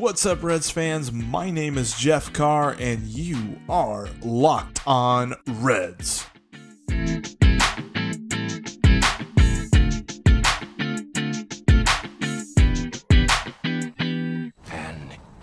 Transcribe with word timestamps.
What's 0.00 0.24
up, 0.24 0.42
Reds 0.42 0.70
fans? 0.70 1.12
My 1.12 1.50
name 1.50 1.76
is 1.76 1.94
Jeff 1.94 2.32
Carr, 2.32 2.74
and 2.80 3.02
you 3.02 3.60
are 3.68 4.08
Locked 4.22 4.80
On 4.86 5.34
Reds. 5.46 6.24
And 6.88 7.20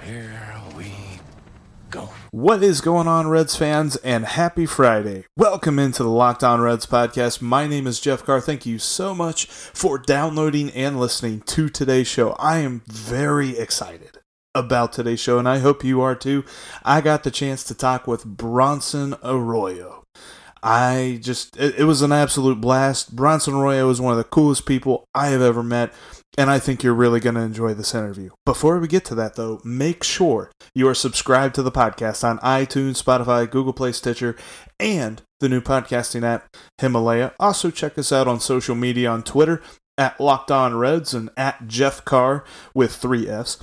here 0.01 0.63
we 0.75 0.91
go. 1.91 2.09
What 2.31 2.63
is 2.63 2.81
going 2.81 3.07
on, 3.07 3.27
Reds 3.27 3.55
fans, 3.55 3.95
and 3.97 4.25
happy 4.25 4.65
Friday. 4.65 5.25
Welcome 5.37 5.77
into 5.77 6.01
the 6.01 6.09
Locked 6.09 6.43
On 6.43 6.61
Reds 6.61 6.87
podcast. 6.87 7.43
My 7.43 7.67
name 7.67 7.85
is 7.85 7.99
Jeff 7.99 8.25
Carr. 8.25 8.41
Thank 8.41 8.65
you 8.65 8.79
so 8.79 9.13
much 9.13 9.45
for 9.45 9.99
downloading 9.99 10.71
and 10.71 10.99
listening 10.99 11.41
to 11.41 11.69
today's 11.69 12.07
show. 12.07 12.31
I 12.39 12.57
am 12.57 12.81
very 12.87 13.55
excited 13.59 14.16
about 14.57 14.93
today's 14.93 15.19
show, 15.19 15.37
and 15.37 15.47
I 15.47 15.59
hope 15.59 15.83
you 15.83 16.01
are 16.01 16.15
too. 16.15 16.43
I 16.83 17.01
got 17.01 17.23
the 17.23 17.31
chance 17.31 17.63
to 17.65 17.75
talk 17.75 18.07
with 18.07 18.25
Bronson 18.25 19.15
Arroyo. 19.23 20.03
I 20.63 21.19
just, 21.21 21.55
it, 21.57 21.75
it 21.79 21.83
was 21.83 22.01
an 22.01 22.11
absolute 22.11 22.59
blast. 22.59 23.15
Bronson 23.15 23.53
Arroyo 23.53 23.89
is 23.89 24.01
one 24.01 24.11
of 24.11 24.17
the 24.17 24.23
coolest 24.23 24.65
people 24.65 25.05
I 25.13 25.27
have 25.27 25.41
ever 25.41 25.61
met, 25.61 25.93
and 26.37 26.49
I 26.49 26.59
think 26.59 26.81
you're 26.81 26.93
really 26.93 27.19
going 27.19 27.35
to 27.35 27.41
enjoy 27.41 27.73
this 27.73 27.93
interview. 27.93 28.31
Before 28.45 28.79
we 28.79 28.87
get 28.87 29.05
to 29.05 29.15
that, 29.15 29.35
though, 29.35 29.61
make 29.63 30.03
sure 30.03 30.51
you 30.73 30.87
are 30.87 30.95
subscribed 30.95 31.55
to 31.55 31.63
the 31.63 31.71
podcast 31.71 32.23
on 32.23 32.39
iTunes, 32.39 33.01
Spotify, 33.01 33.49
Google 33.49 33.73
Play, 33.73 33.91
Stitcher, 33.91 34.35
and 34.79 35.21
the 35.39 35.49
new 35.49 35.61
podcasting 35.61 36.23
app, 36.23 36.47
Himalaya. 36.79 37.33
Also, 37.39 37.69
check 37.69 37.97
us 37.97 38.11
out 38.11 38.27
on 38.27 38.39
social 38.39 38.75
media 38.75 39.09
on 39.09 39.21
Twitter 39.21 39.61
at 39.97 40.19
Locked 40.19 40.51
On 40.51 40.75
Reds 40.75 41.13
and 41.13 41.29
at 41.35 41.67
Jeff 41.67 42.05
Carr 42.05 42.43
with 42.73 42.95
three 42.95 43.27
F's. 43.27 43.57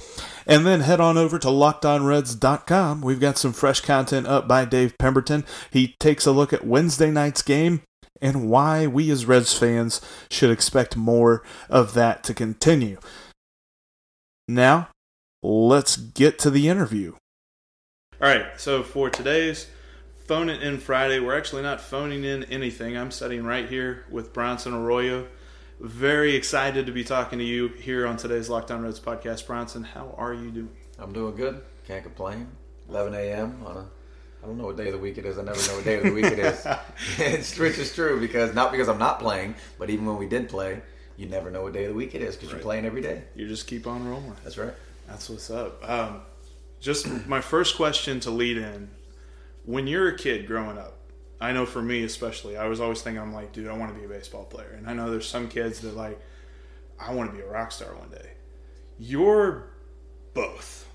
And 0.47 0.67
then 0.67 0.81
head 0.81 1.01
on 1.01 1.17
over 1.17 1.39
to 1.39 1.49
lockedonreds.com. 1.49 3.01
We've 3.01 3.21
got 3.21 3.39
some 3.39 3.53
fresh 3.53 3.81
content 3.81 4.27
up 4.27 4.49
by 4.49 4.65
Dave 4.65 4.99
Pemberton. 4.99 5.45
He 5.71 5.95
takes 6.01 6.27
a 6.27 6.33
look 6.33 6.53
at 6.53 6.67
Wednesday 6.67 7.11
night's 7.11 7.43
game 7.43 7.83
and 8.21 8.49
why 8.49 8.87
we 8.87 9.11
as 9.11 9.27
Reds 9.27 9.57
fans 9.57 10.01
should 10.31 10.51
expect 10.51 10.97
more 10.97 11.43
of 11.69 11.95
that 11.95 12.25
to 12.25 12.35
continue. 12.35 12.99
Now, 14.49 14.89
let's 15.43 15.97
get 15.97 16.39
to 16.41 16.51
the 16.51 16.69
interview. 16.69 17.15
All 18.21 18.29
right, 18.29 18.47
so 18.57 18.83
for 18.83 19.11
today's 19.11 19.67
Phone 20.27 20.49
It 20.49 20.63
In 20.63 20.79
Friday, 20.79 21.19
we're 21.19 21.37
actually 21.37 21.63
not 21.63 21.81
phoning 21.81 22.25
in 22.25 22.45
anything. 22.45 22.97
I'm 22.97 23.11
sitting 23.11 23.45
right 23.45 23.69
here 23.69 24.07
with 24.11 24.33
Bronson 24.33 24.73
Arroyo. 24.73 25.27
Very 25.81 26.35
excited 26.37 26.87
to 26.87 26.93
be 26.93 27.05
talking 27.05 27.39
to 27.39 27.45
you 27.45 27.69
here 27.69 28.07
on 28.07 28.17
today's 28.17 28.49
Locked 28.49 28.71
On 28.71 28.83
Reds 28.83 29.01
podcast. 29.01 29.47
Bronson, 29.47 29.83
how 29.83 30.15
are 30.17 30.33
you 30.33 30.51
doing? 30.51 30.71
I'm 30.99 31.13
doing 31.13 31.35
good. 31.35 31.63
Can't 31.87 32.03
complain. 32.03 32.47
11 32.89 33.15
a.m. 33.15 33.63
on 33.67 33.77
a. 33.79 33.87
I 34.43 34.47
don't 34.47 34.59
know 34.59 34.67
what 34.67 34.77
day 34.77 34.87
of 34.89 34.93
the 34.93 34.99
week 34.99 35.19
it 35.19 35.25
is. 35.25 35.39
I 35.39 35.43
never 35.43 35.59
know 35.69 35.77
what 35.77 35.85
day 35.85 35.97
of 35.97 36.05
the 36.05 36.13
week 36.13 36.27
it 36.27 36.39
is. 36.39 36.67
it's 37.19 37.59
which 37.59 37.79
is 37.79 37.93
true 37.95 38.21
because 38.21 38.55
not 38.55 38.71
because 38.73 38.89
I'm 38.89 38.99
not 38.99 39.19
playing, 39.19 39.55
but 39.79 39.91
even 39.91 40.07
when 40.07 40.17
we 40.17 40.27
did 40.29 40.49
play, 40.49 40.81
you 41.17 41.27
never 41.27 41.51
know 41.51 41.63
what 41.63 41.73
day 41.73 41.85
of 41.85 41.91
the 41.91 41.95
week 41.97 42.15
it 42.15 42.23
is 42.23 42.37
because 42.37 42.51
Right. 42.51 42.59
you're 42.59 42.63
playing 42.63 42.85
every 42.85 43.01
day. 43.03 43.23
You 43.35 43.49
just 43.49 43.67
keep 43.67 43.87
on 43.87 44.07
rolling. 44.09 44.37
That's 44.45 44.59
right. 44.59 44.75
That's 45.09 45.29
what's 45.29 45.51
up. 45.51 45.89
Um, 45.89 46.21
just 46.81 47.07
my 47.27 47.41
first 47.41 47.77
question 47.77 48.21
to 48.21 48.31
lead 48.31 48.59
in: 48.59 48.91
When 49.65 49.87
you're 49.87 50.09
a 50.09 50.17
kid 50.17 50.47
growing 50.47 50.79
up, 50.79 50.99
I 51.45 51.53
know 51.53 51.67
for 51.67 51.83
me 51.83 52.03
especially, 52.05 52.57
I 52.57 52.67
was 52.67 52.81
always 52.81 53.03
thinking, 53.03 53.21
I'm 53.21 53.35
like, 53.35 53.53
dude, 53.53 53.69
I 53.69 53.77
want 53.77 53.93
to 53.93 53.99
be 53.99 54.05
a 54.05 54.09
baseball 54.09 54.45
player, 54.45 54.75
and 54.77 54.89
I 54.89 54.95
know 54.95 55.11
there's 55.11 55.29
some 55.29 55.49
kids 55.49 55.81
that 55.81 55.97
like, 55.97 56.21
I 56.99 57.13
want 57.13 57.31
to 57.31 57.37
be 57.37 57.43
a 57.43 57.47
rock 57.47 57.73
star 57.73 57.95
one 57.95 58.11
day. 58.11 58.31
You're 58.99 59.71
both. 60.33 60.89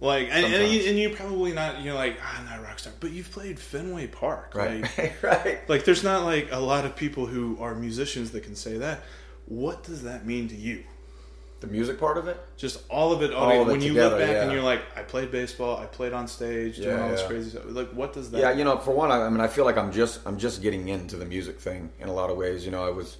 Like, 0.00 0.28
and, 0.30 0.46
and, 0.46 0.72
you, 0.72 0.88
and 0.88 0.98
you're 0.98 1.10
probably 1.10 1.52
not, 1.52 1.82
you're 1.82 1.94
like, 1.94 2.18
ah, 2.22 2.36
I'm 2.38 2.44
not 2.44 2.60
a 2.60 2.62
rock 2.62 2.78
star, 2.78 2.92
but 3.00 3.10
you've 3.10 3.30
played 3.30 3.58
Fenway 3.58 4.06
Park, 4.06 4.54
Right. 4.54 4.82
Like, 4.96 5.22
right. 5.22 5.68
like, 5.68 5.84
there's 5.84 6.04
not 6.04 6.24
like 6.24 6.48
a 6.52 6.60
lot 6.60 6.84
of 6.84 6.94
people 6.94 7.26
who 7.26 7.58
are 7.60 7.74
musicians 7.74 8.30
that 8.30 8.44
can 8.44 8.54
say 8.54 8.78
that. 8.78 9.02
What 9.46 9.82
does 9.82 10.02
that 10.02 10.24
mean 10.24 10.48
to 10.48 10.54
you? 10.56 10.84
The 11.60 11.66
music 11.66 11.98
part 11.98 12.18
of 12.18 12.28
it. 12.28 12.38
just 12.56 12.80
all 12.88 13.12
of 13.12 13.20
it. 13.22 13.32
All, 13.34 13.44
All 13.50 13.62
of 13.62 13.68
it 13.68 13.72
when 13.72 13.80
you 13.80 13.88
together, 13.88 14.16
look 14.16 14.26
back 14.28 14.42
and 14.44 14.52
you're 14.52 14.62
like, 14.62 14.82
I 14.96 15.02
played 15.02 15.32
baseball, 15.32 15.76
I 15.76 15.86
played 15.86 16.12
on 16.12 16.28
stage, 16.28 16.76
doing 16.76 16.88
Yeah, 16.96 17.02
all 17.02 17.10
this 17.10 17.20
yeah. 17.22 17.26
crazy 17.26 17.50
stuff. 17.50 17.64
Like, 17.66 17.90
what 17.90 18.12
does 18.12 18.30
that? 18.30 18.38
Yeah, 18.40 18.52
you 18.52 18.62
know, 18.62 18.78
for 18.78 18.92
one, 18.92 19.10
I, 19.10 19.22
I 19.26 19.28
mean, 19.28 19.40
I 19.40 19.48
feel 19.48 19.64
like 19.64 19.76
I'm 19.76 19.90
just 19.90 20.20
I'm 20.24 20.38
just 20.38 20.62
getting 20.62 20.88
into 20.88 21.16
the 21.16 21.24
music 21.24 21.58
thing 21.58 21.90
in 21.98 22.08
a 22.08 22.12
lot 22.12 22.30
of 22.30 22.36
ways. 22.36 22.64
You 22.64 22.70
know, 22.70 22.86
I 22.86 22.90
was 22.90 23.16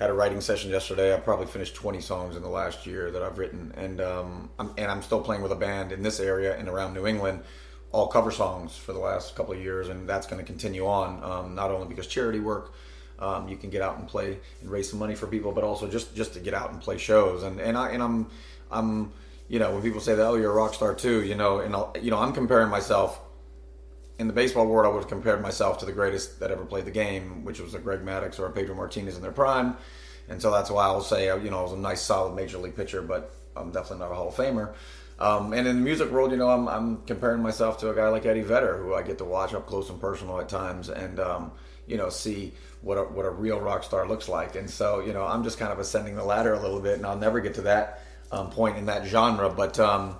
had 0.00 0.10
a 0.10 0.12
writing 0.12 0.40
session 0.40 0.70
yesterday. 0.70 1.14
I 1.14 1.18
probably 1.18 1.46
finished 1.46 1.74
20 1.76 2.00
songs 2.00 2.36
in 2.36 2.42
the 2.42 2.48
last 2.48 2.86
year 2.86 3.10
that 3.12 3.22
I've 3.22 3.38
written, 3.38 3.72
and 3.76 4.00
um, 4.00 4.50
I'm, 4.58 4.72
and 4.76 4.90
I'm 4.90 5.02
still 5.02 5.20
playing 5.20 5.42
with 5.42 5.52
a 5.52 5.56
band 5.56 5.92
in 5.92 6.02
this 6.02 6.18
area 6.20 6.56
and 6.56 6.68
around 6.68 6.94
New 6.94 7.06
England, 7.06 7.42
all 7.92 8.08
cover 8.08 8.30
songs 8.32 8.76
for 8.76 8.92
the 8.92 8.98
last 9.00 9.34
couple 9.36 9.54
of 9.54 9.60
years, 9.60 9.88
and 9.88 10.08
that's 10.08 10.26
going 10.26 10.40
to 10.40 10.46
continue 10.46 10.86
on. 10.86 11.22
Um, 11.22 11.54
not 11.54 11.70
only 11.70 11.86
because 11.88 12.06
charity 12.08 12.40
work. 12.40 12.72
Um, 13.18 13.48
you 13.48 13.56
can 13.56 13.70
get 13.70 13.82
out 13.82 13.98
and 13.98 14.06
play 14.06 14.38
and 14.60 14.70
raise 14.70 14.90
some 14.90 14.98
money 14.98 15.14
for 15.14 15.26
people, 15.26 15.52
but 15.52 15.64
also 15.64 15.88
just 15.88 16.14
just 16.14 16.34
to 16.34 16.40
get 16.40 16.54
out 16.54 16.72
and 16.72 16.80
play 16.80 16.98
shows. 16.98 17.42
And 17.42 17.60
and 17.60 17.76
I 17.76 17.90
and 17.90 18.02
I'm 18.02 18.26
I'm 18.70 19.12
you 19.48 19.58
know 19.58 19.72
when 19.72 19.82
people 19.82 20.00
say 20.00 20.14
that 20.14 20.26
oh 20.26 20.36
you're 20.36 20.52
a 20.52 20.54
rock 20.54 20.74
star 20.74 20.94
too, 20.94 21.24
you 21.24 21.34
know, 21.34 21.60
and 21.60 21.74
I'll, 21.74 21.92
you 22.00 22.10
know 22.10 22.18
I'm 22.18 22.32
comparing 22.32 22.68
myself 22.68 23.20
in 24.18 24.26
the 24.26 24.32
baseball 24.32 24.66
world, 24.66 24.86
I 24.86 24.88
would 24.88 25.00
have 25.00 25.08
compared 25.08 25.40
myself 25.40 25.78
to 25.78 25.86
the 25.86 25.92
greatest 25.92 26.40
that 26.40 26.50
ever 26.50 26.64
played 26.64 26.84
the 26.84 26.90
game, 26.90 27.44
which 27.44 27.60
was 27.60 27.74
a 27.74 27.78
Greg 27.78 28.00
Maddux 28.00 28.38
or 28.38 28.46
a 28.46 28.50
Pedro 28.50 28.74
Martinez 28.74 29.16
in 29.16 29.22
their 29.22 29.32
prime. 29.32 29.76
And 30.28 30.42
so 30.42 30.50
that's 30.50 30.70
why 30.70 30.84
I'll 30.84 31.00
say, 31.00 31.28
uh, 31.30 31.36
you 31.36 31.50
know, 31.50 31.60
I 31.60 31.62
was 31.62 31.72
a 31.72 31.78
nice, 31.78 32.02
solid 32.02 32.34
major 32.34 32.58
league 32.58 32.76
pitcher, 32.76 33.00
but 33.00 33.32
I'm 33.56 33.70
definitely 33.70 34.00
not 34.00 34.12
a 34.12 34.14
Hall 34.14 34.28
of 34.28 34.34
Famer. 34.34 34.74
Um, 35.20 35.52
and 35.52 35.66
in 35.66 35.76
the 35.76 35.82
music 35.82 36.10
world, 36.10 36.30
you 36.30 36.36
know, 36.36 36.48
I'm, 36.48 36.68
I'm 36.68 37.02
comparing 37.02 37.42
myself 37.42 37.78
to 37.80 37.90
a 37.90 37.94
guy 37.94 38.08
like 38.08 38.26
Eddie 38.26 38.42
Vedder, 38.42 38.76
who 38.76 38.94
I 38.94 39.02
get 39.02 39.18
to 39.18 39.24
watch 39.24 39.54
up 39.54 39.66
close 39.66 39.88
and 39.88 40.00
personal 40.00 40.40
at 40.40 40.48
times, 40.48 40.88
and 40.88 41.18
um, 41.18 41.52
you 41.88 41.96
know, 41.96 42.08
see 42.08 42.52
what 42.82 42.96
a, 42.96 43.02
what 43.02 43.26
a 43.26 43.30
real 43.30 43.60
rock 43.60 43.82
star 43.82 44.06
looks 44.06 44.28
like. 44.28 44.54
And 44.54 44.70
so, 44.70 45.00
you 45.00 45.12
know, 45.12 45.26
I'm 45.26 45.42
just 45.42 45.58
kind 45.58 45.72
of 45.72 45.78
ascending 45.78 46.14
the 46.14 46.24
ladder 46.24 46.54
a 46.54 46.60
little 46.60 46.80
bit, 46.80 46.98
and 46.98 47.06
I'll 47.06 47.18
never 47.18 47.40
get 47.40 47.54
to 47.54 47.62
that 47.62 48.02
um, 48.30 48.50
point 48.50 48.76
in 48.76 48.86
that 48.86 49.06
genre, 49.06 49.50
but. 49.50 49.78
Um, 49.80 50.16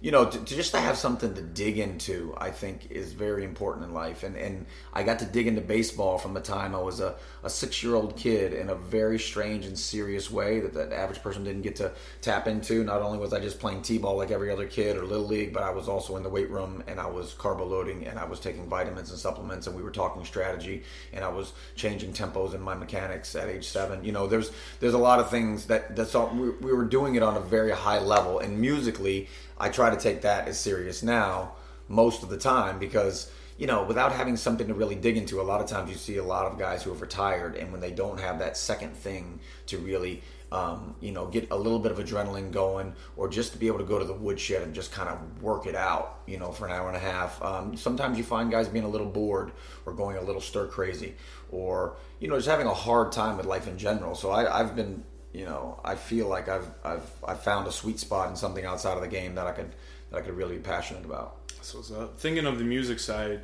you 0.00 0.12
know, 0.12 0.24
to, 0.26 0.38
to 0.38 0.54
just 0.54 0.70
to 0.70 0.80
have 0.80 0.96
something 0.96 1.34
to 1.34 1.42
dig 1.42 1.78
into, 1.78 2.32
I 2.38 2.50
think 2.50 2.90
is 2.90 3.12
very 3.12 3.42
important 3.42 3.86
in 3.86 3.92
life. 3.92 4.22
And 4.22 4.36
and 4.36 4.66
I 4.92 5.02
got 5.02 5.18
to 5.20 5.24
dig 5.24 5.48
into 5.48 5.60
baseball 5.60 6.18
from 6.18 6.34
the 6.34 6.40
time 6.40 6.74
I 6.74 6.78
was 6.78 7.00
a, 7.00 7.16
a 7.42 7.50
six 7.50 7.82
year 7.82 7.96
old 7.96 8.16
kid 8.16 8.52
in 8.52 8.70
a 8.70 8.76
very 8.76 9.18
strange 9.18 9.66
and 9.66 9.76
serious 9.76 10.30
way 10.30 10.60
that 10.60 10.72
the 10.72 10.94
average 10.96 11.20
person 11.20 11.42
didn't 11.42 11.62
get 11.62 11.74
to 11.76 11.90
tap 12.20 12.46
into. 12.46 12.84
Not 12.84 13.02
only 13.02 13.18
was 13.18 13.32
I 13.32 13.40
just 13.40 13.58
playing 13.58 13.82
t 13.82 13.98
ball 13.98 14.16
like 14.16 14.30
every 14.30 14.52
other 14.52 14.68
kid 14.68 14.96
or 14.96 15.04
little 15.04 15.26
league, 15.26 15.52
but 15.52 15.64
I 15.64 15.70
was 15.70 15.88
also 15.88 16.16
in 16.16 16.22
the 16.22 16.28
weight 16.28 16.50
room 16.50 16.84
and 16.86 17.00
I 17.00 17.06
was 17.06 17.34
carbo 17.34 17.66
loading 17.66 18.06
and 18.06 18.20
I 18.20 18.24
was 18.24 18.38
taking 18.38 18.68
vitamins 18.68 19.10
and 19.10 19.18
supplements 19.18 19.66
and 19.66 19.74
we 19.74 19.82
were 19.82 19.90
talking 19.90 20.24
strategy 20.24 20.84
and 21.12 21.24
I 21.24 21.28
was 21.28 21.52
changing 21.74 22.12
tempos 22.12 22.54
in 22.54 22.60
my 22.60 22.76
mechanics 22.76 23.34
at 23.34 23.48
age 23.48 23.66
seven. 23.66 24.04
You 24.04 24.12
know, 24.12 24.28
there's 24.28 24.52
there's 24.78 24.94
a 24.94 24.98
lot 24.98 25.18
of 25.18 25.28
things 25.28 25.66
that 25.66 25.96
that's 25.96 26.14
all, 26.14 26.28
we, 26.28 26.50
we 26.50 26.72
were 26.72 26.84
doing 26.84 27.16
it 27.16 27.22
on 27.24 27.36
a 27.36 27.40
very 27.40 27.72
high 27.72 27.98
level 27.98 28.38
and 28.38 28.60
musically. 28.60 29.28
I 29.58 29.68
try 29.68 29.90
to 29.90 29.96
take 29.96 30.22
that 30.22 30.48
as 30.48 30.58
serious 30.58 31.02
now 31.02 31.52
most 31.88 32.22
of 32.22 32.28
the 32.28 32.36
time 32.36 32.78
because 32.78 33.30
you 33.56 33.66
know 33.66 33.82
without 33.82 34.12
having 34.12 34.36
something 34.36 34.68
to 34.68 34.74
really 34.74 34.94
dig 34.94 35.16
into 35.16 35.40
a 35.40 35.42
lot 35.42 35.60
of 35.60 35.66
times 35.66 35.90
you 35.90 35.96
see 35.96 36.16
a 36.16 36.24
lot 36.24 36.46
of 36.46 36.58
guys 36.58 36.82
who 36.82 36.90
have 36.90 37.00
retired 37.00 37.56
and 37.56 37.72
when 37.72 37.80
they 37.80 37.90
don't 37.90 38.20
have 38.20 38.38
that 38.38 38.56
second 38.56 38.94
thing 38.94 39.40
to 39.66 39.78
really 39.78 40.22
um, 40.52 40.94
you 41.00 41.12
know 41.12 41.26
get 41.26 41.50
a 41.50 41.56
little 41.56 41.78
bit 41.78 41.92
of 41.92 41.98
adrenaline 41.98 42.52
going 42.52 42.94
or 43.16 43.28
just 43.28 43.52
to 43.52 43.58
be 43.58 43.66
able 43.66 43.78
to 43.78 43.84
go 43.84 43.98
to 43.98 44.04
the 44.04 44.14
woodshed 44.14 44.62
and 44.62 44.74
just 44.74 44.92
kind 44.92 45.08
of 45.08 45.42
work 45.42 45.66
it 45.66 45.74
out 45.74 46.20
you 46.26 46.38
know 46.38 46.52
for 46.52 46.66
an 46.66 46.72
hour 46.72 46.88
and 46.88 46.96
a 46.96 47.00
half 47.00 47.42
um, 47.42 47.76
sometimes 47.76 48.16
you 48.16 48.24
find 48.24 48.50
guys 48.50 48.68
being 48.68 48.84
a 48.84 48.88
little 48.88 49.08
bored 49.08 49.52
or 49.84 49.92
going 49.92 50.16
a 50.16 50.22
little 50.22 50.40
stir 50.40 50.66
crazy 50.66 51.14
or 51.50 51.96
you 52.20 52.28
know 52.28 52.36
just 52.36 52.48
having 52.48 52.66
a 52.66 52.74
hard 52.74 53.12
time 53.12 53.36
with 53.36 53.46
life 53.46 53.66
in 53.66 53.78
general. 53.78 54.14
So 54.14 54.30
I, 54.30 54.60
i've 54.60 54.76
been 54.76 55.04
you 55.38 55.44
know, 55.44 55.78
I 55.84 55.94
feel 55.94 56.26
like 56.26 56.48
I've 56.48 56.68
I've 56.84 57.08
I 57.26 57.34
found 57.34 57.68
a 57.68 57.72
sweet 57.72 58.00
spot 58.00 58.28
in 58.28 58.34
something 58.34 58.64
outside 58.64 58.94
of 58.94 59.02
the 59.02 59.08
game 59.08 59.36
that 59.36 59.46
I 59.46 59.52
could 59.52 59.70
that 60.10 60.18
I 60.18 60.20
could 60.22 60.36
really 60.36 60.56
be 60.56 60.62
passionate 60.62 61.04
about. 61.04 61.36
So 61.62 61.78
what's 61.78 61.92
up. 61.92 62.18
Thinking 62.18 62.44
of 62.44 62.58
the 62.58 62.64
music 62.64 62.98
side, 62.98 63.42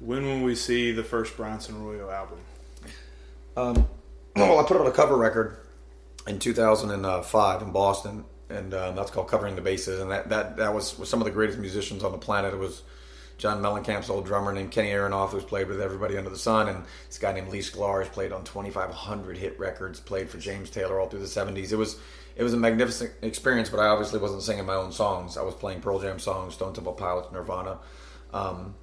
when 0.00 0.26
will 0.26 0.40
we 0.40 0.56
see 0.56 0.90
the 0.90 1.04
first 1.04 1.36
Bronson 1.36 1.76
Arroyo 1.76 2.10
album? 2.10 2.38
Um, 3.56 3.88
well, 4.36 4.58
I 4.58 4.64
put 4.64 4.76
out 4.76 4.88
a 4.88 4.90
cover 4.90 5.16
record 5.16 5.56
in 6.26 6.40
2005 6.40 7.62
in 7.62 7.70
Boston, 7.70 8.24
and 8.50 8.74
um, 8.74 8.96
that's 8.96 9.12
called 9.12 9.28
"Covering 9.28 9.54
the 9.54 9.62
Bases," 9.62 10.00
and 10.00 10.10
that 10.10 10.28
that 10.30 10.56
that 10.56 10.74
was 10.74 10.98
with 10.98 11.08
some 11.08 11.20
of 11.20 11.26
the 11.26 11.30
greatest 11.30 11.60
musicians 11.60 12.02
on 12.02 12.10
the 12.10 12.18
planet. 12.18 12.54
It 12.54 12.58
was 12.58 12.82
John 13.38 13.62
Mellencamp's 13.62 14.08
old 14.08 14.24
drummer 14.24 14.52
named 14.52 14.70
Kenny 14.70 14.90
Aronoff, 14.90 15.30
who's 15.30 15.44
played 15.44 15.68
with 15.68 15.80
everybody 15.80 16.16
under 16.16 16.30
the 16.30 16.38
sun, 16.38 16.68
and 16.68 16.84
this 17.06 17.18
guy 17.18 17.32
named 17.32 17.48
Lee 17.48 17.58
Sklar 17.58 18.02
has 18.02 18.08
played 18.08 18.32
on 18.32 18.44
2,500 18.44 19.36
hit 19.36 19.58
records, 19.58 20.00
played 20.00 20.30
for 20.30 20.38
James 20.38 20.70
Taylor 20.70 20.98
all 20.98 21.08
through 21.08 21.20
the 21.20 21.26
70s. 21.26 21.72
It 21.72 21.76
was 21.76 21.98
it 22.34 22.42
was 22.42 22.52
a 22.52 22.58
magnificent 22.58 23.12
experience, 23.22 23.70
but 23.70 23.80
I 23.80 23.86
obviously 23.86 24.20
wasn't 24.20 24.42
singing 24.42 24.66
my 24.66 24.74
own 24.74 24.92
songs. 24.92 25.38
I 25.38 25.42
was 25.42 25.54
playing 25.54 25.80
Pearl 25.80 25.98
Jam 25.98 26.18
songs, 26.18 26.54
Stone 26.54 26.74
Temple 26.74 26.92
Pilots, 26.92 27.32
Nirvana, 27.32 27.78
um, 28.32 28.74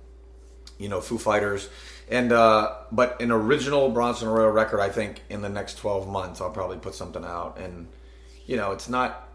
you 0.80 0.90
know, 0.90 1.02
Foo 1.02 1.20
Fighters, 1.20 1.70
and 2.10 2.32
uh, 2.32 2.74
but 2.92 3.22
an 3.22 3.32
original 3.32 3.90
Bronson 3.90 4.28
Arroyo 4.28 4.50
record. 4.50 4.80
I 4.80 4.90
think 4.90 5.22
in 5.30 5.42
the 5.42 5.50
next 5.50 5.78
12 5.78 6.08
months, 6.08 6.42
I'll 6.42 6.50
probably 6.52 6.78
put 6.78 6.96
something 6.96 7.24
out, 7.24 7.60
and 7.60 7.88
you 8.46 8.58
know, 8.58 8.72
it's 8.72 8.90
not 8.90 9.30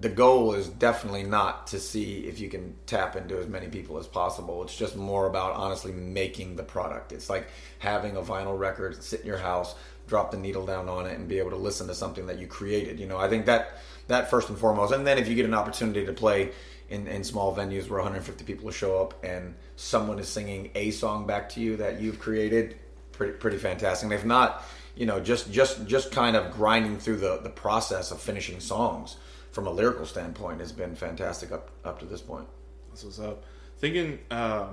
the 0.00 0.08
goal 0.08 0.54
is 0.54 0.68
definitely 0.68 1.24
not 1.24 1.66
to 1.68 1.80
see 1.80 2.20
if 2.20 2.38
you 2.38 2.48
can 2.48 2.76
tap 2.86 3.16
into 3.16 3.36
as 3.36 3.48
many 3.48 3.66
people 3.66 3.98
as 3.98 4.06
possible. 4.06 4.62
It's 4.62 4.76
just 4.76 4.96
more 4.96 5.26
about 5.26 5.54
honestly 5.54 5.90
making 5.90 6.54
the 6.54 6.62
product. 6.62 7.10
It's 7.10 7.28
like 7.28 7.48
having 7.80 8.16
a 8.16 8.22
vinyl 8.22 8.56
record 8.56 9.02
sit 9.02 9.20
in 9.20 9.26
your 9.26 9.38
house, 9.38 9.74
drop 10.06 10.30
the 10.30 10.36
needle 10.36 10.64
down 10.64 10.88
on 10.88 11.06
it, 11.06 11.18
and 11.18 11.28
be 11.28 11.38
able 11.38 11.50
to 11.50 11.56
listen 11.56 11.88
to 11.88 11.94
something 11.96 12.26
that 12.28 12.38
you 12.38 12.46
created. 12.46 13.00
You 13.00 13.06
know, 13.06 13.18
I 13.18 13.28
think 13.28 13.46
that 13.46 13.78
that 14.06 14.30
first 14.30 14.48
and 14.48 14.58
foremost. 14.58 14.92
And 14.92 15.04
then 15.04 15.18
if 15.18 15.26
you 15.26 15.34
get 15.34 15.46
an 15.46 15.54
opportunity 15.54 16.06
to 16.06 16.12
play 16.12 16.52
in, 16.88 17.08
in 17.08 17.24
small 17.24 17.54
venues 17.54 17.88
where 17.90 17.98
150 17.98 18.44
people 18.44 18.70
show 18.70 19.02
up 19.02 19.22
and 19.24 19.54
someone 19.74 20.20
is 20.20 20.28
singing 20.28 20.70
a 20.76 20.92
song 20.92 21.26
back 21.26 21.48
to 21.50 21.60
you 21.60 21.76
that 21.76 22.00
you've 22.00 22.20
created, 22.20 22.76
pretty 23.10 23.32
pretty 23.32 23.58
fantastic. 23.58 24.04
And 24.04 24.12
if 24.12 24.24
not, 24.24 24.64
you 24.94 25.06
know, 25.06 25.18
just 25.18 25.50
just 25.50 25.84
just 25.88 26.12
kind 26.12 26.36
of 26.36 26.52
grinding 26.52 26.98
through 26.98 27.16
the 27.16 27.40
the 27.42 27.50
process 27.50 28.12
of 28.12 28.20
finishing 28.20 28.60
songs 28.60 29.16
from 29.58 29.66
a 29.66 29.72
lyrical 29.72 30.06
standpoint 30.06 30.60
has 30.60 30.70
been 30.70 30.94
fantastic 30.94 31.50
up 31.50 31.70
up 31.84 31.98
to 31.98 32.04
this 32.04 32.20
point. 32.20 32.46
That's 32.90 33.02
what's 33.02 33.18
up. 33.18 33.42
Thinking 33.78 34.20
uh, 34.30 34.68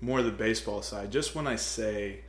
more 0.00 0.22
the 0.22 0.30
baseball 0.30 0.80
side. 0.80 1.10
Just 1.10 1.34
when 1.34 1.46
I 1.46 1.56
say 1.56 2.20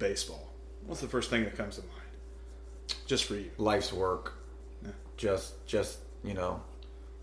baseball, 0.00 0.50
what's 0.84 1.00
the 1.00 1.06
first 1.06 1.30
thing 1.30 1.44
that 1.44 1.56
comes 1.56 1.76
to 1.76 1.82
mind? 1.82 2.96
Just 3.06 3.22
for 3.26 3.36
you, 3.36 3.52
life's 3.56 3.92
work. 3.92 4.32
Yeah. 4.82 4.90
Just 5.16 5.64
just 5.64 6.00
you 6.24 6.34
know, 6.34 6.60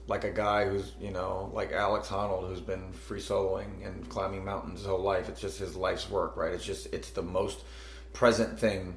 like 0.08 0.24
a 0.24 0.32
guy 0.32 0.70
who's 0.70 0.94
you 1.02 1.12
know 1.12 1.52
like 1.54 1.74
Alex 1.74 2.08
Honnold 2.08 2.48
who's 2.48 2.62
been 2.62 2.94
free 2.94 3.20
soloing 3.20 3.86
and 3.86 4.08
climbing 4.08 4.46
mountains 4.46 4.80
his 4.80 4.88
whole 4.88 5.04
life. 5.04 5.28
It's 5.28 5.42
just 5.42 5.60
his 5.60 5.76
life's 5.76 6.10
work, 6.10 6.38
right? 6.38 6.54
It's 6.54 6.64
just 6.64 6.94
it's 6.94 7.10
the 7.10 7.22
most 7.22 7.66
present 8.14 8.58
thing 8.58 8.96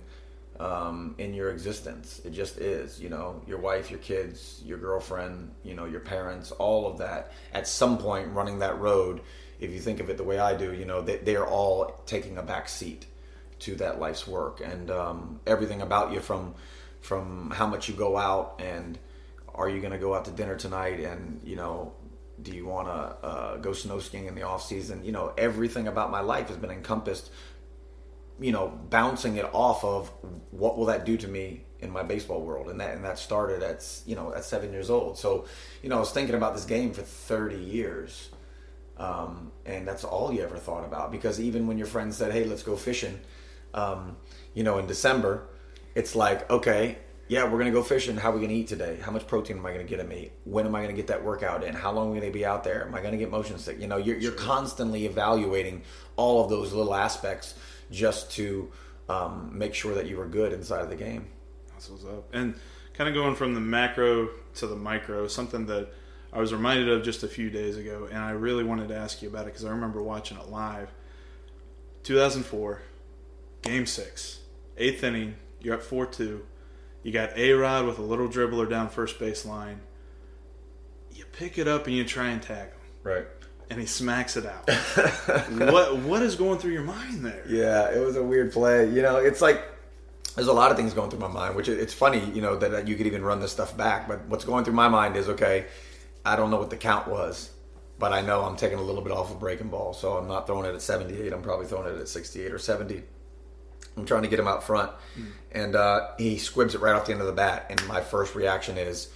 um, 0.60 1.14
in 1.16 1.32
your 1.32 1.50
existence. 1.50 2.20
It 2.24 2.32
just 2.32 2.58
is, 2.58 3.00
you 3.00 3.08
know, 3.08 3.42
your 3.46 3.58
wife, 3.58 3.90
your 3.90 3.98
kids, 4.00 4.60
your 4.64 4.76
girlfriend, 4.76 5.50
you 5.64 5.74
know, 5.74 5.86
your 5.86 6.00
parents, 6.00 6.50
all 6.52 6.86
of 6.86 6.98
that. 6.98 7.32
At 7.54 7.66
some 7.66 7.96
point, 7.96 8.28
running 8.28 8.58
that 8.58 8.78
road, 8.78 9.22
if 9.58 9.70
you 9.70 9.80
think 9.80 10.00
of 10.00 10.10
it 10.10 10.18
the 10.18 10.22
way 10.22 10.38
I 10.38 10.54
do, 10.54 10.74
you 10.74 10.84
know, 10.84 11.00
they, 11.00 11.16
they 11.16 11.36
are 11.36 11.46
all 11.46 12.02
taking 12.04 12.36
a 12.36 12.42
back 12.42 12.68
seat 12.68 13.06
to 13.60 13.74
that 13.76 13.98
life's 13.98 14.26
work, 14.26 14.60
and 14.62 14.90
um, 14.90 15.40
everything 15.46 15.80
about 15.82 16.12
you 16.12 16.20
from 16.20 16.54
from 17.00 17.50
how 17.50 17.66
much 17.66 17.88
you 17.88 17.94
go 17.94 18.18
out 18.18 18.60
and 18.62 18.98
are 19.54 19.70
you 19.70 19.80
going 19.80 19.92
to 19.92 19.98
go 19.98 20.14
out 20.14 20.26
to 20.26 20.30
dinner 20.30 20.56
tonight, 20.56 21.00
and 21.00 21.40
you 21.42 21.56
know. 21.56 21.94
Do 22.42 22.52
you 22.52 22.64
want 22.64 22.88
to 22.88 22.92
uh, 22.92 23.56
go 23.58 23.74
snow 23.74 23.98
skiing 23.98 24.24
in 24.24 24.34
the 24.34 24.44
off 24.44 24.64
season? 24.64 25.04
You 25.04 25.12
know, 25.12 25.34
everything 25.36 25.88
about 25.88 26.10
my 26.10 26.20
life 26.20 26.48
has 26.48 26.56
been 26.56 26.70
encompassed 26.70 27.30
you 28.40 28.52
know, 28.52 28.68
bouncing 28.88 29.36
it 29.36 29.48
off 29.52 29.84
of 29.84 30.10
what 30.50 30.78
will 30.78 30.86
that 30.86 31.04
do 31.04 31.16
to 31.18 31.28
me 31.28 31.64
in 31.80 31.90
my 31.90 32.02
baseball 32.02 32.40
world, 32.40 32.68
and 32.68 32.80
that 32.80 32.94
and 32.94 33.04
that 33.04 33.18
started 33.18 33.62
at 33.62 33.86
you 34.06 34.16
know 34.16 34.32
at 34.34 34.44
seven 34.44 34.72
years 34.72 34.90
old. 34.90 35.18
So, 35.18 35.44
you 35.82 35.88
know, 35.88 35.96
I 35.96 36.00
was 36.00 36.10
thinking 36.10 36.34
about 36.34 36.54
this 36.54 36.64
game 36.64 36.92
for 36.92 37.02
thirty 37.02 37.58
years, 37.58 38.30
um, 38.96 39.52
and 39.66 39.86
that's 39.86 40.04
all 40.04 40.32
you 40.32 40.42
ever 40.42 40.56
thought 40.56 40.84
about. 40.84 41.12
Because 41.12 41.40
even 41.40 41.66
when 41.66 41.78
your 41.78 41.86
friends 41.86 42.16
said, 42.16 42.32
"Hey, 42.32 42.44
let's 42.44 42.62
go 42.62 42.76
fishing," 42.76 43.20
um, 43.74 44.16
you 44.54 44.62
know, 44.62 44.78
in 44.78 44.86
December, 44.86 45.46
it's 45.94 46.14
like, 46.14 46.48
okay, 46.50 46.98
yeah, 47.28 47.44
we're 47.44 47.58
gonna 47.58 47.70
go 47.70 47.82
fishing. 47.82 48.16
How 48.16 48.30
are 48.30 48.34
we 48.34 48.40
gonna 48.40 48.54
eat 48.54 48.68
today? 48.68 48.98
How 49.00 49.12
much 49.12 49.26
protein 49.26 49.58
am 49.58 49.66
I 49.66 49.72
gonna 49.72 49.84
get 49.84 50.00
in 50.00 50.08
me? 50.08 50.32
When 50.44 50.66
am 50.66 50.74
I 50.74 50.80
gonna 50.82 50.94
get 50.94 51.06
that 51.08 51.22
workout 51.22 51.62
in? 51.62 51.74
How 51.74 51.92
long 51.92 52.10
am 52.10 52.16
I 52.16 52.20
gonna 52.20 52.32
be 52.32 52.44
out 52.44 52.64
there? 52.64 52.86
Am 52.86 52.94
I 52.94 53.02
gonna 53.02 53.18
get 53.18 53.30
motion 53.30 53.58
sick? 53.58 53.80
You 53.80 53.86
know, 53.86 53.98
you're, 53.98 54.18
you're 54.18 54.32
constantly 54.32 55.06
evaluating 55.06 55.82
all 56.16 56.42
of 56.42 56.50
those 56.50 56.72
little 56.72 56.94
aspects 56.94 57.54
just 57.90 58.30
to 58.32 58.70
um, 59.08 59.50
make 59.52 59.74
sure 59.74 59.94
that 59.94 60.06
you 60.06 60.16
were 60.16 60.26
good 60.26 60.52
inside 60.52 60.82
of 60.82 60.90
the 60.90 60.96
game. 60.96 61.26
That's 61.72 61.90
what's 61.90 62.04
up. 62.04 62.32
And 62.32 62.54
kind 62.94 63.08
of 63.08 63.14
going 63.14 63.34
from 63.34 63.54
the 63.54 63.60
macro 63.60 64.28
to 64.56 64.66
the 64.66 64.76
micro, 64.76 65.26
something 65.26 65.66
that 65.66 65.92
I 66.32 66.38
was 66.38 66.52
reminded 66.52 66.88
of 66.88 67.02
just 67.02 67.22
a 67.22 67.28
few 67.28 67.50
days 67.50 67.76
ago, 67.76 68.08
and 68.10 68.18
I 68.18 68.30
really 68.30 68.62
wanted 68.62 68.88
to 68.88 68.96
ask 68.96 69.20
you 69.22 69.28
about 69.28 69.42
it 69.42 69.46
because 69.46 69.64
I 69.64 69.70
remember 69.70 70.02
watching 70.02 70.38
it 70.38 70.48
live. 70.48 70.90
2004, 72.04 72.82
Game 73.62 73.86
Six, 73.86 74.40
eighth 74.76 75.02
inning. 75.02 75.34
You're 75.60 75.74
up 75.74 75.82
four 75.82 76.06
two. 76.06 76.46
You 77.02 77.12
got 77.12 77.36
A 77.36 77.52
Rod 77.52 77.86
with 77.86 77.98
a 77.98 78.02
little 78.02 78.28
dribbler 78.28 78.68
down 78.68 78.88
first 78.88 79.18
base 79.18 79.44
line. 79.44 79.80
You 81.12 81.24
pick 81.32 81.58
it 81.58 81.66
up 81.66 81.86
and 81.86 81.96
you 81.96 82.04
try 82.04 82.28
and 82.28 82.42
tag 82.42 82.68
him. 82.68 82.78
Right 83.02 83.26
and 83.70 83.78
he 83.78 83.86
smacks 83.86 84.36
it 84.36 84.44
out. 84.44 84.68
what 85.70 85.96
what 85.98 86.22
is 86.22 86.34
going 86.34 86.58
through 86.58 86.72
your 86.72 86.82
mind 86.82 87.24
there? 87.24 87.44
Yeah, 87.48 87.90
it 87.90 88.04
was 88.04 88.16
a 88.16 88.22
weird 88.22 88.52
play. 88.52 88.90
You 88.90 89.00
know, 89.00 89.16
it's 89.16 89.40
like 89.40 89.62
there's 90.34 90.48
a 90.48 90.52
lot 90.52 90.70
of 90.70 90.76
things 90.76 90.92
going 90.92 91.10
through 91.10 91.20
my 91.20 91.28
mind, 91.28 91.54
which 91.54 91.68
it's 91.68 91.94
funny, 91.94 92.24
you 92.30 92.42
know, 92.42 92.56
that 92.56 92.86
you 92.88 92.96
could 92.96 93.06
even 93.06 93.22
run 93.22 93.40
this 93.40 93.52
stuff 93.52 93.76
back. 93.76 94.08
But 94.08 94.26
what's 94.26 94.44
going 94.44 94.64
through 94.64 94.74
my 94.74 94.88
mind 94.88 95.16
is 95.16 95.28
okay, 95.28 95.66
I 96.24 96.36
don't 96.36 96.50
know 96.50 96.58
what 96.58 96.70
the 96.70 96.76
count 96.76 97.08
was, 97.08 97.50
but 97.98 98.12
I 98.12 98.20
know 98.20 98.42
I'm 98.42 98.56
taking 98.56 98.78
a 98.78 98.82
little 98.82 99.02
bit 99.02 99.12
off 99.12 99.30
of 99.30 99.38
breaking 99.38 99.68
ball, 99.68 99.92
so 99.92 100.16
I'm 100.16 100.26
not 100.26 100.46
throwing 100.46 100.66
it 100.66 100.74
at 100.74 100.82
78. 100.82 101.32
I'm 101.32 101.42
probably 101.42 101.66
throwing 101.66 101.94
it 101.94 102.00
at 102.00 102.08
68 102.08 102.52
or 102.52 102.58
70. 102.58 103.02
I'm 103.96 104.06
trying 104.06 104.22
to 104.22 104.28
get 104.28 104.38
him 104.38 104.48
out 104.48 104.62
front, 104.62 104.90
mm. 105.18 105.26
and 105.52 105.74
uh, 105.76 106.08
he 106.16 106.38
squibs 106.38 106.74
it 106.74 106.80
right 106.80 106.94
off 106.94 107.06
the 107.06 107.12
end 107.12 107.20
of 107.20 107.26
the 107.26 107.32
bat. 107.32 107.66
And 107.70 107.86
my 107.86 108.00
first 108.00 108.34
reaction 108.34 108.78
is, 108.78 109.08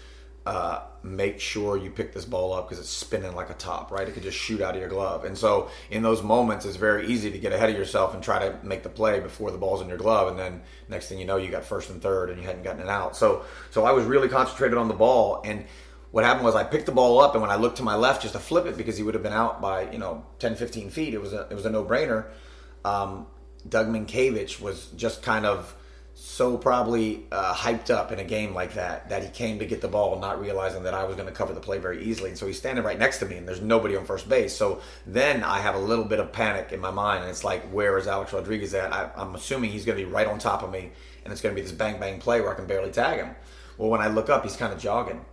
uh, 0.47 0.83
make 1.03 1.41
sure 1.41 1.77
you 1.77 1.91
pick 1.91 2.13
this 2.13 2.27
ball 2.27 2.53
up 2.53 2.69
because 2.69 2.79
it's 2.79 2.91
spinning 2.91 3.35
like 3.35 3.49
a 3.49 3.55
top, 3.55 3.91
right? 3.91 4.07
It 4.07 4.13
could 4.13 4.23
just 4.23 4.37
shoot 4.37 4.61
out 4.61 4.75
of 4.75 4.81
your 4.81 4.91
glove. 4.91 5.25
And 5.25 5.37
so 5.37 5.71
in 5.91 6.03
those 6.03 6.23
moments, 6.23 6.67
it's 6.67 6.77
very 6.77 7.07
easy 7.07 7.31
to 7.31 7.39
get 7.39 7.53
ahead 7.53 7.71
of 7.71 7.77
yourself 7.77 8.15
and 8.15 8.23
try 8.23 8.39
to 8.41 8.59
make 8.63 8.83
the 8.83 8.91
play 8.91 9.21
before 9.21 9.51
the 9.51 9.59
ball's 9.59 9.81
in 9.81 9.89
your 9.89 9.97
glove. 9.97 10.29
And 10.29 10.39
then 10.39 10.63
next 10.89 11.09
thing 11.09 11.19
you 11.19 11.25
know, 11.25 11.37
you 11.37 11.51
got 11.51 11.65
first 11.65 11.89
and 11.89 12.01
third 12.01 12.29
and 12.29 12.39
you 12.39 12.47
hadn't 12.47 12.63
gotten 12.63 12.83
it 12.83 12.89
out. 12.89 13.17
So, 13.17 13.45
so 13.71 13.85
I 13.85 13.93
was 13.93 14.05
really 14.05 14.29
concentrated 14.29 14.77
on 14.77 14.89
the 14.89 14.95
ball. 14.95 15.41
And 15.45 15.65
what 16.11 16.25
happened 16.25 16.45
was 16.45 16.55
I 16.55 16.65
picked 16.65 16.87
the 16.87 16.93
ball 16.93 17.21
up 17.21 17.35
and 17.35 17.41
when 17.41 17.51
I 17.51 17.57
looked 17.57 17.79
to 17.79 17.83
my 17.83 17.97
left 17.97 18.21
just 18.23 18.35
to 18.35 18.41
flip 18.41 18.67
it 18.67 18.77
because 18.77 18.99
he 18.99 19.03
would 19.03 19.15
have 19.15 19.23
been 19.23 19.33
out 19.33 19.63
by, 19.63 19.91
you 19.91 19.99
know, 19.99 20.27
10, 20.41 20.57
15 20.57 20.91
feet, 20.91 21.15
it 21.15 21.21
was 21.21 21.33
a, 21.33 21.49
it 21.51 21.55
was 21.55 21.65
a 21.65 21.71
no 21.71 21.85
brainer. 21.85 22.27
Um, 22.85 23.27
Doug 23.67 23.89
Mientkiewicz 23.89 24.61
was 24.61 24.89
just 24.97 25.23
kind 25.23 25.47
of, 25.47 25.75
so 26.17 26.57
probably 26.57 27.27
uh, 27.33 27.53
hyped 27.53 27.91
up 27.91 28.13
in 28.13 28.21
a 28.21 28.25
game 28.25 28.55
like 28.55 28.75
that 28.75 29.09
that 29.09 29.25
he 29.25 29.29
came 29.31 29.59
to 29.59 29.67
get 29.67 29.81
the 29.81 29.89
ball, 29.89 30.19
not 30.21 30.41
realizing 30.41 30.85
that 30.85 30.95
I 30.95 31.05
was 31.05 31.17
going 31.17 31.29
to 31.29 31.35
cover 31.35 31.53
the 31.53 31.61
play 31.61 31.79
very 31.79 32.05
easily. 32.05 32.31
And 32.31 32.39
so 32.39 32.47
he's 32.47 32.57
standing 32.57 32.85
right 32.85 32.99
next 32.99 33.19
to 33.19 33.27
me, 33.27 33.37
and 33.37 33.49
there's 33.49 33.61
nobody 33.61 33.97
on 33.97 34.05
first 34.05 34.29
base. 34.29 34.57
So 34.57 34.81
then 35.07 35.43
I 35.43 35.59
have 35.59 35.75
a 35.75 35.79
little 35.79 36.05
bit 36.05 36.21
of 36.21 36.33
panic 36.33 36.73
in 36.73 36.81
my 36.81 36.93
mind, 36.93 37.23
and 37.23 37.31
it's 37.31 37.43
like, 37.43 37.69
where 37.73 37.99
is 37.99 38.07
Alex 38.07 38.33
Rodriguez 38.33 38.75
at? 38.75 38.93
I, 38.93 39.11
I'm 39.17 39.35
assuming 39.35 39.71
he's 39.71 39.85
going 39.85 39.99
to 39.99 40.05
be 40.05 40.11
right 40.11 40.27
on 40.27 40.39
top 40.39 40.63
of 40.63 40.71
me, 40.71 40.93
and 41.25 41.33
it's 41.33 41.43
going 41.43 41.55
to 41.55 41.61
be 41.61 41.67
this 41.67 41.77
bang 41.77 41.99
bang 41.99 42.21
play 42.21 42.41
where 42.41 42.53
I 42.53 42.55
can 42.55 42.67
barely 42.67 42.93
tag 42.93 43.19
him. 43.19 43.35
Well, 43.77 43.91
when 43.91 44.01
I 44.01 44.07
look 44.07 44.31
up, 44.31 44.45
he's 44.45 44.57
kind 44.57 44.73
of 44.73 44.79
jogging. 44.79 45.25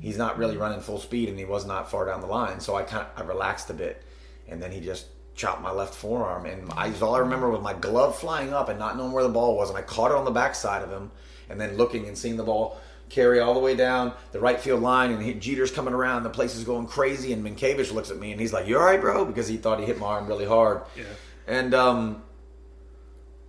He's 0.00 0.16
not 0.16 0.38
really 0.38 0.56
running 0.56 0.80
full 0.80 1.00
speed, 1.00 1.28
and 1.28 1.38
he 1.38 1.44
was 1.44 1.66
not 1.66 1.90
far 1.90 2.06
down 2.06 2.22
the 2.22 2.26
line. 2.26 2.60
So 2.60 2.76
I 2.76 2.82
kind 2.82 3.06
of 3.06 3.22
I 3.22 3.26
relaxed 3.26 3.68
a 3.68 3.74
bit, 3.74 4.02
and 4.48 4.62
then 4.62 4.72
he 4.72 4.80
just 4.80 5.06
chopped 5.40 5.62
my 5.62 5.70
left 5.70 5.94
forearm, 5.94 6.44
and 6.44 6.70
I 6.76 6.92
all 7.00 7.14
I 7.14 7.20
remember 7.20 7.48
was 7.48 7.62
my 7.62 7.72
glove 7.72 8.18
flying 8.18 8.52
up 8.52 8.68
and 8.68 8.78
not 8.78 8.96
knowing 8.96 9.12
where 9.12 9.22
the 9.22 9.30
ball 9.30 9.56
was, 9.56 9.70
and 9.70 9.78
I 9.78 9.82
caught 9.82 10.10
it 10.10 10.16
on 10.16 10.24
the 10.26 10.30
backside 10.30 10.82
of 10.82 10.90
him, 10.90 11.10
and 11.48 11.58
then 11.58 11.76
looking 11.76 12.06
and 12.06 12.16
seeing 12.16 12.36
the 12.36 12.44
ball 12.44 12.78
carry 13.08 13.40
all 13.40 13.54
the 13.54 13.60
way 13.60 13.74
down 13.74 14.12
the 14.32 14.38
right 14.38 14.60
field 14.60 14.82
line, 14.82 15.10
and 15.10 15.22
he, 15.22 15.32
Jeter's 15.34 15.70
coming 15.70 15.94
around, 15.94 16.22
the 16.22 16.30
place 16.30 16.54
is 16.54 16.64
going 16.64 16.86
crazy, 16.86 17.32
and 17.32 17.44
Mientkiewicz 17.44 17.92
looks 17.92 18.10
at 18.10 18.18
me 18.18 18.32
and 18.32 18.40
he's 18.40 18.52
like, 18.52 18.66
"You 18.66 18.78
all 18.78 18.84
right, 18.84 19.00
bro?" 19.00 19.24
Because 19.24 19.48
he 19.48 19.56
thought 19.56 19.80
he 19.80 19.86
hit 19.86 19.98
my 19.98 20.06
arm 20.06 20.26
really 20.26 20.46
hard. 20.46 20.82
Yeah. 20.94 21.04
And 21.46 21.74
um, 21.74 22.22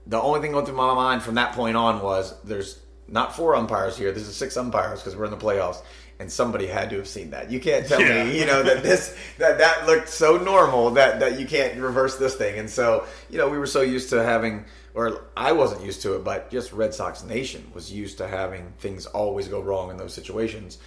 the 0.08 0.20
only 0.20 0.40
thing 0.40 0.54
going 0.54 0.66
through 0.66 0.78
my 0.78 0.94
mind 0.96 1.22
from 1.22 1.36
that 1.36 1.54
point 1.54 1.76
on 1.76 2.02
was 2.02 2.34
there's 2.44 2.80
not 3.08 3.36
four 3.36 3.56
umpires 3.56 3.98
here. 3.98 4.12
There's 4.14 4.34
six 4.34 4.56
umpires 4.56 5.02
because 5.02 5.16
we're 5.18 5.26
in 5.26 5.32
the 5.32 5.38
playoffs 5.38 5.82
and 6.22 6.32
somebody 6.32 6.68
had 6.68 6.92
to 6.92 6.98
have 6.98 7.08
seen 7.08 7.32
that. 7.32 7.52
You 7.52 7.60
can't 7.60 7.88
tell 7.88 8.00
yeah. 8.00 8.24
me, 8.24 8.40
you 8.40 8.46
know, 8.46 8.62
that 8.62 8.84
this 8.84 9.18
that 9.40 9.58
that 9.58 9.88
looked 9.88 10.08
so 10.08 10.38
normal 10.38 10.92
that 10.92 11.20
that 11.20 11.40
you 11.40 11.48
can't 11.48 11.78
reverse 11.80 12.18
this 12.18 12.36
thing. 12.36 12.60
And 12.60 12.70
so, 12.70 13.06
you 13.30 13.40
know, 13.40 13.50
we 13.50 13.58
were 13.58 13.66
so 13.66 13.82
used 13.82 14.12
to 14.12 14.24
having 14.24 14.66
or 14.94 15.26
I 15.36 15.52
wasn't 15.54 15.84
used 15.84 16.04
to 16.04 16.16
it, 16.16 16.24
but 16.24 16.52
just 16.52 16.74
Red 16.74 16.94
Sox 16.94 17.24
Nation 17.24 17.72
was 17.74 17.92
used 17.92 18.20
to 18.20 18.28
having 18.28 18.74
things 18.78 19.08
always 19.08 19.48
go 19.48 19.62
wrong 19.62 19.90
in 19.90 19.98
those 19.98 20.14
situations. 20.14 20.78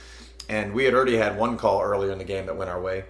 And 0.49 0.73
we 0.73 0.85
had 0.85 0.95
already 0.95 1.17
had 1.17 1.37
one 1.37 1.57
call 1.57 1.83
earlier 1.83 2.13
in 2.13 2.19
the 2.19 2.25
game 2.25 2.47
that 2.47 2.57
went 2.57 2.71
our 2.71 2.81
way. 2.81 3.05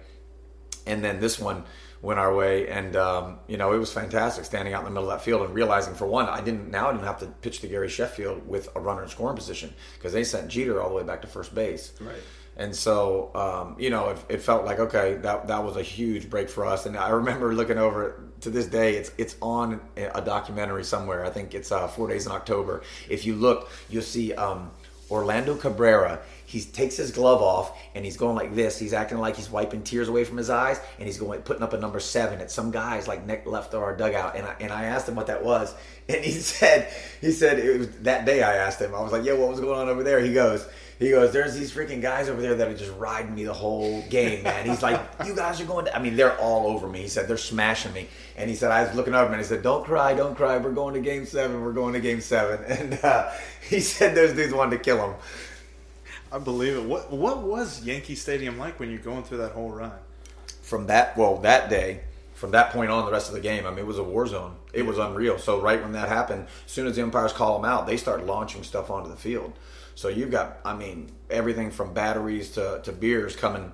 And 0.87 1.03
then 1.03 1.19
this 1.19 1.37
one 1.37 1.63
went 2.05 2.19
our 2.19 2.33
way, 2.33 2.67
and 2.69 2.95
um, 2.95 3.39
you 3.47 3.57
know 3.57 3.73
it 3.73 3.79
was 3.79 3.91
fantastic 3.91 4.45
standing 4.45 4.73
out 4.73 4.79
in 4.79 4.85
the 4.85 4.91
middle 4.91 5.09
of 5.09 5.17
that 5.17 5.25
field 5.25 5.41
and 5.41 5.53
realizing 5.53 5.95
for 5.95 6.05
one, 6.05 6.29
I 6.29 6.39
didn't 6.39 6.69
now 6.69 6.87
I 6.89 6.91
didn't 6.91 7.05
have 7.05 7.19
to 7.19 7.27
pitch 7.41 7.59
to 7.61 7.67
Gary 7.67 7.89
Sheffield 7.89 8.47
with 8.47 8.69
a 8.75 8.79
runner 8.79 9.03
in 9.03 9.09
scoring 9.09 9.35
position 9.35 9.73
because 9.95 10.13
they 10.13 10.23
sent 10.23 10.47
Jeter 10.47 10.81
all 10.81 10.89
the 10.89 10.95
way 10.95 11.03
back 11.03 11.21
to 11.23 11.27
first 11.27 11.53
base. 11.53 11.93
Right. 11.99 12.15
And 12.57 12.73
so, 12.73 13.31
um, 13.35 13.75
you 13.77 13.89
know, 13.89 14.09
it, 14.11 14.17
it, 14.29 14.41
felt 14.41 14.63
like 14.63 14.79
okay, 14.79 15.15
that 15.15 15.47
that 15.47 15.63
was 15.63 15.75
a 15.75 15.81
huge 15.81 16.29
break 16.29 16.47
for 16.47 16.65
us. 16.65 16.85
And 16.85 16.95
I 16.95 17.09
remember 17.09 17.53
looking 17.53 17.77
over 17.77 18.23
to 18.41 18.49
this 18.49 18.67
day. 18.67 18.95
It's 18.95 19.11
it's 19.17 19.35
on 19.41 19.81
a 19.97 20.21
documentary 20.21 20.83
somewhere. 20.83 21.25
I 21.25 21.31
think 21.31 21.53
it's 21.53 21.71
uh, 21.71 21.87
Four 21.87 22.07
Days 22.07 22.27
in 22.27 22.31
October. 22.31 22.83
If 23.09 23.25
you 23.25 23.35
look, 23.35 23.69
you'll 23.89 24.03
see 24.03 24.33
um, 24.33 24.71
Orlando 25.11 25.55
Cabrera. 25.55 26.21
He 26.45 26.61
takes 26.61 26.95
his 26.95 27.11
glove 27.11 27.41
off 27.41 27.77
and 27.95 28.05
he's 28.05 28.17
going 28.17 28.35
like 28.35 28.55
this. 28.55 28.77
He's 28.77 28.93
acting 28.93 29.17
like 29.17 29.35
he's 29.35 29.49
wiping 29.49 29.83
tears 29.83 30.07
away 30.07 30.23
from 30.23 30.37
his 30.37 30.49
eyes, 30.49 30.79
and 30.97 31.07
he's 31.07 31.17
going 31.17 31.41
putting 31.41 31.63
up 31.63 31.73
a 31.73 31.79
number 31.79 31.99
seven 31.99 32.39
at 32.39 32.51
some 32.51 32.71
guys 32.71 33.07
like 33.07 33.25
neck 33.25 33.45
left 33.45 33.73
of 33.73 33.81
our 33.81 33.95
dugout. 33.95 34.35
And 34.35 34.45
I, 34.45 34.55
and 34.59 34.71
I 34.71 34.85
asked 34.85 35.09
him 35.09 35.15
what 35.15 35.27
that 35.27 35.43
was, 35.43 35.73
and 36.09 36.23
he 36.23 36.31
said 36.31 36.93
he 37.21 37.31
said 37.31 37.59
it 37.59 37.77
was 37.77 37.89
that 38.01 38.25
day. 38.25 38.43
I 38.43 38.55
asked 38.55 38.79
him. 38.79 38.93
I 38.93 39.01
was 39.01 39.11
like, 39.11 39.23
yeah, 39.23 39.33
what 39.33 39.49
was 39.49 39.59
going 39.59 39.79
on 39.79 39.89
over 39.89 40.03
there? 40.03 40.19
He 40.19 40.33
goes 40.33 40.67
he 40.99 41.09
goes, 41.09 41.33
"There's 41.33 41.53
these 41.53 41.73
freaking 41.73 42.01
guys 42.01 42.29
over 42.29 42.41
there 42.41 42.55
that 42.55 42.67
are 42.69 42.77
just 42.77 42.93
riding 42.97 43.35
me 43.35 43.43
the 43.43 43.53
whole 43.53 44.01
game, 44.03 44.43
man." 44.43 44.65
He's 44.65 44.81
like, 44.81 45.01
"You 45.25 45.35
guys 45.35 45.59
are 45.59 45.65
going 45.65 45.85
to." 45.85 45.95
I 45.95 45.99
mean, 45.99 46.15
they're 46.15 46.37
all 46.39 46.67
over 46.67 46.87
me. 46.87 47.01
He 47.01 47.07
said 47.09 47.27
they're 47.27 47.37
smashing 47.37 47.91
me, 47.91 48.07
and 48.37 48.49
he 48.49 48.55
said 48.55 48.71
I 48.71 48.83
was 48.83 48.95
looking 48.95 49.13
over 49.13 49.31
and 49.31 49.41
he 49.41 49.45
said, 49.45 49.61
"Don't 49.61 49.83
cry, 49.83 50.13
don't 50.13 50.35
cry. 50.35 50.57
We're 50.57 50.71
going 50.71 50.93
to 50.93 51.01
Game 51.01 51.25
Seven. 51.25 51.61
We're 51.61 51.73
going 51.73 51.93
to 51.93 51.99
Game 51.99 52.21
7. 52.21 52.65
And 52.75 52.99
uh, 53.03 53.31
he 53.69 53.79
said 53.79 54.15
those 54.15 54.33
dudes 54.33 54.53
wanted 54.53 54.77
to 54.77 54.83
kill 54.83 55.09
him. 55.09 55.15
I 56.35 56.37
believe 56.37 56.75
it. 56.75 56.83
What 56.83 57.09
What 57.11 57.43
was 57.43 57.81
Yankee 57.85 58.15
Stadium 58.15 58.57
like 58.57 58.77
when 58.77 58.89
you're 58.89 58.99
going 58.99 59.23
through 59.23 59.37
that 59.37 59.53
whole 59.53 59.69
run? 59.69 59.93
From 60.61 60.87
that, 60.87 61.15
well, 61.15 61.37
that 61.37 61.69
day, 61.69 62.01
from 62.33 62.51
that 62.51 62.71
point 62.71 62.91
on, 62.91 63.05
the 63.05 63.11
rest 63.11 63.29
of 63.29 63.35
the 63.35 63.39
game, 63.39 63.65
I 63.65 63.69
mean, 63.69 63.79
it 63.79 63.85
was 63.85 63.99
a 63.99 64.03
war 64.03 64.27
zone. 64.27 64.57
It 64.73 64.85
was 64.85 64.97
unreal. 64.97 65.37
So 65.37 65.61
right 65.61 65.81
when 65.81 65.93
that 65.93 66.09
happened, 66.09 66.47
as 66.65 66.71
soon 66.71 66.87
as 66.87 66.97
the 66.97 67.03
umpires 67.03 67.31
call 67.31 67.55
them 67.55 67.63
out, 67.63 67.87
they 67.87 67.95
start 67.95 68.25
launching 68.25 68.63
stuff 68.63 68.89
onto 68.89 69.09
the 69.09 69.15
field. 69.15 69.53
So 69.93 70.09
you've 70.09 70.31
got, 70.31 70.57
I 70.65 70.75
mean, 70.75 71.09
everything 71.29 71.71
from 71.71 71.93
batteries 71.93 72.51
to, 72.51 72.81
to 72.83 72.91
beers 72.91 73.37
coming 73.37 73.71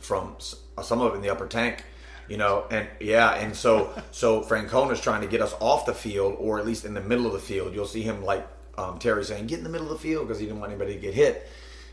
from 0.00 0.34
some 0.82 1.00
of 1.00 1.12
it 1.12 1.16
in 1.16 1.22
the 1.22 1.30
upper 1.30 1.46
tank, 1.46 1.84
you 2.28 2.36
know, 2.36 2.64
and 2.68 2.88
yeah, 2.98 3.34
and 3.34 3.54
so 3.54 3.92
so 4.10 4.42
Francona's 4.42 5.00
trying 5.00 5.20
to 5.20 5.28
get 5.28 5.40
us 5.40 5.54
off 5.60 5.86
the 5.86 5.94
field 5.94 6.34
or 6.40 6.58
at 6.58 6.66
least 6.66 6.84
in 6.84 6.94
the 6.94 7.00
middle 7.00 7.26
of 7.26 7.32
the 7.32 7.38
field. 7.38 7.74
You'll 7.74 7.86
see 7.86 8.02
him 8.02 8.24
like 8.24 8.44
um, 8.76 8.98
Terry 8.98 9.24
saying, 9.24 9.46
"Get 9.46 9.58
in 9.58 9.64
the 9.64 9.70
middle 9.70 9.86
of 9.86 9.92
the 9.92 10.08
field" 10.08 10.26
because 10.26 10.40
he 10.40 10.46
didn't 10.46 10.58
want 10.58 10.72
anybody 10.72 10.94
to 10.94 11.00
get 11.00 11.14
hit. 11.14 11.48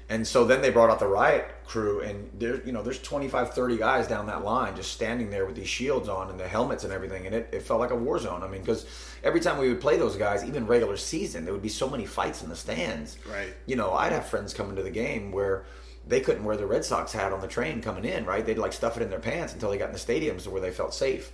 And 0.09 0.27
so 0.27 0.43
then 0.43 0.61
they 0.61 0.69
brought 0.69 0.89
out 0.89 0.99
the 0.99 1.07
riot 1.07 1.49
crew, 1.65 2.01
and 2.01 2.29
there, 2.37 2.61
you 2.65 2.73
know, 2.73 2.83
there's 2.83 3.01
25, 3.01 3.53
30 3.53 3.77
guys 3.77 4.07
down 4.07 4.27
that 4.27 4.43
line 4.43 4.75
just 4.75 4.91
standing 4.91 5.29
there 5.29 5.45
with 5.45 5.55
these 5.55 5.67
shields 5.67 6.09
on 6.09 6.29
and 6.29 6.39
the 6.39 6.47
helmets 6.47 6.83
and 6.83 6.91
everything, 6.91 7.25
and 7.25 7.33
it, 7.33 7.49
it 7.53 7.61
felt 7.61 7.79
like 7.79 7.91
a 7.91 7.95
war 7.95 8.19
zone. 8.19 8.43
I 8.43 8.47
mean, 8.47 8.61
because 8.61 8.85
every 9.23 9.39
time 9.39 9.57
we 9.57 9.69
would 9.69 9.79
play 9.79 9.97
those 9.97 10.17
guys, 10.17 10.43
even 10.43 10.67
regular 10.67 10.97
season, 10.97 11.45
there 11.45 11.53
would 11.53 11.63
be 11.63 11.69
so 11.69 11.89
many 11.89 12.05
fights 12.05 12.43
in 12.43 12.49
the 12.49 12.55
stands. 12.55 13.17
Right. 13.31 13.53
You 13.65 13.77
know, 13.77 13.93
I'd 13.93 14.11
have 14.11 14.25
friends 14.25 14.53
coming 14.53 14.75
to 14.75 14.83
the 14.83 14.91
game 14.91 15.31
where 15.31 15.65
they 16.05 16.19
couldn't 16.19 16.43
wear 16.43 16.57
the 16.57 16.65
Red 16.65 16.83
Sox 16.83 17.13
hat 17.13 17.31
on 17.31 17.39
the 17.39 17.47
train 17.47 17.81
coming 17.81 18.03
in, 18.03 18.25
right? 18.25 18.45
They'd 18.45 18.57
like 18.57 18.73
stuff 18.73 18.97
it 18.97 19.03
in 19.03 19.09
their 19.09 19.19
pants 19.19 19.53
until 19.53 19.69
they 19.69 19.77
got 19.77 19.87
in 19.87 19.93
the 19.93 19.99
stadiums 19.99 20.45
where 20.47 20.61
they 20.61 20.71
felt 20.71 20.93
safe. 20.93 21.31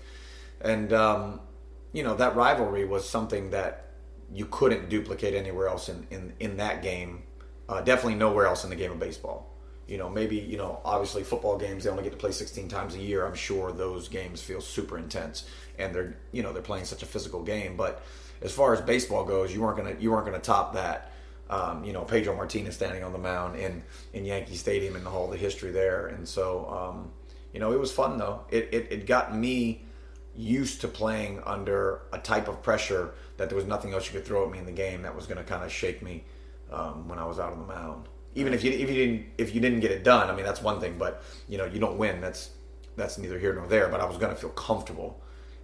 And, 0.62 0.94
um, 0.94 1.40
you 1.92 2.04
know, 2.04 2.16
that 2.16 2.36
rivalry 2.36 2.86
was 2.86 3.10
something 3.10 3.50
that 3.50 3.88
you 4.32 4.46
couldn't 4.46 4.90
duplicate 4.90 5.34
anywhere 5.34 5.68
else 5.68 5.90
in, 5.90 6.06
in, 6.12 6.34
in 6.40 6.58
that 6.58 6.84
game 6.84 7.24
uh, 7.70 7.82
definitely 7.82 8.16
nowhere 8.16 8.48
else 8.48 8.64
in 8.64 8.70
the 8.70 8.76
game 8.76 8.92
of 8.92 9.00
baseball. 9.00 9.56
You 9.88 9.98
know, 9.98 10.10
maybe 10.10 10.36
you 10.36 10.58
know, 10.58 10.82
obviously 10.84 11.24
football 11.24 11.58
games 11.58 11.84
they 11.84 11.90
only 11.90 12.04
get 12.04 12.12
to 12.12 12.18
play 12.18 12.32
16 12.32 12.68
times 12.68 12.96
a 12.96 13.00
year. 13.00 13.26
I'm 13.26 13.36
sure 13.36 13.72
those 13.72 14.08
games 14.08 14.42
feel 14.42 14.60
super 14.60 14.98
intense, 14.98 15.46
and 15.78 15.94
they're 15.94 16.18
you 16.32 16.44
know 16.44 16.52
they're 16.52 16.62
playing 16.62 16.86
such 16.86 17.04
a 17.04 17.06
physical 17.06 17.44
game. 17.44 17.78
But 17.78 18.04
as 18.42 18.52
far 18.52 18.74
as 18.74 18.82
baseball 18.82 19.24
goes, 19.24 19.54
you 19.54 19.62
weren't 19.62 19.78
gonna 19.78 19.96
you 20.00 20.12
weren't 20.12 20.26
gonna 20.26 20.40
top 20.40 20.74
that. 20.74 21.12
Um, 21.50 21.84
you 21.84 21.94
know, 21.94 22.04
Pedro 22.04 22.36
Martinez 22.36 22.76
standing 22.76 23.04
on 23.04 23.14
the 23.14 23.20
mound 23.20 23.56
in 23.60 23.84
in 24.14 24.26
Yankee 24.26 24.56
Stadium 24.56 24.96
and 24.96 25.08
all 25.08 25.28
the 25.28 25.38
history 25.38 25.72
there. 25.72 26.08
And 26.08 26.28
so, 26.28 26.68
um, 26.70 27.12
you 27.54 27.60
know, 27.60 27.72
it 27.72 27.80
was 27.80 27.92
fun 27.92 28.18
though. 28.18 28.42
It, 28.50 28.70
it 28.72 28.88
it 28.92 29.08
got 29.08 29.36
me 29.36 29.84
used 30.36 30.82
to 30.82 30.88
playing 30.88 31.42
under 31.46 32.02
a 32.14 32.20
type 32.20 32.48
of 32.48 32.62
pressure 32.62 33.14
that 33.38 33.50
there 33.50 33.56
was 33.56 33.66
nothing 33.66 33.94
else 33.94 34.06
you 34.06 34.14
could 34.14 34.26
throw 34.26 34.46
at 34.46 34.52
me 34.52 34.60
in 34.60 34.66
the 34.66 34.72
game 34.72 35.02
that 35.02 35.16
was 35.16 35.26
going 35.26 35.38
to 35.38 35.44
kind 35.44 35.64
of 35.64 35.72
shake 35.72 36.02
me 36.02 36.24
um, 36.72 37.08
when 37.08 37.20
I 37.20 37.26
was 37.26 37.40
out 37.40 37.54
on 37.54 37.60
the 37.60 37.66
mound. 37.66 38.08
Even 38.36 38.54
if 38.54 38.64
you 38.64 38.72
if 38.72 38.90
you 38.90 38.96
didn't 38.96 39.26
if 39.38 39.56
you 39.56 39.62
didn't 39.62 39.80
get 39.80 39.92
it 39.92 40.04
done, 40.04 40.30
I 40.30 40.36
mean 40.36 40.46
that's 40.46 40.62
one 40.62 40.80
thing. 40.80 40.98
But 40.98 41.24
you 41.48 41.58
know 41.58 41.66
you 41.66 41.80
don't 41.80 41.98
win. 41.98 42.22
That's 42.22 42.52
that's 42.96 43.18
neither 43.18 43.40
here 43.40 43.54
nor 43.54 43.68
there. 43.68 43.88
But 43.90 44.02
I 44.02 44.06
was 44.06 44.18
going 44.18 44.34
to 44.34 44.40
feel 44.40 44.52
comfortable 44.52 45.20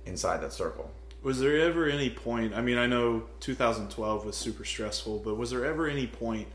inside 0.06 0.42
that 0.42 0.54
circle. 0.54 0.92
Was 1.22 1.40
there 1.40 1.58
ever 1.60 1.88
any 1.88 2.10
point? 2.10 2.54
I 2.54 2.62
mean, 2.62 2.78
I 2.78 2.86
know 2.86 3.24
2012 3.40 4.26
was 4.26 4.36
super 4.36 4.64
stressful, 4.64 5.20
but 5.26 5.36
was 5.36 5.50
there 5.50 5.66
ever 5.66 5.88
any 5.88 6.06
point 6.06 6.48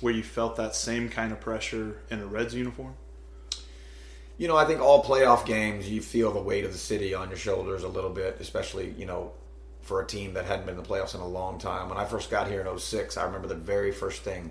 where 0.00 0.14
you 0.14 0.22
felt 0.22 0.56
that 0.56 0.74
same 0.74 1.10
kind 1.10 1.30
of 1.30 1.40
pressure 1.40 1.98
in 2.10 2.20
a 2.20 2.26
Reds 2.26 2.54
uniform? 2.54 2.94
You 4.38 4.48
know, 4.48 4.56
I 4.56 4.64
think 4.64 4.80
all 4.80 5.04
playoff 5.04 5.46
games 5.46 5.88
you 5.88 6.00
feel 6.00 6.32
the 6.32 6.40
weight 6.40 6.64
of 6.64 6.72
the 6.72 6.78
city 6.78 7.14
on 7.14 7.28
your 7.28 7.36
shoulders 7.36 7.84
a 7.84 7.88
little 7.88 8.10
bit, 8.10 8.38
especially 8.40 8.94
you 8.98 9.06
know 9.06 9.32
for 9.84 10.00
a 10.00 10.06
team 10.06 10.32
that 10.34 10.46
hadn't 10.46 10.64
been 10.64 10.76
in 10.76 10.82
the 10.82 10.88
playoffs 10.88 11.14
in 11.14 11.20
a 11.20 11.28
long 11.28 11.58
time. 11.58 11.90
When 11.90 11.98
I 11.98 12.06
first 12.06 12.30
got 12.30 12.48
here 12.48 12.62
in 12.62 12.78
06, 12.78 13.16
I 13.18 13.24
remember 13.24 13.46
the 13.46 13.54
very 13.54 13.92
first 13.92 14.22
thing 14.22 14.50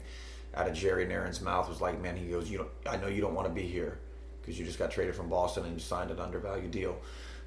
out 0.53 0.67
of 0.67 0.75
Jerry 0.75 1.07
Narron's 1.07 1.41
mouth 1.41 1.67
was 1.67 1.81
like, 1.81 1.99
"Man, 1.99 2.15
he 2.15 2.27
goes, 2.27 2.49
you 2.49 2.59
don't. 2.59 2.69
I 2.85 2.97
know 2.97 3.07
you 3.07 3.21
don't 3.21 3.33
want 3.33 3.47
to 3.47 3.53
be 3.53 3.67
here 3.67 3.97
because 4.39 4.59
you 4.59 4.65
just 4.65 4.77
got 4.77 4.91
traded 4.91 5.15
from 5.15 5.29
Boston 5.29 5.65
and 5.65 5.73
you 5.73 5.79
signed 5.79 6.11
an 6.11 6.19
undervalued 6.19 6.69
deal." 6.69 6.97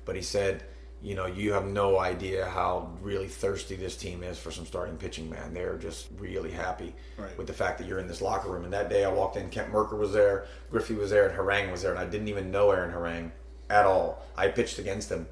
But 0.05 0.17
he 0.17 0.23
said, 0.23 0.65
"You 1.01 1.15
know, 1.15 1.27
you 1.27 1.53
have 1.53 1.65
no 1.65 2.01
idea 2.01 2.47
how 2.47 2.91
really 3.01 3.29
thirsty 3.29 3.77
this 3.77 3.97
team 3.97 4.25
is 4.25 4.37
for 4.37 4.51
some 4.51 4.67
starting 4.67 4.97
pitching. 4.97 5.31
Man, 5.31 5.55
they're 5.55 5.79
just 5.79 6.09
really 6.19 6.51
happy 6.51 6.93
right. 7.17 7.39
with 7.39 7.47
the 7.47 7.53
fact 7.53 7.79
that 7.79 7.87
you're 7.87 8.01
in 8.01 8.09
this 8.09 8.21
locker 8.21 8.51
room." 8.51 8.65
And 8.65 8.73
that 8.73 8.91
day, 8.91 9.05
I 9.05 9.13
walked 9.13 9.37
in. 9.37 9.49
Kent 9.49 9.73
Mercker 9.73 9.97
was 9.97 10.13
there, 10.13 10.47
Griffey 10.73 10.95
was 10.95 11.11
there, 11.11 11.29
and 11.29 11.39
Harang 11.39 11.71
was 11.71 11.83
there, 11.83 11.93
and 11.93 12.01
I 12.01 12.07
didn't 12.07 12.27
even 12.27 12.51
know 12.51 12.73
Aaron 12.73 12.93
Harang 12.93 13.31
at 13.71 13.87
all. 13.87 14.25
I 14.37 14.49
pitched 14.49 14.81
against 14.81 15.11
him 15.13 15.29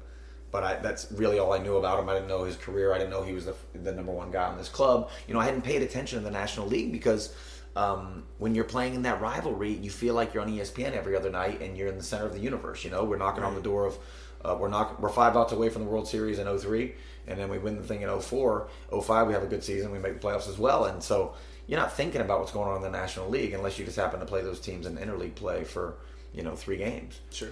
but 0.55 0.63
I, 0.63 0.75
that's 0.77 1.11
really 1.11 1.37
all 1.37 1.51
I 1.51 1.57
knew 1.57 1.75
about 1.75 1.99
him. 1.99 2.07
I 2.07 2.13
didn't 2.13 2.29
know 2.29 2.45
his 2.45 2.55
career. 2.55 2.93
I 2.93 2.97
didn't 2.97 3.09
know 3.09 3.23
he 3.23 3.33
was 3.33 3.43
the, 3.43 3.55
the 3.73 3.91
number 3.91 4.13
one 4.13 4.31
guy 4.31 4.45
on 4.45 4.57
this 4.57 4.69
club. 4.69 5.09
You 5.27 5.33
know, 5.33 5.39
I 5.41 5.43
hadn't 5.43 5.63
paid 5.63 5.81
attention 5.81 6.17
to 6.17 6.23
the 6.23 6.31
National 6.31 6.65
League 6.65 6.93
because 6.93 7.35
um, 7.75 8.23
when 8.37 8.55
you're 8.55 8.63
playing 8.63 8.93
in 8.93 9.01
that 9.01 9.19
rivalry, 9.19 9.73
you 9.73 9.89
feel 9.89 10.13
like 10.13 10.33
you're 10.33 10.41
on 10.41 10.49
ESPN 10.49 10.93
every 10.93 11.13
other 11.13 11.29
night 11.29 11.61
and 11.61 11.77
you're 11.77 11.89
in 11.89 11.97
the 11.97 12.03
center 12.05 12.25
of 12.25 12.31
the 12.31 12.39
universe. 12.39 12.85
You 12.85 12.91
know, 12.91 13.03
we're 13.03 13.17
knocking 13.17 13.43
right. 13.43 13.49
on 13.49 13.55
the 13.55 13.61
door 13.61 13.85
of 13.85 13.97
uh, 14.45 14.55
we're 14.57 14.69
not 14.69 15.01
we're 15.01 15.09
five 15.09 15.35
outs 15.35 15.51
away 15.51 15.67
from 15.67 15.83
the 15.83 15.89
World 15.89 16.07
Series 16.07 16.39
in 16.39 16.57
03, 16.57 16.93
and 17.27 17.37
then 17.37 17.49
we 17.49 17.57
win 17.57 17.75
the 17.75 17.83
thing 17.83 18.01
in 18.01 18.21
04. 18.21 18.69
05, 19.03 19.27
we 19.27 19.33
have 19.33 19.43
a 19.43 19.47
good 19.47 19.61
season. 19.61 19.91
We 19.91 19.99
make 19.99 20.21
the 20.21 20.25
playoffs 20.25 20.47
as 20.47 20.57
well, 20.57 20.85
and 20.85 21.03
so 21.03 21.33
you're 21.67 21.81
not 21.81 21.97
thinking 21.97 22.21
about 22.21 22.39
what's 22.39 22.53
going 22.53 22.69
on 22.69 22.77
in 22.77 22.81
the 22.81 22.97
National 22.97 23.27
League 23.27 23.51
unless 23.51 23.77
you 23.77 23.83
just 23.83 23.97
happen 23.97 24.21
to 24.21 24.25
play 24.25 24.41
those 24.41 24.61
teams 24.61 24.85
in 24.85 24.95
interleague 24.95 25.35
play 25.35 25.65
for 25.65 25.95
you 26.33 26.43
know 26.43 26.55
three 26.55 26.77
games. 26.77 27.19
Sure. 27.29 27.49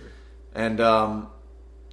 And 0.56 0.80
um, 0.80 1.28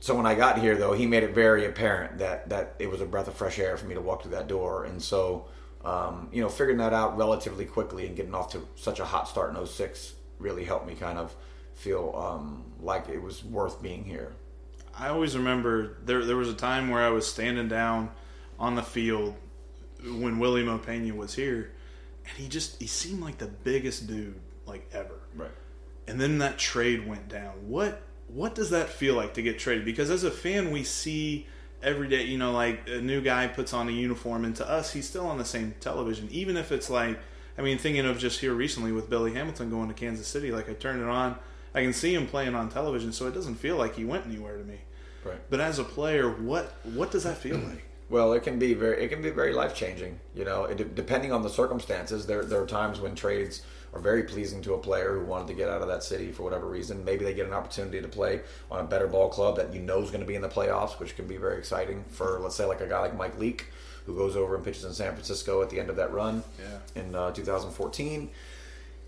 so 0.00 0.14
when 0.14 0.26
I 0.26 0.35
got 0.35 0.59
here, 0.59 0.76
though, 0.76 0.92
he 0.92 1.07
made 1.07 1.23
it 1.23 1.35
very 1.35 1.66
apparent 1.66 2.19
that 2.19 2.49
that 2.49 2.75
it 2.78 2.90
was 2.90 3.00
a 3.00 3.07
breath 3.07 3.28
of 3.28 3.35
fresh 3.35 3.59
air 3.59 3.76
for 3.76 3.87
me 3.87 3.95
to 3.95 4.00
walk 4.00 4.23
through 4.23 4.33
that 4.33 4.49
door, 4.49 4.85
and 4.85 5.00
so 5.00 5.47
um, 5.85 6.28
you 6.33 6.42
know, 6.42 6.49
figuring 6.49 6.78
that 6.78 6.92
out 6.92 7.16
relatively 7.16 7.64
quickly 7.64 8.07
and 8.07 8.16
getting 8.16 8.35
off 8.35 8.52
to 8.52 8.66
such 8.76 9.00
a 9.00 9.04
hot 9.04 9.28
start 9.28 9.57
in 9.57 9.66
06 9.66 10.14
really 10.38 10.64
helped 10.64 10.87
me 10.87 10.95
kind 10.95 11.19
of 11.19 11.35
feel 11.75 12.14
um, 12.16 12.64
like 12.80 13.09
it 13.09 13.21
was 13.21 13.45
worth 13.45 13.80
being 13.80 14.04
here. 14.04 14.33
I 14.99 15.09
always 15.09 15.37
remember 15.37 15.97
there 16.04 16.25
there 16.25 16.37
was 16.37 16.49
a 16.49 16.54
time 16.54 16.90
where 16.90 17.02
I 17.02 17.11
was 17.11 17.26
standing 17.26 17.69
down 17.69 18.11
on 18.59 18.75
the 18.75 18.83
field 18.83 19.35
when 20.02 20.38
Wily 20.38 20.62
Mo 20.62 20.78
Pena 20.78 21.14
was 21.14 21.35
here, 21.35 21.73
and 22.28 22.37
he 22.37 22.49
just 22.49 22.80
he 22.80 22.87
seemed 22.87 23.21
like 23.21 23.38
the 23.38 23.47
biggest 23.47 24.07
dude 24.07 24.38
like 24.66 24.88
ever. 24.92 25.14
Right. 25.35 25.50
And 26.07 26.21
then 26.21 26.38
that 26.38 26.59
trade 26.59 27.07
went 27.07 27.28
down. 27.28 27.52
What 27.69 28.02
what 28.35 28.55
does 28.55 28.71
that 28.71 28.89
feel 28.89 29.15
like 29.15 29.35
to 29.35 29.43
get 29.43 29.59
traded? 29.59 29.85
Because 29.85 30.11
as 30.11 30.25
a 30.25 30.31
fan, 30.31 30.71
we 30.71 30.85
see 30.85 31.47
every 31.83 32.09
day, 32.09 32.25
you 32.25 32.39
know, 32.39 32.53
like 32.53 32.89
a 32.89 33.01
new 33.01 33.21
guy 33.21 33.47
puts 33.47 33.73
on 33.73 33.89
a 33.89 33.93
uniform, 33.93 34.45
and 34.45 34.55
to 34.57 34.69
us, 34.69 34.93
he's 34.93 35.09
still 35.09 35.27
on 35.27 35.39
the 35.39 35.45
same 35.45 35.75
television. 35.81 36.29
Even 36.31 36.57
if 36.57 36.73
it's 36.73 36.91
like, 36.91 37.19
I 37.59 37.63
mean, 37.63 37.79
thinking 37.79 38.07
of 38.07 38.19
just 38.19 38.41
here 38.41 38.55
recently 38.55 38.93
with 38.93 39.11
Billy 39.11 39.35
Hamilton 39.35 39.71
going 39.71 39.89
to 39.89 39.95
Kansas 39.95 40.27
City, 40.27 40.53
like 40.53 40.69
I 40.69 40.75
turn 40.75 41.01
it 41.01 41.09
on, 41.09 41.37
I 41.75 41.83
can 41.83 41.93
see 41.93 42.15
him 42.15 42.27
playing 42.27 42.55
on 42.55 42.69
television, 42.69 43.13
so 43.13 43.27
it 43.27 43.35
doesn't 43.35 43.57
feel 43.57 43.77
like 43.77 43.97
he 43.97 44.05
went 44.05 44.27
anywhere 44.27 44.57
to 44.57 44.65
me. 44.65 44.81
Right. 45.25 45.39
But 45.51 45.61
as 45.61 45.79
a 45.79 45.85
player, 45.85 46.31
what 46.31 46.75
what 46.85 47.11
does 47.11 47.25
that 47.25 47.39
feel 47.39 47.59
like? 47.59 47.85
Well, 48.11 48.33
it 48.33 48.43
can 48.43 48.59
be 48.59 48.75
very 48.75 49.05
it 49.05 49.09
can 49.09 49.23
be 49.23 49.31
very 49.31 49.53
life 49.53 49.73
changing. 49.73 50.19
You 50.35 50.45
know, 50.45 50.65
it, 50.65 50.97
depending 50.97 51.31
on 51.31 51.43
the 51.43 51.49
circumstances. 51.49 52.27
There 52.27 52.45
there 52.45 52.61
are 52.61 52.67
times 52.67 52.99
when 52.99 53.15
trades 53.15 53.63
are 53.93 54.01
very 54.01 54.23
pleasing 54.23 54.63
to 54.63 54.75
a 54.75 54.79
player 54.79 55.19
who 55.19 55.25
wanted 55.25 55.49
to 55.49 55.55
get 55.55 55.69
out 55.69 55.83
of 55.83 55.89
that 55.89 56.03
city 56.03 56.31
for 56.31 56.43
whatever 56.43 56.67
reason. 56.67 57.05
Maybe 57.05 57.25
they 57.25 57.35
get 57.35 57.47
an 57.47 57.53
opportunity 57.53 58.01
to 58.01 58.09
play 58.09 58.41
on 58.71 58.81
a 58.81 58.85
better 58.85 59.07
ball 59.07 59.29
club 59.29 59.57
that 59.57 59.75
you 59.75 59.81
know 59.81 60.01
is 60.01 60.11
going 60.11 60.21
to 60.21 60.27
be 60.27 60.37
in 60.37 60.43
the 60.43 60.49
playoffs, 60.49 60.99
which 61.01 61.17
can 61.17 61.27
be 61.27 61.37
very 61.37 61.59
exciting 61.59 62.05
for, 62.09 62.39
let's 62.41 62.55
say, 62.55 62.65
like 62.65 62.81
a 62.81 62.87
guy 62.87 63.01
like 63.01 63.17
Mike 63.17 63.39
Leake, 63.39 63.67
who 64.07 64.15
goes 64.15 64.37
over 64.37 64.55
and 64.55 64.65
pitches 64.65 64.85
in 64.85 64.93
San 64.93 65.13
Francisco 65.13 65.61
at 65.63 65.71
the 65.71 65.81
end 65.81 65.91
of 65.91 65.97
that 65.97 66.13
run 66.13 66.43
yeah. 66.59 67.03
in 67.03 67.15
uh, 67.15 67.33
2014. 67.33 68.31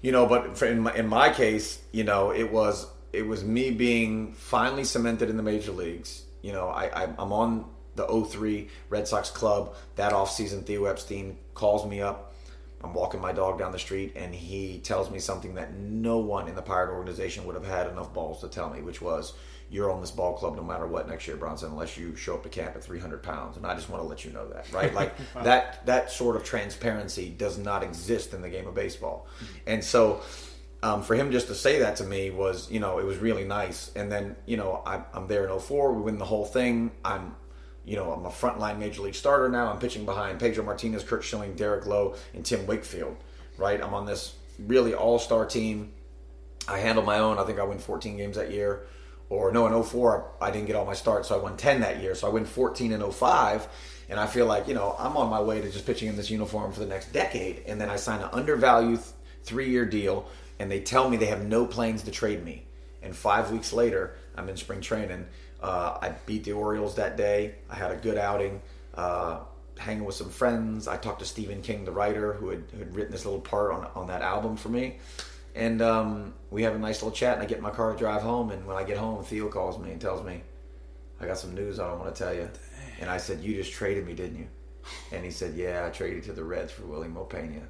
You 0.00 0.10
know, 0.10 0.26
but 0.26 0.60
in 0.62 0.80
my, 0.80 0.94
in 0.94 1.06
my 1.06 1.30
case, 1.30 1.80
you 1.92 2.02
know, 2.02 2.32
it 2.32 2.50
was 2.50 2.86
it 3.12 3.26
was 3.26 3.44
me 3.44 3.70
being 3.70 4.32
finally 4.32 4.84
cemented 4.84 5.30
in 5.30 5.36
the 5.36 5.42
major 5.44 5.70
leagues. 5.70 6.24
You 6.40 6.52
know, 6.52 6.68
I, 6.68 6.86
I 6.86 7.08
I'm 7.18 7.32
on 7.32 7.66
the 7.94 8.06
03 8.06 8.68
Red 8.88 9.06
Sox 9.06 9.30
club 9.30 9.76
that 9.94 10.12
offseason. 10.12 10.64
Theo 10.64 10.86
Epstein 10.86 11.38
calls 11.54 11.86
me 11.86 12.00
up 12.00 12.31
I'm 12.84 12.94
walking 12.94 13.20
my 13.20 13.32
dog 13.32 13.58
down 13.58 13.72
the 13.72 13.78
street, 13.78 14.12
and 14.16 14.34
he 14.34 14.78
tells 14.78 15.10
me 15.10 15.18
something 15.18 15.54
that 15.54 15.74
no 15.74 16.18
one 16.18 16.48
in 16.48 16.54
the 16.54 16.62
Pirate 16.62 16.92
organization 16.92 17.44
would 17.44 17.54
have 17.54 17.66
had 17.66 17.86
enough 17.86 18.12
balls 18.12 18.40
to 18.40 18.48
tell 18.48 18.70
me, 18.70 18.82
which 18.82 19.00
was, 19.00 19.34
"You're 19.70 19.90
on 19.90 20.00
this 20.00 20.10
ball 20.10 20.34
club 20.34 20.56
no 20.56 20.62
matter 20.62 20.86
what 20.86 21.08
next 21.08 21.26
year, 21.26 21.36
Bronson, 21.36 21.70
unless 21.70 21.96
you 21.96 22.16
show 22.16 22.34
up 22.34 22.42
to 22.42 22.48
camp 22.48 22.74
at 22.74 22.82
300 22.82 23.22
pounds." 23.22 23.56
And 23.56 23.66
I 23.66 23.74
just 23.74 23.88
want 23.88 24.02
to 24.02 24.08
let 24.08 24.24
you 24.24 24.32
know 24.32 24.48
that, 24.48 24.70
right? 24.72 24.92
Like 24.92 25.14
wow. 25.34 25.42
that 25.42 25.86
that 25.86 26.10
sort 26.10 26.36
of 26.36 26.44
transparency 26.44 27.28
does 27.30 27.58
not 27.58 27.82
exist 27.82 28.34
in 28.34 28.42
the 28.42 28.50
game 28.50 28.66
of 28.66 28.74
baseball, 28.74 29.26
and 29.66 29.82
so. 29.84 30.22
Um, 30.84 31.04
for 31.04 31.14
him 31.14 31.30
just 31.30 31.46
to 31.46 31.54
say 31.54 31.78
that 31.78 31.94
to 31.98 32.04
me 32.04 32.30
was, 32.30 32.68
you 32.68 32.80
know, 32.80 32.98
it 32.98 33.06
was 33.06 33.18
really 33.18 33.44
nice. 33.44 33.92
And 33.94 34.10
then, 34.10 34.34
you 34.46 34.56
know, 34.56 34.82
I, 34.84 35.00
I'm 35.14 35.28
there 35.28 35.46
in 35.46 35.60
04. 35.60 35.92
We 35.92 36.02
win 36.02 36.18
the 36.18 36.24
whole 36.24 36.44
thing. 36.44 36.90
I'm 37.04 37.36
you 37.84 37.96
know, 37.96 38.12
I'm 38.12 38.24
a 38.24 38.30
frontline 38.30 38.78
major 38.78 39.02
league 39.02 39.14
starter 39.14 39.48
now. 39.48 39.70
I'm 39.70 39.78
pitching 39.78 40.04
behind 40.04 40.38
Pedro 40.38 40.64
Martinez, 40.64 41.02
Curt 41.02 41.24
Schilling, 41.24 41.54
Derek 41.54 41.86
Lowe, 41.86 42.14
and 42.34 42.44
Tim 42.44 42.66
Wakefield. 42.66 43.16
Right? 43.58 43.82
I'm 43.82 43.94
on 43.94 44.06
this 44.06 44.34
really 44.58 44.94
all 44.94 45.18
star 45.18 45.46
team. 45.46 45.92
I 46.68 46.78
handle 46.78 47.04
my 47.04 47.18
own. 47.18 47.38
I 47.38 47.44
think 47.44 47.58
I 47.58 47.64
win 47.64 47.78
14 47.78 48.16
games 48.16 48.36
that 48.36 48.50
year. 48.50 48.86
Or 49.28 49.50
no, 49.50 49.66
in 49.66 49.82
04, 49.82 50.32
I 50.40 50.50
didn't 50.50 50.66
get 50.66 50.76
all 50.76 50.84
my 50.84 50.92
starts, 50.94 51.28
so 51.28 51.38
I 51.38 51.42
won 51.42 51.56
10 51.56 51.80
that 51.80 52.02
year. 52.02 52.14
So 52.14 52.28
I 52.28 52.30
win 52.30 52.44
14 52.44 52.92
in 52.92 53.10
05. 53.12 53.66
And 54.10 54.20
I 54.20 54.26
feel 54.26 54.44
like, 54.46 54.68
you 54.68 54.74
know, 54.74 54.94
I'm 54.98 55.16
on 55.16 55.30
my 55.30 55.40
way 55.40 55.60
to 55.60 55.70
just 55.70 55.86
pitching 55.86 56.08
in 56.08 56.16
this 56.16 56.30
uniform 56.30 56.70
for 56.72 56.80
the 56.80 56.86
next 56.86 57.12
decade. 57.12 57.62
And 57.66 57.80
then 57.80 57.88
I 57.88 57.96
sign 57.96 58.20
an 58.20 58.28
undervalued 58.32 59.00
three 59.42 59.70
year 59.70 59.86
deal, 59.86 60.28
and 60.58 60.70
they 60.70 60.80
tell 60.80 61.08
me 61.08 61.16
they 61.16 61.26
have 61.26 61.44
no 61.44 61.66
plans 61.66 62.02
to 62.02 62.10
trade 62.10 62.44
me. 62.44 62.66
And 63.02 63.16
five 63.16 63.50
weeks 63.50 63.72
later, 63.72 64.14
I'm 64.36 64.48
in 64.48 64.56
spring 64.56 64.80
training 64.80 65.26
uh, 65.62 65.98
I 66.02 66.10
beat 66.26 66.44
the 66.44 66.52
Orioles 66.52 66.96
that 66.96 67.16
day. 67.16 67.54
I 67.70 67.76
had 67.76 67.92
a 67.92 67.96
good 67.96 68.18
outing, 68.18 68.60
uh, 68.94 69.40
hanging 69.78 70.04
with 70.04 70.16
some 70.16 70.30
friends. 70.30 70.88
I 70.88 70.96
talked 70.96 71.20
to 71.20 71.24
Stephen 71.24 71.62
King, 71.62 71.84
the 71.84 71.92
writer, 71.92 72.32
who 72.34 72.50
had, 72.50 72.64
who 72.72 72.78
had 72.78 72.94
written 72.94 73.12
this 73.12 73.24
little 73.24 73.40
part 73.40 73.72
on, 73.72 73.86
on 73.94 74.06
that 74.08 74.22
album 74.22 74.56
for 74.56 74.68
me. 74.68 74.98
And 75.54 75.82
um, 75.82 76.34
we 76.50 76.62
have 76.62 76.74
a 76.74 76.78
nice 76.78 77.02
little 77.02 77.14
chat, 77.14 77.34
and 77.34 77.42
I 77.42 77.46
get 77.46 77.58
in 77.58 77.62
my 77.62 77.70
car 77.70 77.92
to 77.92 77.98
drive 77.98 78.22
home. 78.22 78.50
And 78.50 78.66
when 78.66 78.76
I 78.76 78.84
get 78.84 78.96
home, 78.96 79.22
Theo 79.22 79.48
calls 79.48 79.78
me 79.78 79.92
and 79.92 80.00
tells 80.00 80.24
me, 80.24 80.42
I 81.20 81.26
got 81.26 81.38
some 81.38 81.54
news 81.54 81.78
I 81.78 81.88
don't 81.88 82.00
want 82.00 82.14
to 82.14 82.24
tell 82.24 82.34
you. 82.34 82.48
And 83.00 83.08
I 83.08 83.18
said, 83.18 83.40
You 83.40 83.54
just 83.54 83.72
traded 83.72 84.06
me, 84.06 84.14
didn't 84.14 84.38
you? 84.38 84.48
And 85.12 85.24
he 85.24 85.30
said, 85.30 85.54
Yeah, 85.54 85.86
I 85.86 85.90
traded 85.90 86.24
to 86.24 86.32
the 86.32 86.42
Reds 86.42 86.72
for 86.72 86.82
Wily 86.82 87.08
Mo 87.08 87.24
Pena. 87.24 87.62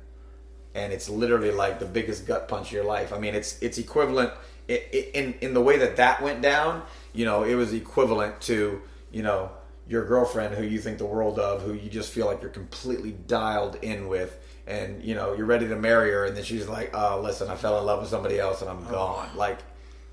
And 0.74 0.92
it's 0.92 1.08
literally 1.08 1.50
like 1.50 1.78
the 1.78 1.84
biggest 1.84 2.26
gut 2.26 2.48
punch 2.48 2.68
of 2.68 2.72
your 2.72 2.84
life. 2.84 3.12
I 3.12 3.18
mean, 3.18 3.34
it's 3.34 3.60
it's 3.60 3.76
equivalent 3.76 4.32
in 4.68 5.34
in 5.40 5.54
the 5.54 5.60
way 5.60 5.78
that 5.78 5.96
that 5.96 6.22
went 6.22 6.42
down 6.42 6.82
you 7.12 7.24
know, 7.24 7.42
it 7.42 7.54
was 7.54 7.72
equivalent 7.72 8.40
to, 8.42 8.80
you 9.10 9.22
know, 9.22 9.50
your 9.86 10.04
girlfriend 10.04 10.54
who 10.54 10.64
you 10.64 10.78
think 10.78 10.98
the 10.98 11.04
world 11.04 11.38
of, 11.38 11.62
who 11.62 11.74
you 11.74 11.90
just 11.90 12.12
feel 12.12 12.26
like 12.26 12.40
you're 12.40 12.50
completely 12.50 13.12
dialed 13.26 13.76
in 13.82 14.08
with, 14.08 14.38
and 14.66 15.02
you 15.02 15.14
know, 15.14 15.34
you're 15.34 15.46
ready 15.46 15.68
to 15.68 15.76
marry 15.76 16.10
her, 16.12 16.24
and 16.24 16.36
then 16.36 16.44
she's 16.44 16.68
like, 16.68 16.90
"Oh, 16.94 17.20
listen, 17.20 17.50
I 17.50 17.56
fell 17.56 17.78
in 17.78 17.84
love 17.84 18.00
with 18.00 18.08
somebody 18.08 18.38
else, 18.38 18.62
and 18.62 18.70
I'm 18.70 18.86
oh. 18.86 18.90
gone." 18.90 19.36
Like, 19.36 19.58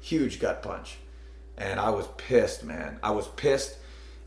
huge 0.02 0.40
gut 0.40 0.64
punch, 0.64 0.98
and 1.58 1.80
I 1.80 1.92
was 1.92 2.08
pissed, 2.18 2.64
man. 2.64 3.00
I 3.04 3.12
was 3.12 3.28
pissed, 3.28 3.78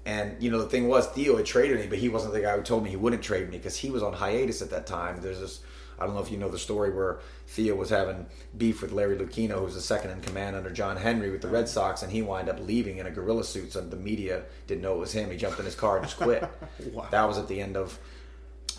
and 0.07 0.41
you 0.43 0.51
know, 0.51 0.59
the 0.59 0.69
thing 0.69 0.89
was, 0.89 1.09
Theo 1.09 1.37
had 1.37 1.45
traded 1.45 1.81
me, 1.81 1.87
but 1.89 1.99
he 1.99 2.09
wasn't 2.09 2.33
the 2.33 2.41
guy 2.41 2.57
who 2.57 2.63
told 2.63 2.85
me 2.85 2.91
he 2.91 2.97
wouldn't 2.97 3.23
trade 3.23 3.51
me 3.51 3.59
because 3.59 3.77
he 3.77 3.91
was 3.91 4.03
on 4.03 4.13
hiatus 4.13 4.63
at 4.63 4.71
that 4.71 4.87
time. 4.87 5.21
There's 5.21 5.41
this 5.41 5.61
I 5.99 6.07
don't 6.07 6.15
know 6.15 6.21
if 6.21 6.31
you 6.31 6.37
know 6.37 6.49
the 6.49 6.59
story 6.59 6.91
where 6.91 7.21
Theo 7.47 7.75
was 7.75 7.91
having 7.91 8.27
beef 8.57 8.83
with 8.83 8.93
Larry 8.93 9.17
Lucchino, 9.17 9.59
who 9.59 9.65
was 9.65 9.75
the 9.75 9.81
second 9.81 10.11
in 10.11 10.21
command 10.21 10.57
under 10.57 10.71
John 10.71 10.97
Henry 10.97 11.31
with 11.31 11.43
the 11.43 11.49
Red 11.49 11.69
Sox, 11.69 12.03
and 12.03 12.11
he 12.11 12.23
wound 12.23 12.49
up 12.49 12.61
leaving 12.61 12.99
in 12.99 13.07
a 13.07 13.11
gorilla 13.11 13.45
suit, 13.45 13.73
so 13.73 13.81
the 13.81 13.97
media 13.97 14.45
didn't 14.67 14.83
know 14.83 14.95
it 14.95 14.99
was 14.99 15.13
him. 15.13 15.31
He 15.31 15.37
jumped 15.37 15.59
in 15.59 15.65
his 15.65 15.75
car 15.75 15.99
and 15.99 16.07
just 16.07 16.19
quit. 16.19 16.43
wow. 16.93 17.07
That 17.11 17.29
was 17.29 17.39
at 17.39 17.49
the 17.49 17.61
end 17.61 17.77
of 17.77 17.99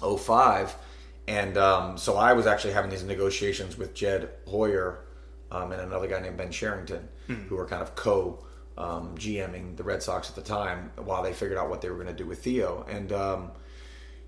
05. 0.02 0.76
And 1.28 1.58
um, 1.58 1.98
so 1.98 2.18
I 2.18 2.34
was 2.34 2.48
actually 2.48 2.74
having 2.74 2.92
these 2.92 3.04
negotiations 3.04 3.78
with 3.78 3.94
Jed 3.94 4.30
Hoyer 4.48 5.00
um, 5.52 5.72
and 5.72 5.82
another 5.82 6.08
guy 6.08 6.20
named 6.20 6.38
Ben 6.38 6.52
Cherington, 6.52 7.08
mm. 7.30 7.48
who 7.48 7.56
were 7.56 7.66
kind 7.66 7.82
of 7.82 7.96
co 7.96 8.44
um, 8.78 9.16
GMing 9.16 9.78
the 9.78 9.84
Red 9.84 10.02
Sox 10.02 10.30
at 10.30 10.36
the 10.36 10.42
time 10.42 10.92
while 10.98 11.24
they 11.24 11.32
figured 11.32 11.58
out 11.58 11.70
what 11.70 11.82
they 11.82 11.90
were 11.90 11.96
going 11.96 12.08
to 12.08 12.14
do 12.14 12.26
with 12.26 12.44
Theo. 12.44 12.86
And 12.90 13.12
um, 13.14 13.52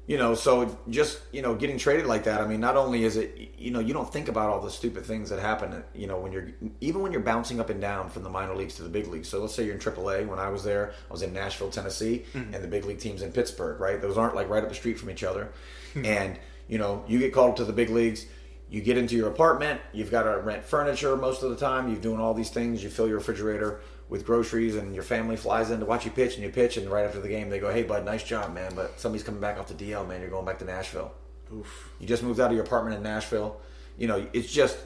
you 0.07 0.17
know, 0.19 0.35
so 0.35 0.77
just 0.89 1.19
you 1.31 1.41
know, 1.41 1.55
getting 1.55 1.77
traded 1.77 2.05
like 2.05 2.25
that. 2.25 2.39
I 2.39 2.47
mean, 2.47 2.59
not 2.59 2.77
only 2.77 3.03
is 3.05 3.17
it 3.17 3.53
you 3.57 3.71
know, 3.71 3.79
you 3.79 3.93
don't 3.93 4.11
think 4.11 4.27
about 4.27 4.49
all 4.49 4.61
the 4.61 4.69
stupid 4.69 5.05
things 5.05 5.29
that 5.31 5.39
happen. 5.39 5.83
You 5.95 6.05
know, 6.05 6.19
when 6.19 6.31
you're 6.31 6.49
even 6.79 7.01
when 7.01 7.11
you're 7.11 7.21
bouncing 7.21 7.59
up 7.59 7.69
and 7.69 7.81
down 7.81 8.09
from 8.09 8.23
the 8.23 8.29
minor 8.29 8.55
leagues 8.55 8.75
to 8.75 8.83
the 8.83 8.89
big 8.89 9.07
leagues. 9.07 9.27
So 9.27 9.41
let's 9.41 9.55
say 9.55 9.65
you're 9.65 9.73
in 9.73 9.79
AAA. 9.79 10.27
When 10.27 10.37
I 10.37 10.49
was 10.49 10.63
there, 10.63 10.93
I 11.09 11.11
was 11.11 11.23
in 11.23 11.33
Nashville, 11.33 11.71
Tennessee, 11.71 12.25
mm-hmm. 12.33 12.53
and 12.53 12.63
the 12.63 12.67
big 12.67 12.85
league 12.85 12.99
teams 12.99 13.23
in 13.23 13.31
Pittsburgh. 13.31 13.79
Right, 13.79 13.99
those 13.99 14.17
aren't 14.17 14.35
like 14.35 14.49
right 14.49 14.61
up 14.61 14.69
the 14.69 14.75
street 14.75 14.99
from 14.99 15.09
each 15.09 15.23
other. 15.23 15.51
Mm-hmm. 15.95 16.05
And 16.05 16.39
you 16.67 16.77
know, 16.77 17.03
you 17.07 17.17
get 17.17 17.33
called 17.33 17.57
to 17.57 17.65
the 17.65 17.73
big 17.73 17.89
leagues. 17.89 18.25
You 18.69 18.81
get 18.81 18.97
into 18.97 19.15
your 19.15 19.29
apartment. 19.29 19.79
You've 19.93 20.11
got 20.11 20.23
to 20.23 20.39
rent 20.39 20.63
furniture 20.63 21.15
most 21.15 21.43
of 21.43 21.51
the 21.51 21.55
time. 21.55 21.87
You're 21.89 22.01
doing 22.01 22.19
all 22.19 22.33
these 22.33 22.49
things. 22.49 22.83
You 22.83 22.89
fill 22.89 23.07
your 23.07 23.17
refrigerator 23.17 23.81
with 24.07 24.25
groceries 24.25 24.75
and 24.75 24.93
your 24.93 25.03
family 25.03 25.35
flies 25.35 25.71
in 25.71 25.79
to 25.79 25.85
watch 25.85 26.05
you 26.05 26.11
pitch 26.11 26.35
and 26.35 26.43
you 26.43 26.49
pitch 26.49 26.77
and 26.77 26.89
right 26.89 27.05
after 27.05 27.19
the 27.19 27.27
game 27.27 27.49
they 27.49 27.59
go, 27.59 27.71
hey 27.71 27.83
bud, 27.83 28.05
nice 28.05 28.23
job 28.23 28.53
man, 28.53 28.71
but 28.75 28.99
somebody's 28.99 29.23
coming 29.23 29.41
back 29.41 29.57
off 29.57 29.67
the 29.67 29.73
DL 29.73 30.07
man, 30.07 30.21
you're 30.21 30.29
going 30.29 30.45
back 30.45 30.59
to 30.59 30.65
Nashville. 30.65 31.11
Oof. 31.53 31.89
You 31.99 32.07
just 32.07 32.23
moved 32.23 32.39
out 32.39 32.47
of 32.47 32.55
your 32.55 32.63
apartment 32.63 32.95
in 32.97 33.03
Nashville. 33.03 33.59
You 33.97 34.07
know, 34.07 34.27
it's 34.33 34.51
just 34.51 34.77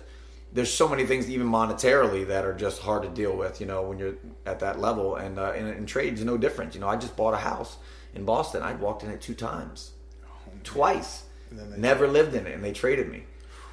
there's 0.51 0.73
so 0.73 0.87
many 0.87 1.05
things 1.05 1.29
even 1.29 1.47
monetarily 1.47 2.27
that 2.27 2.45
are 2.45 2.53
just 2.53 2.81
hard 2.81 3.03
to 3.03 3.09
deal 3.09 3.35
with. 3.35 3.61
You 3.61 3.67
know, 3.67 3.83
when 3.83 3.99
you're 3.99 4.15
at 4.45 4.59
that 4.59 4.79
level 4.79 5.15
and 5.15 5.39
uh, 5.39 5.53
and, 5.55 5.67
and 5.67 5.87
trade's 5.87 6.23
no 6.23 6.37
different. 6.37 6.73
You 6.75 6.81
know, 6.81 6.87
I 6.87 6.95
just 6.95 7.15
bought 7.15 7.33
a 7.33 7.37
house 7.37 7.77
in 8.13 8.25
Boston. 8.25 8.61
I 8.61 8.73
walked 8.73 9.03
in 9.03 9.09
it 9.09 9.21
two 9.21 9.35
times, 9.35 9.91
oh, 10.25 10.51
twice. 10.63 11.23
Never 11.77 12.07
lived 12.07 12.35
in 12.35 12.45
it, 12.45 12.53
and 12.53 12.63
they 12.63 12.73
traded 12.73 13.09
me. 13.09 13.23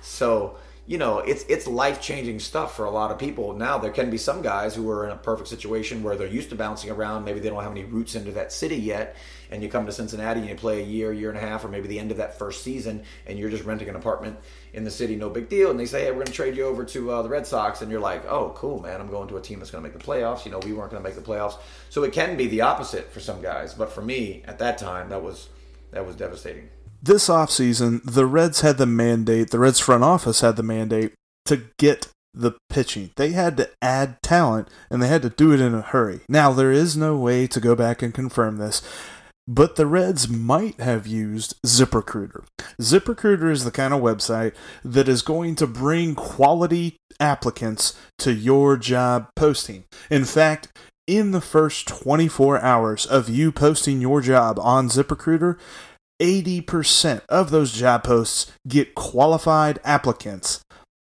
So 0.00 0.56
you 0.88 0.98
know, 0.98 1.18
it's 1.18 1.44
it's 1.48 1.66
life 1.66 2.00
changing 2.00 2.38
stuff 2.38 2.76
for 2.76 2.84
a 2.84 2.90
lot 2.90 3.10
of 3.10 3.18
people. 3.18 3.52
Now 3.54 3.76
there 3.76 3.90
can 3.90 4.08
be 4.08 4.18
some 4.18 4.40
guys 4.40 4.72
who 4.76 4.88
are 4.88 5.04
in 5.04 5.10
a 5.10 5.16
perfect 5.16 5.48
situation 5.48 6.04
where 6.04 6.14
they're 6.14 6.28
used 6.28 6.50
to 6.50 6.54
bouncing 6.54 6.90
around. 6.90 7.24
Maybe 7.24 7.40
they 7.40 7.48
don't 7.48 7.62
have 7.62 7.72
any 7.72 7.82
roots 7.82 8.14
into 8.14 8.30
that 8.32 8.52
city 8.52 8.76
yet, 8.76 9.16
and 9.50 9.64
you 9.64 9.68
come 9.68 9.86
to 9.86 9.92
Cincinnati 9.92 10.38
and 10.40 10.48
you 10.48 10.54
play 10.54 10.80
a 10.80 10.84
year, 10.84 11.12
year 11.12 11.28
and 11.28 11.38
a 11.38 11.40
half, 11.40 11.64
or 11.64 11.68
maybe 11.68 11.88
the 11.88 11.98
end 11.98 12.12
of 12.12 12.18
that 12.18 12.38
first 12.38 12.62
season, 12.62 13.02
and 13.26 13.36
you're 13.36 13.50
just 13.50 13.64
renting 13.64 13.88
an 13.88 13.96
apartment 13.96 14.38
in 14.74 14.84
the 14.84 14.90
city, 14.90 15.16
no 15.16 15.28
big 15.28 15.48
deal. 15.48 15.72
And 15.72 15.80
they 15.80 15.86
say, 15.86 16.04
hey, 16.04 16.10
we're 16.10 16.18
going 16.18 16.26
to 16.26 16.32
trade 16.32 16.56
you 16.56 16.66
over 16.66 16.84
to 16.84 17.10
uh, 17.10 17.22
the 17.22 17.28
Red 17.28 17.48
Sox, 17.48 17.82
and 17.82 17.90
you're 17.90 18.00
like, 18.00 18.24
oh, 18.26 18.52
cool, 18.54 18.80
man, 18.80 19.00
I'm 19.00 19.10
going 19.10 19.26
to 19.28 19.38
a 19.38 19.42
team 19.42 19.58
that's 19.58 19.72
going 19.72 19.82
to 19.82 19.90
make 19.90 19.98
the 19.98 20.04
playoffs. 20.04 20.44
You 20.44 20.52
know, 20.52 20.60
we 20.60 20.72
weren't 20.72 20.92
going 20.92 21.02
to 21.02 21.08
make 21.08 21.16
the 21.16 21.28
playoffs, 21.28 21.58
so 21.90 22.04
it 22.04 22.12
can 22.12 22.36
be 22.36 22.46
the 22.46 22.60
opposite 22.60 23.10
for 23.10 23.18
some 23.18 23.42
guys. 23.42 23.74
But 23.74 23.90
for 23.90 24.02
me, 24.02 24.42
at 24.44 24.60
that 24.60 24.78
time, 24.78 25.08
that 25.08 25.22
was 25.22 25.48
that 25.90 26.06
was 26.06 26.14
devastating 26.14 26.68
this 27.06 27.28
offseason, 27.28 28.02
the 28.04 28.26
Reds 28.26 28.60
had 28.60 28.78
the 28.78 28.86
mandate, 28.86 29.50
the 29.50 29.58
Reds 29.58 29.80
front 29.80 30.04
office 30.04 30.40
had 30.40 30.56
the 30.56 30.62
mandate 30.62 31.14
to 31.46 31.62
get 31.78 32.08
the 32.34 32.52
pitching. 32.68 33.10
They 33.16 33.30
had 33.30 33.56
to 33.56 33.70
add 33.80 34.18
talent 34.22 34.68
and 34.90 35.02
they 35.02 35.08
had 35.08 35.22
to 35.22 35.30
do 35.30 35.52
it 35.52 35.60
in 35.60 35.74
a 35.74 35.80
hurry. 35.80 36.20
Now, 36.28 36.52
there 36.52 36.72
is 36.72 36.96
no 36.96 37.16
way 37.16 37.46
to 37.46 37.60
go 37.60 37.74
back 37.74 38.02
and 38.02 38.12
confirm 38.12 38.58
this, 38.58 38.82
but 39.48 39.76
the 39.76 39.86
Reds 39.86 40.28
might 40.28 40.80
have 40.80 41.06
used 41.06 41.54
ZipRecruiter. 41.64 42.44
ZipRecruiter 42.80 43.50
is 43.50 43.64
the 43.64 43.70
kind 43.70 43.94
of 43.94 44.02
website 44.02 44.54
that 44.84 45.08
is 45.08 45.22
going 45.22 45.54
to 45.56 45.66
bring 45.66 46.14
quality 46.14 46.96
applicants 47.18 47.98
to 48.18 48.32
your 48.32 48.76
job 48.76 49.28
posting. 49.34 49.84
In 50.10 50.24
fact, 50.24 50.68
in 51.06 51.30
the 51.30 51.40
first 51.40 51.86
24 51.86 52.60
hours 52.60 53.06
of 53.06 53.28
you 53.28 53.52
posting 53.52 54.00
your 54.00 54.20
job 54.20 54.58
on 54.58 54.88
ZipRecruiter, 54.88 55.56
80% 56.20 57.22
of 57.28 57.50
those 57.50 57.72
job 57.72 58.04
posts 58.04 58.52
get 58.66 58.94
qualified 58.94 59.78
applicants. 59.84 60.60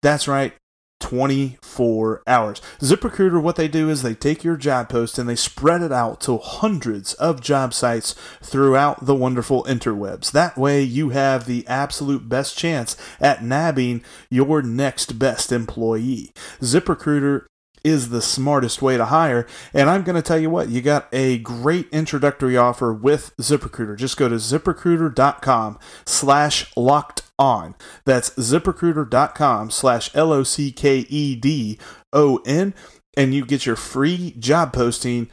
That's 0.03 0.29
right, 0.29 0.53
24 1.01 2.23
hours. 2.27 2.61
ZipRecruiter, 2.81 3.41
what 3.41 3.57
they 3.57 3.69
do 3.69 3.89
is 3.89 4.03
they 4.03 4.15
take 4.15 4.45
your 4.45 4.57
job 4.57 4.89
post 4.89 5.19
and 5.19 5.29
they 5.29 5.37
spread 5.37 5.83
it 5.83 5.93
out 5.93 6.21
to 6.23 6.39
hundreds 6.39 7.15
of 7.15 7.41
job 7.41 7.73
sites 7.73 8.15
throughout 8.43 9.07
the 9.07 9.15
wonderful 9.15 9.65
interwebs. 9.65 10.33
That 10.33 10.57
way, 10.57 10.83
you 10.83 11.11
have 11.11 11.47
the 11.47 11.67
absolute 11.67 12.29
best 12.29 12.59
chance 12.59 12.97
at 13.21 13.43
nabbing 13.43 14.03
your 14.31 14.63
next 14.63 15.19
best 15.19 15.53
employee. 15.53 16.33
ZipRecruiter 16.61 17.47
is 17.85 18.11
the 18.11 18.23
smartest 18.23 18.83
way 18.83 18.97
to 18.97 19.07
hire. 19.07 19.47
And 19.73 19.89
I'm 19.89 20.03
going 20.03 20.17
to 20.17 20.23
tell 20.23 20.39
you 20.39 20.51
what, 20.51 20.69
you 20.69 20.81
got 20.81 21.09
a 21.13 21.39
great 21.39 21.89
introductory 21.91 22.57
offer 22.57 22.93
with 22.93 23.37
ZipRecruiter. 23.37 23.97
Just 23.97 24.17
go 24.17 24.29
to 24.29 24.37
ziprecruiter.com 24.37 25.79
slash 26.07 26.77
locked 26.77 27.23
on. 27.39 27.75
That's 28.05 28.31
ziprecruiter.com 28.31 29.71
slash 29.71 30.15
L 30.15 30.33
O 30.33 30.43
C 30.43 30.73
K 30.73 31.07
E 31.09 31.37
D 31.37 31.79
O 32.13 32.41
N. 32.47 32.75
And 33.17 33.35
you 33.35 33.45
get 33.45 33.67
your 33.67 33.77
free 33.77 34.35
job 34.39 34.73
posting, 34.73 35.29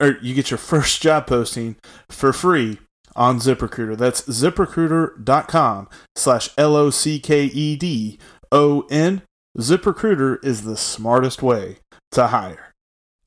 or 0.00 0.18
you 0.22 0.34
get 0.34 0.50
your 0.50 0.58
first 0.58 1.02
job 1.02 1.26
posting 1.26 1.76
for 2.08 2.32
free 2.32 2.78
on 3.16 3.38
ZipRecruiter. 3.38 3.96
That's 3.96 4.22
ziprecruiter.com 4.22 5.88
slash 6.16 6.50
L 6.56 6.76
O 6.76 6.90
C 6.90 7.18
K 7.18 7.44
E 7.44 7.76
D 7.76 8.18
O 8.50 8.86
N. 8.90 9.22
ZipRecruiter 9.58 10.42
is 10.42 10.62
the 10.62 10.78
smartest 10.78 11.42
way 11.42 11.76
to 12.12 12.28
hire. 12.28 12.71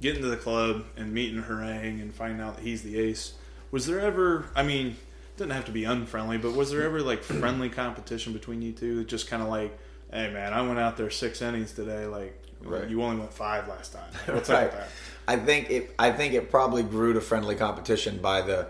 getting 0.00 0.22
to 0.22 0.28
the 0.28 0.36
club 0.36 0.84
and 0.96 1.12
meeting 1.12 1.42
Harang 1.42 2.00
and 2.00 2.14
finding 2.14 2.40
out 2.40 2.56
that 2.56 2.64
he's 2.64 2.82
the 2.82 2.98
ace. 2.98 3.34
Was 3.70 3.86
there 3.86 4.00
ever? 4.00 4.46
I 4.54 4.62
mean, 4.62 4.96
didn't 5.36 5.52
have 5.52 5.66
to 5.66 5.72
be 5.72 5.84
unfriendly, 5.84 6.38
but 6.38 6.52
was 6.52 6.70
there 6.70 6.82
ever 6.82 7.00
like 7.00 7.22
friendly 7.22 7.68
competition 7.68 8.32
between 8.32 8.62
you 8.62 8.72
two? 8.72 9.04
Just 9.04 9.28
kind 9.28 9.42
of 9.42 9.48
like, 9.48 9.78
hey 10.10 10.32
man, 10.32 10.52
I 10.52 10.62
went 10.62 10.78
out 10.78 10.96
there 10.96 11.10
six 11.10 11.42
innings 11.42 11.72
today. 11.72 12.06
Like, 12.06 12.40
right. 12.62 12.88
you 12.88 13.02
only 13.02 13.18
went 13.18 13.32
five 13.32 13.68
last 13.68 13.92
time. 13.92 14.10
What's 14.34 14.48
right. 14.48 14.64
up 14.64 14.72
with 14.72 14.80
that? 14.80 14.88
I 15.26 15.36
think 15.36 15.70
it. 15.70 15.94
I 15.98 16.10
think 16.10 16.34
it 16.34 16.50
probably 16.50 16.82
grew 16.82 17.12
to 17.14 17.20
friendly 17.20 17.54
competition 17.54 18.18
by 18.18 18.42
the 18.42 18.68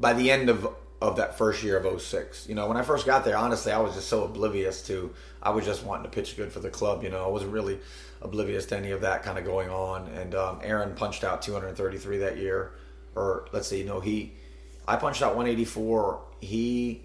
by 0.00 0.12
the 0.12 0.30
end 0.30 0.48
of 0.48 0.68
of 1.02 1.16
that 1.16 1.36
first 1.36 1.62
year 1.62 1.78
of 1.78 2.00
06. 2.00 2.48
You 2.48 2.54
know, 2.54 2.66
when 2.66 2.78
I 2.78 2.82
first 2.82 3.04
got 3.04 3.26
there, 3.26 3.36
honestly, 3.36 3.72
I 3.72 3.78
was 3.78 3.94
just 3.94 4.08
so 4.08 4.24
oblivious 4.24 4.82
to. 4.86 5.12
I 5.42 5.50
was 5.50 5.66
just 5.66 5.84
wanting 5.84 6.04
to 6.04 6.10
pitch 6.10 6.36
good 6.36 6.50
for 6.50 6.60
the 6.60 6.70
club. 6.70 7.02
You 7.02 7.10
know, 7.10 7.24
I 7.24 7.28
wasn't 7.28 7.52
really 7.52 7.78
oblivious 8.24 8.66
to 8.66 8.76
any 8.76 8.90
of 8.90 9.02
that 9.02 9.22
kind 9.22 9.38
of 9.38 9.44
going 9.44 9.68
on. 9.68 10.08
And 10.08 10.34
um, 10.34 10.60
Aaron 10.62 10.94
punched 10.94 11.22
out 11.22 11.42
233 11.42 12.18
that 12.18 12.38
year, 12.38 12.72
or 13.14 13.46
let's 13.52 13.68
see, 13.68 13.84
no, 13.84 14.00
he, 14.00 14.32
I 14.88 14.96
punched 14.96 15.22
out 15.22 15.36
184. 15.36 16.20
He, 16.40 17.02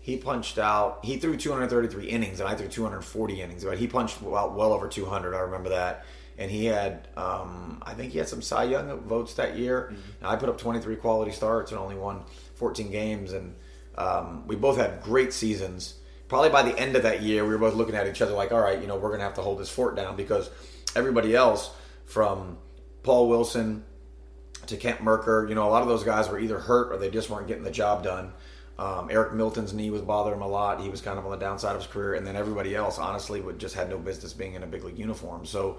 he 0.00 0.16
punched 0.16 0.58
out. 0.58 1.04
He 1.04 1.18
threw 1.18 1.36
233 1.36 2.06
innings, 2.06 2.40
and 2.40 2.48
I 2.48 2.54
threw 2.54 2.68
240 2.68 3.40
innings. 3.40 3.64
But 3.64 3.78
he 3.78 3.86
punched 3.86 4.22
well, 4.22 4.50
well 4.50 4.72
over 4.72 4.88
200. 4.88 5.34
I 5.34 5.40
remember 5.40 5.68
that. 5.68 6.06
And 6.38 6.50
he 6.50 6.64
had, 6.64 7.08
um, 7.18 7.82
I 7.82 7.92
think 7.92 8.12
he 8.12 8.18
had 8.18 8.26
some 8.26 8.40
Cy 8.40 8.64
Young 8.64 8.98
votes 9.00 9.34
that 9.34 9.58
year. 9.58 9.92
Mm-hmm. 9.92 10.26
I 10.26 10.36
put 10.36 10.48
up 10.48 10.56
23 10.56 10.96
quality 10.96 11.32
starts 11.32 11.70
and 11.70 11.78
only 11.78 11.96
won 11.96 12.22
14 12.54 12.90
games. 12.90 13.34
And 13.34 13.54
um, 13.98 14.46
we 14.46 14.56
both 14.56 14.78
had 14.78 15.02
great 15.02 15.34
seasons 15.34 15.99
probably 16.30 16.48
by 16.48 16.62
the 16.62 16.78
end 16.78 16.96
of 16.96 17.02
that 17.02 17.22
year, 17.22 17.44
we 17.44 17.50
were 17.50 17.58
both 17.58 17.74
looking 17.74 17.96
at 17.96 18.06
each 18.06 18.22
other 18.22 18.32
like, 18.32 18.52
all 18.52 18.60
right, 18.60 18.80
you 18.80 18.86
know, 18.86 18.94
we're 18.96 19.08
going 19.08 19.18
to 19.18 19.24
have 19.24 19.34
to 19.34 19.42
hold 19.42 19.58
this 19.58 19.68
fort 19.68 19.96
down 19.96 20.16
because 20.16 20.48
everybody 20.94 21.34
else, 21.34 21.70
from 22.06 22.56
Paul 23.02 23.28
Wilson 23.28 23.84
to 24.66 24.76
Kent 24.76 25.00
Mercker, 25.00 25.48
you 25.48 25.54
know, 25.54 25.68
a 25.68 25.70
lot 25.70 25.82
of 25.82 25.88
those 25.88 26.04
guys 26.04 26.28
were 26.28 26.38
either 26.38 26.58
hurt 26.58 26.92
or 26.92 26.98
they 26.98 27.10
just 27.10 27.30
weren't 27.30 27.48
getting 27.48 27.64
the 27.64 27.70
job 27.70 28.04
done. 28.04 28.32
Um, 28.78 29.08
Eric 29.10 29.34
Milton's 29.34 29.74
knee 29.74 29.90
was 29.90 30.02
bothering 30.02 30.36
him 30.36 30.42
a 30.42 30.48
lot. 30.48 30.80
He 30.80 30.88
was 30.88 31.00
kind 31.00 31.18
of 31.18 31.24
on 31.24 31.32
the 31.32 31.36
downside 31.36 31.74
of 31.74 31.82
his 31.82 31.90
career, 31.90 32.14
and 32.14 32.26
then 32.26 32.36
everybody 32.36 32.74
else, 32.74 32.98
honestly, 32.98 33.40
would 33.40 33.58
just 33.58 33.74
had 33.74 33.90
no 33.90 33.98
business 33.98 34.32
being 34.32 34.54
in 34.54 34.62
a 34.62 34.66
big 34.66 34.84
league 34.84 34.98
uniform. 34.98 35.44
So, 35.44 35.78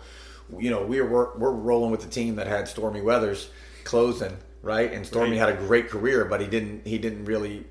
you 0.59 0.69
know, 0.69 0.83
we 0.83 1.01
were 1.01 1.31
we're 1.37 1.51
rolling 1.51 1.91
with 1.91 2.01
the 2.01 2.09
team 2.09 2.35
that 2.35 2.45
had 2.45 2.67
Stormy 2.67 3.01
Weathers 3.01 3.49
closing 3.85 4.37
right, 4.61 4.91
and 4.91 5.05
Stormy 5.05 5.39
right. 5.39 5.49
had 5.49 5.49
a 5.49 5.65
great 5.65 5.89
career, 5.89 6.25
but 6.25 6.41
he 6.41 6.47
didn't 6.47 6.85
he 6.85 6.97
didn't 6.97 7.25
really 7.25 7.65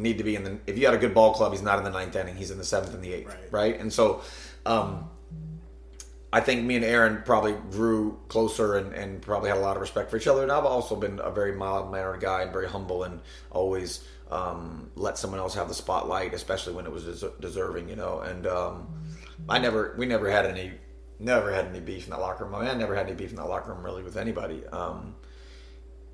need 0.00 0.18
to 0.18 0.24
be 0.24 0.34
in 0.34 0.44
the. 0.44 0.58
If 0.66 0.78
you 0.78 0.86
had 0.86 0.94
a 0.94 0.98
good 0.98 1.14
ball 1.14 1.34
club, 1.34 1.52
he's 1.52 1.62
not 1.62 1.78
in 1.78 1.84
the 1.84 1.90
ninth 1.90 2.16
inning. 2.16 2.36
He's 2.36 2.50
in 2.50 2.58
the 2.58 2.64
seventh 2.64 2.94
and 2.94 3.02
the 3.02 3.12
eighth, 3.12 3.28
right? 3.28 3.52
right? 3.52 3.80
And 3.80 3.92
so, 3.92 4.22
um, 4.66 5.08
I 6.32 6.40
think 6.40 6.64
me 6.64 6.76
and 6.76 6.84
Aaron 6.84 7.22
probably 7.24 7.54
grew 7.70 8.18
closer 8.28 8.76
and, 8.76 8.92
and 8.92 9.20
probably 9.20 9.48
had 9.48 9.58
a 9.58 9.62
lot 9.62 9.76
of 9.76 9.80
respect 9.80 10.10
for 10.10 10.16
each 10.16 10.28
other. 10.28 10.42
And 10.42 10.52
I've 10.52 10.64
also 10.64 10.94
been 10.94 11.20
a 11.22 11.30
very 11.30 11.52
mild 11.52 11.90
mannered 11.90 12.20
guy 12.20 12.42
and 12.42 12.52
very 12.52 12.68
humble 12.68 13.02
and 13.02 13.20
always 13.50 14.04
um, 14.30 14.90
let 14.94 15.18
someone 15.18 15.40
else 15.40 15.54
have 15.54 15.68
the 15.68 15.74
spotlight, 15.74 16.32
especially 16.32 16.74
when 16.74 16.86
it 16.86 16.92
was 16.92 17.04
des- 17.04 17.32
deserving, 17.40 17.88
you 17.88 17.96
know. 17.96 18.20
And 18.20 18.46
um, 18.46 18.86
I 19.48 19.58
never, 19.58 19.94
we 19.98 20.06
never 20.06 20.30
had 20.30 20.46
any, 20.46 20.72
never 21.18 21.52
had 21.52 21.66
any 21.66 21.80
beef 21.80 22.04
in 22.04 22.10
that 22.10 22.20
locker 22.20 22.44
room. 22.44 22.54
I, 22.54 22.60
mean, 22.60 22.68
I 22.68 22.74
never 22.74 22.94
had 22.94 23.06
any 23.06 23.16
beef 23.16 23.30
in 23.30 23.36
that 23.36 23.48
locker 23.48 23.72
room 23.72 23.84
really 23.84 24.04
with 24.04 24.16
anybody. 24.16 24.64
Um, 24.68 25.16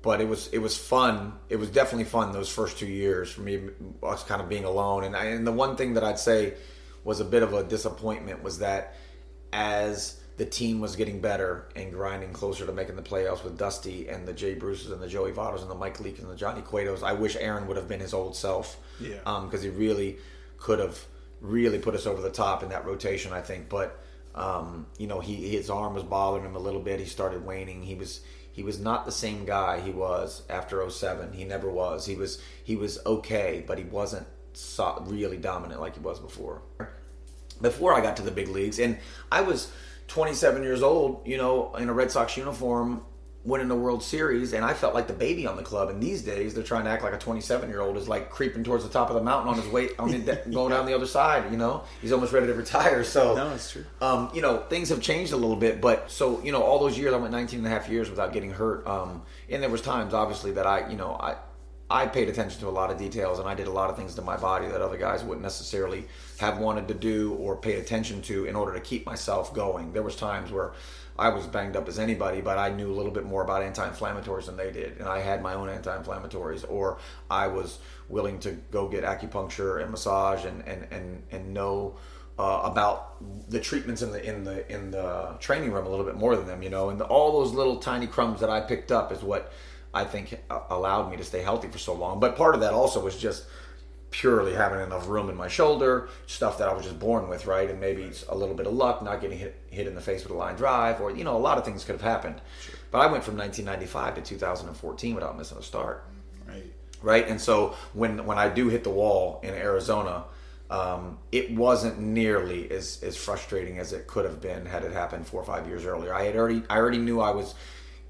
but 0.01 0.21
it 0.21 0.27
was 0.27 0.47
it 0.49 0.59
was 0.59 0.77
fun. 0.77 1.33
It 1.49 1.57
was 1.57 1.69
definitely 1.69 2.05
fun 2.05 2.31
those 2.31 2.49
first 2.49 2.77
two 2.77 2.87
years 2.87 3.31
for 3.31 3.41
me, 3.41 3.59
us 4.03 4.23
kind 4.23 4.41
of 4.41 4.49
being 4.49 4.65
alone. 4.65 5.03
And 5.03 5.15
I, 5.15 5.25
and 5.25 5.45
the 5.45 5.51
one 5.51 5.75
thing 5.75 5.95
that 5.95 6.03
I'd 6.03 6.19
say 6.19 6.53
was 7.03 7.19
a 7.19 7.25
bit 7.25 7.43
of 7.43 7.53
a 7.53 7.63
disappointment 7.63 8.43
was 8.43 8.59
that 8.59 8.95
as 9.53 10.19
the 10.37 10.45
team 10.45 10.79
was 10.79 10.95
getting 10.95 11.19
better 11.19 11.67
and 11.75 11.91
grinding 11.91 12.31
closer 12.31 12.65
to 12.65 12.71
making 12.71 12.95
the 12.95 13.01
playoffs 13.01 13.43
with 13.43 13.57
Dusty 13.57 14.07
and 14.07 14.27
the 14.27 14.33
Jay 14.33 14.53
Bruces 14.53 14.91
and 14.91 15.01
the 15.01 15.07
Joey 15.07 15.31
Vottos 15.31 15.61
and 15.61 15.69
the 15.69 15.75
Mike 15.75 15.99
Leake 15.99 16.19
and 16.19 16.29
the 16.29 16.35
Johnny 16.35 16.61
Cuetos, 16.61 17.01
I 17.01 17.13
wish 17.13 17.35
Aaron 17.39 17.65
would 17.67 17.75
have 17.75 17.87
been 17.87 17.99
his 17.99 18.13
old 18.13 18.35
self. 18.35 18.77
Yeah. 18.99 19.17
Because 19.17 19.61
um, 19.61 19.61
he 19.61 19.69
really 19.69 20.17
could 20.57 20.77
have 20.79 21.03
really 21.41 21.79
put 21.79 21.95
us 21.95 22.05
over 22.05 22.21
the 22.21 22.29
top 22.29 22.61
in 22.61 22.69
that 22.69 22.85
rotation, 22.85 23.33
I 23.33 23.41
think. 23.41 23.67
But 23.67 23.99
um, 24.35 24.85
you 24.99 25.07
know, 25.07 25.19
he 25.19 25.35
his 25.35 25.69
arm 25.71 25.95
was 25.95 26.03
bothering 26.03 26.45
him 26.45 26.55
a 26.55 26.59
little 26.59 26.81
bit. 26.81 26.99
He 26.99 27.07
started 27.07 27.43
waning. 27.43 27.81
He 27.81 27.95
was 27.95 28.21
he 28.57 28.63
was 28.63 28.79
not 28.79 29.05
the 29.05 29.11
same 29.11 29.45
guy 29.45 29.79
he 29.79 29.91
was 29.91 30.41
after 30.49 30.89
07 30.89 31.31
he 31.33 31.43
never 31.43 31.69
was. 31.69 32.07
He 32.07 32.15
was 32.15 32.41
he 32.63 32.75
was 32.75 32.97
okay 33.05 33.63
but 33.65 33.77
he 33.77 33.83
wasn't 33.83 34.25
so, 34.53 35.03
really 35.05 35.37
dominant 35.37 35.79
like 35.79 35.93
he 35.93 35.99
was 35.99 36.19
before. 36.19 36.63
Before 37.61 37.93
i 37.93 38.01
got 38.01 38.17
to 38.17 38.23
the 38.23 38.31
big 38.31 38.47
leagues 38.47 38.79
and 38.79 38.97
i 39.31 39.41
was 39.41 39.71
27 40.07 40.63
years 40.63 40.81
old 40.81 41.21
you 41.25 41.37
know 41.37 41.75
in 41.75 41.87
a 41.87 41.93
red 41.93 42.11
sox 42.11 42.35
uniform 42.35 43.03
winning 43.47 43.69
the 43.69 43.75
World 43.75 44.03
Series, 44.03 44.51
and 44.51 44.65
I 44.65 44.73
felt 44.73 44.93
like 44.93 45.07
the 45.07 45.13
baby 45.13 45.47
on 45.47 45.55
the 45.55 45.63
club. 45.63 45.89
And 45.89 46.03
these 46.03 46.21
days, 46.21 46.53
they're 46.53 46.65
trying 46.65 46.83
to 46.83 46.89
act 46.89 47.01
like 47.01 47.13
a 47.13 47.17
27 47.17 47.69
year 47.69 47.79
old 47.79 47.95
is 47.95 48.09
like 48.09 48.29
creeping 48.29 48.61
towards 48.61 48.83
the 48.83 48.89
top 48.89 49.09
of 49.09 49.15
the 49.15 49.23
mountain 49.23 49.49
on 49.49 49.55
his 49.55 49.67
way, 49.71 49.89
on 49.97 50.09
his, 50.09 50.23
going 50.53 50.71
down 50.71 50.85
the 50.85 50.93
other 50.93 51.05
side. 51.05 51.49
You 51.49 51.57
know, 51.57 51.85
he's 52.01 52.11
almost 52.11 52.33
ready 52.33 52.47
to 52.47 52.53
retire. 52.53 53.05
So, 53.05 53.35
no, 53.35 53.53
it's 53.53 53.71
true. 53.71 53.85
Um, 54.01 54.29
you 54.33 54.41
know, 54.41 54.57
things 54.69 54.89
have 54.89 55.01
changed 55.01 55.31
a 55.31 55.37
little 55.37 55.55
bit, 55.55 55.79
but 55.79 56.11
so 56.11 56.43
you 56.43 56.51
know, 56.51 56.61
all 56.61 56.77
those 56.77 56.97
years 56.97 57.13
I 57.13 57.17
went 57.17 57.31
19 57.31 57.59
and 57.59 57.67
a 57.67 57.69
half 57.69 57.87
years 57.87 58.09
without 58.09 58.33
getting 58.33 58.51
hurt. 58.51 58.85
Um, 58.85 59.23
and 59.49 59.63
there 59.63 59.69
was 59.69 59.81
times, 59.81 60.13
obviously, 60.13 60.51
that 60.51 60.67
I, 60.67 60.89
you 60.89 60.97
know, 60.97 61.13
I. 61.19 61.37
I 61.89 62.05
paid 62.05 62.27
attention 62.27 62.59
to 62.59 62.67
a 62.67 62.69
lot 62.69 62.91
of 62.91 62.97
details 62.97 63.39
and 63.39 63.47
I 63.47 63.55
did 63.55 63.67
a 63.67 63.71
lot 63.71 63.89
of 63.89 63.95
things 63.95 64.13
to 64.15 64.21
my 64.21 64.35
body 64.35 64.67
that 64.67 64.81
other 64.81 64.97
guys 64.97 65.23
wouldn't 65.23 65.41
necessarily 65.41 66.05
have 66.37 66.57
wanted 66.57 66.89
to 66.89 66.93
do 66.93 67.35
or 67.35 67.55
pay 67.55 67.75
attention 67.75 68.21
to 68.23 68.43
in 68.43 68.57
order 68.57 68.73
to 68.73 68.81
keep 68.81 69.05
myself 69.05 69.53
going. 69.53 69.93
There 69.93 70.03
was 70.03 70.17
times 70.17 70.51
where 70.51 70.73
I 71.19 71.29
was 71.29 71.47
banged 71.47 71.75
up 71.75 71.87
as 71.87 71.99
anybody, 71.99 72.41
but 72.41 72.57
I 72.57 72.69
knew 72.69 72.91
a 72.91 72.95
little 72.95 73.11
bit 73.11 73.25
more 73.25 73.43
about 73.43 73.63
anti-inflammatories 73.63 74.45
than 74.45 74.57
they 74.57 74.71
did, 74.71 74.99
and 74.99 75.07
I 75.07 75.19
had 75.19 75.41
my 75.41 75.53
own 75.53 75.69
anti-inflammatories, 75.69 76.65
or 76.69 76.97
I 77.29 77.47
was 77.47 77.79
willing 78.09 78.39
to 78.39 78.51
go 78.71 78.87
get 78.87 79.03
acupuncture 79.03 79.81
and 79.81 79.91
massage 79.91 80.45
and 80.45 80.63
and 80.67 80.87
and 80.91 81.23
and 81.31 81.53
know 81.53 81.97
uh, 82.39 82.61
about 82.63 83.15
the 83.49 83.59
treatments 83.59 84.01
in 84.01 84.11
the 84.11 84.23
in 84.23 84.43
the 84.43 84.71
in 84.71 84.91
the 84.91 85.35
training 85.39 85.71
room 85.71 85.85
a 85.85 85.89
little 85.89 86.05
bit 86.05 86.15
more 86.15 86.35
than 86.35 86.45
them, 86.45 86.61
you 86.61 86.69
know, 86.69 86.89
and 86.89 86.99
the, 86.99 87.05
all 87.05 87.39
those 87.43 87.53
little 87.53 87.77
tiny 87.77 88.07
crumbs 88.07 88.39
that 88.39 88.49
I 88.49 88.61
picked 88.61 88.91
up 88.91 89.11
is 89.11 89.21
what 89.21 89.51
I 89.93 90.03
think 90.03 90.39
allowed 90.69 91.09
me 91.09 91.17
to 91.17 91.23
stay 91.23 91.41
healthy 91.41 91.67
for 91.67 91.79
so 91.79 91.93
long. 91.93 92.19
But 92.19 92.35
part 92.35 92.53
of 92.53 92.61
that 92.61 92.73
also 92.73 93.03
was 93.03 93.17
just 93.17 93.45
purely 94.17 94.55
having 94.55 94.79
enough 94.79 95.07
room 95.07 95.29
in 95.29 95.35
my 95.35 95.47
shoulder, 95.47 96.09
stuff 96.25 96.57
that 96.57 96.67
I 96.67 96.73
was 96.73 96.85
just 96.85 96.97
born 96.97 97.29
with, 97.29 97.45
right? 97.45 97.69
And 97.69 97.79
maybe 97.79 98.01
it's 98.01 98.25
a 98.27 98.35
little 98.35 98.55
bit 98.55 98.65
of 98.65 98.73
luck, 98.73 99.03
not 99.03 99.21
getting 99.21 99.37
hit, 99.37 99.61
hit 99.69 99.85
in 99.85 99.93
the 99.93 100.01
face 100.01 100.23
with 100.23 100.31
a 100.31 100.35
line 100.35 100.55
drive, 100.55 100.99
or, 100.99 101.11
you 101.11 101.23
know, 101.23 101.37
a 101.37 101.37
lot 101.37 101.59
of 101.59 101.65
things 101.65 101.83
could 101.83 101.93
have 101.93 102.01
happened. 102.01 102.41
Sure. 102.59 102.73
But 102.89 102.99
I 102.99 103.11
went 103.11 103.23
from 103.23 103.37
1995 103.37 104.15
to 104.15 104.21
2014 104.21 105.13
without 105.13 105.37
missing 105.37 105.59
a 105.59 105.61
start. 105.61 106.03
Right. 106.47 106.63
Right. 107.03 107.27
And 107.27 107.39
so 107.39 107.75
when, 107.93 108.25
when 108.25 108.39
I 108.39 108.49
do 108.49 108.69
hit 108.69 108.83
the 108.83 108.89
wall 108.89 109.39
in 109.43 109.53
Arizona, 109.53 110.23
um, 110.71 111.19
it 111.31 111.51
wasn't 111.51 111.99
nearly 111.99 112.71
as, 112.71 113.03
as 113.03 113.15
frustrating 113.15 113.77
as 113.77 113.93
it 113.93 114.07
could 114.07 114.25
have 114.25 114.41
been 114.41 114.65
had 114.65 114.83
it 114.83 114.93
happened 114.93 115.27
four 115.27 115.41
or 115.41 115.45
five 115.45 115.67
years 115.67 115.85
earlier. 115.85 116.11
I 116.11 116.23
had 116.23 116.35
already, 116.35 116.63
I 116.71 116.77
already 116.77 116.97
knew 116.97 117.21
I 117.21 117.29
was 117.29 117.53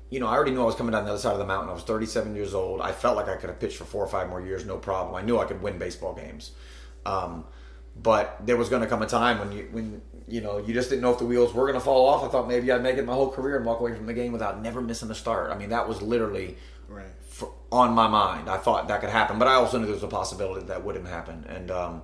you 0.10 0.20
know, 0.20 0.28
I 0.28 0.34
already 0.34 0.52
knew 0.52 0.62
I 0.62 0.65
was 0.65 0.76
coming 0.76 0.93
down 0.93 1.06
the 1.06 1.12
other 1.12 1.20
side 1.20 1.34
of 1.34 1.39
the 1.39 1.46
mountain. 1.46 1.70
I 1.70 1.74
was 1.74 1.84
37 1.84 2.36
years 2.36 2.54
old. 2.54 2.82
I 2.82 2.91
felt 2.91 3.17
like 3.17 3.28
I 3.28 3.36
could 3.36 3.50
have 3.50 3.60
pitched 3.60 3.78
for 3.78 3.86
four 3.86 4.04
or 4.04 4.08
five 4.08 4.30
more 4.30 4.41
years, 4.41 4.65
no 4.65 4.78
problem. 4.78 5.15
I 5.15 5.22
knew 5.22 5.38
I 5.38 5.46
could 5.46 5.62
win 5.62 5.78
baseball 5.78 6.13
games. 6.13 6.52
Um, 7.06 7.46
but 7.96 8.38
there 8.46 8.58
was 8.58 8.70
going 8.70 8.82
to 8.82 8.88
come 8.88 9.02
a 9.02 9.08
time 9.08 9.39
when 9.39 9.52
you, 9.52 9.67
when 9.72 10.02
you 10.28 10.41
know, 10.41 10.60
you 10.60 10.74
just 10.74 10.89
didn't 10.89 11.02
know 11.02 11.12
if 11.12 11.20
the 11.20 11.26
wheels 11.26 11.54
were 11.54 11.63
going 11.63 11.74
to 11.74 11.84
fall 11.84 12.08
off. 12.08 12.24
I 12.24 12.28
thought 12.28 12.48
maybe 12.48 12.72
I'd 12.72 12.84
make 12.84 12.98
it 12.98 13.06
my 13.06 13.13
whole 13.13 13.32
career 13.32 13.58
and 13.58 13.65
walk 13.65 13.80
away 13.80 13.96
from 13.96 14.06
the 14.06 14.13
game 14.13 14.32
without 14.32 14.62
never 14.62 14.82
missing 14.82 15.10
a 15.10 15.15
start. 15.15 15.52
I 15.52 15.58
mean, 15.58 15.70
that 15.70 15.88
was 15.88 16.02
literally 16.02 16.58
right. 16.88 17.08
for, 17.28 17.52
on 17.72 17.93
my 17.93 18.08
mind. 18.08 18.50
I 18.50 18.58
thought 18.58 18.88
that 18.88 19.02
could 19.02 19.10
happen, 19.10 19.39
but 19.39 19.48
I 19.48 19.56
also 19.56 19.78
knew 19.78 19.86
there 19.86 19.96
was 19.96 20.04
a 20.04 20.08
possibility 20.08 20.62
that, 20.62 20.67
that 20.67 20.84
wouldn't 20.86 21.08
happen. 21.08 21.46
And 21.50 21.72
um, 21.72 22.02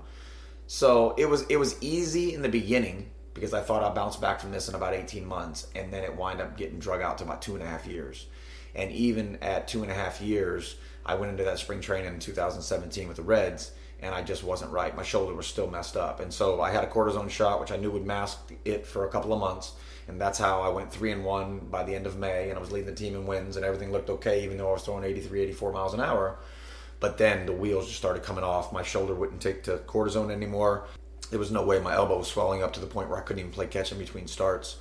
so 0.68 1.14
it 1.18 1.26
was 1.26 1.44
it 1.44 1.58
was 1.58 1.82
easy 1.82 2.34
in 2.34 2.42
the 2.42 2.50
beginning 2.50 3.12
because 3.34 3.54
I 3.54 3.62
thought 3.62 3.84
I'd 3.84 3.96
bounce 3.96 4.16
back 4.16 4.40
from 4.40 4.52
this 4.52 4.70
in 4.70 4.76
about 4.76 4.94
18 4.94 5.26
months, 5.26 5.68
and 5.76 5.92
then 5.92 6.04
it 6.04 6.16
wind 6.16 6.42
up 6.42 6.58
getting 6.58 6.80
drug 6.80 7.02
out 7.02 7.18
to 7.20 7.24
about 7.24 7.42
two 7.42 7.56
and 7.56 7.64
a 7.64 7.68
half 7.68 7.88
years. 7.88 8.28
And 8.76 8.92
even 8.92 9.38
at 9.42 9.68
two 9.68 9.84
and 9.84 9.92
a 9.92 9.96
half 9.96 10.22
years, 10.22 10.76
I 11.06 11.16
went 11.16 11.32
into 11.32 11.44
that 11.44 11.60
spring 11.60 11.82
training 11.82 12.14
in 12.14 12.20
2017 12.20 13.08
with 13.08 13.18
the 13.18 13.24
Reds, 13.24 13.72
and 14.02 14.14
I 14.14 14.22
just 14.22 14.44
wasn't 14.44 14.72
right. 14.72 14.96
My 14.96 15.04
shoulder 15.04 15.34
was 15.34 15.48
still 15.48 15.70
messed 15.70 15.98
up, 15.98 16.20
and 16.20 16.34
so 16.34 16.62
I 16.62 16.72
had 16.72 16.84
a 16.84 16.88
cortisone 16.88 17.30
shot, 17.30 17.60
which 17.60 17.72
I 17.72 17.78
knew 17.78 17.92
would 17.92 18.06
mask 18.06 18.52
it 18.66 18.86
for 18.86 19.06
a 19.06 19.10
couple 19.10 19.34
of 19.34 19.40
months. 19.40 19.74
and 20.10 20.20
that's 20.20 20.38
how 20.38 20.62
I 20.62 20.68
went 20.68 20.92
three 20.92 21.14
and 21.14 21.24
one 21.24 21.60
by 21.60 21.84
the 21.84 21.96
end 21.96 22.06
of 22.06 22.18
May, 22.18 22.50
and 22.50 22.58
I 22.58 22.60
was 22.60 22.74
leading 22.74 22.90
the 22.90 22.96
team 22.96 23.16
in 23.16 23.26
wins, 23.26 23.56
and 23.56 23.66
everything 23.66 23.92
looked 23.92 24.10
okay, 24.10 24.44
even 24.44 24.58
though 24.58 24.70
I 24.70 24.74
was 24.74 24.84
throwing 24.84 25.06
83, 25.06 25.44
84 25.44 25.72
miles 25.72 25.94
an 25.94 26.02
hour. 26.02 26.38
But 27.00 27.18
then 27.18 27.46
the 27.46 27.54
wheels 27.54 27.88
just 27.88 28.00
started 28.00 28.24
coming 28.24 28.44
off. 28.44 28.74
My 28.74 28.84
shoulder 28.84 29.14
wouldn't 29.14 29.42
take 29.42 29.64
to 29.64 29.78
cortisone 29.78 30.32
anymore. 30.32 30.88
There 31.34 31.40
was 31.40 31.50
no 31.50 31.64
way 31.64 31.80
my 31.80 31.96
elbow 31.96 32.20
was 32.20 32.28
swelling 32.28 32.62
up 32.62 32.74
to 32.74 32.80
the 32.80 32.86
point 32.86 33.10
where 33.10 33.18
I 33.18 33.22
couldn't 33.22 33.40
even 33.40 33.52
play 33.52 33.66
catch 33.66 33.92
in 33.92 33.98
between 33.98 34.28
starts. 34.28 34.78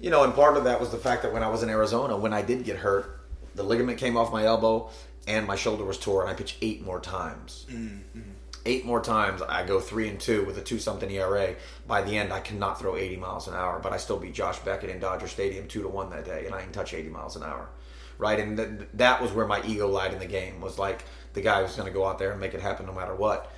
You 0.00 0.08
know, 0.08 0.24
and 0.24 0.34
part 0.34 0.56
of 0.56 0.64
that 0.64 0.80
was 0.80 0.88
the 0.88 0.96
fact 0.96 1.22
that 1.22 1.34
when 1.34 1.42
I 1.42 1.50
was 1.50 1.62
in 1.62 1.68
Arizona, 1.68 2.16
when 2.16 2.32
I 2.32 2.40
did 2.40 2.64
get 2.64 2.78
hurt, 2.78 3.20
the 3.54 3.62
ligament 3.62 3.98
came 3.98 4.16
off 4.16 4.32
my 4.32 4.46
elbow 4.46 4.88
and 5.28 5.46
my 5.46 5.54
shoulder 5.54 5.84
was 5.84 5.98
tore, 5.98 6.22
and 6.22 6.30
I 6.30 6.34
pitched 6.34 6.56
eight 6.62 6.82
more 6.82 6.98
times. 6.98 7.66
Mm-hmm. 7.70 8.20
Eight 8.64 8.86
more 8.86 9.02
times, 9.02 9.42
I 9.42 9.66
go 9.66 9.80
three 9.80 10.08
and 10.08 10.18
two 10.18 10.46
with 10.46 10.56
a 10.56 10.62
two 10.62 10.78
something 10.78 11.10
ERA. 11.10 11.56
By 11.86 12.00
the 12.00 12.16
end, 12.16 12.32
I 12.32 12.40
cannot 12.40 12.78
throw 12.78 12.96
80 12.96 13.16
miles 13.16 13.48
an 13.48 13.54
hour, 13.54 13.80
but 13.80 13.92
I 13.92 13.98
still 13.98 14.18
beat 14.18 14.32
Josh 14.32 14.60
Beckett 14.60 14.88
in 14.88 14.98
Dodger 14.98 15.28
Stadium 15.28 15.68
two 15.68 15.82
to 15.82 15.88
one 15.88 16.08
that 16.10 16.24
day, 16.24 16.46
and 16.46 16.54
I 16.54 16.60
didn't 16.60 16.72
touch 16.72 16.94
80 16.94 17.10
miles 17.10 17.36
an 17.36 17.42
hour, 17.42 17.68
right? 18.16 18.40
And 18.40 18.56
th- 18.56 18.70
that 18.94 19.20
was 19.20 19.32
where 19.32 19.46
my 19.46 19.62
ego 19.66 19.88
lied 19.88 20.14
in 20.14 20.20
the 20.20 20.26
game. 20.26 20.60
Was 20.62 20.78
like 20.78 21.04
the 21.34 21.42
guy 21.42 21.62
who's 21.62 21.76
going 21.76 21.86
to 21.86 21.94
go 21.94 22.06
out 22.06 22.18
there 22.18 22.30
and 22.30 22.40
make 22.40 22.54
it 22.54 22.62
happen 22.62 22.86
no 22.86 22.92
matter 22.92 23.14
what. 23.14 23.52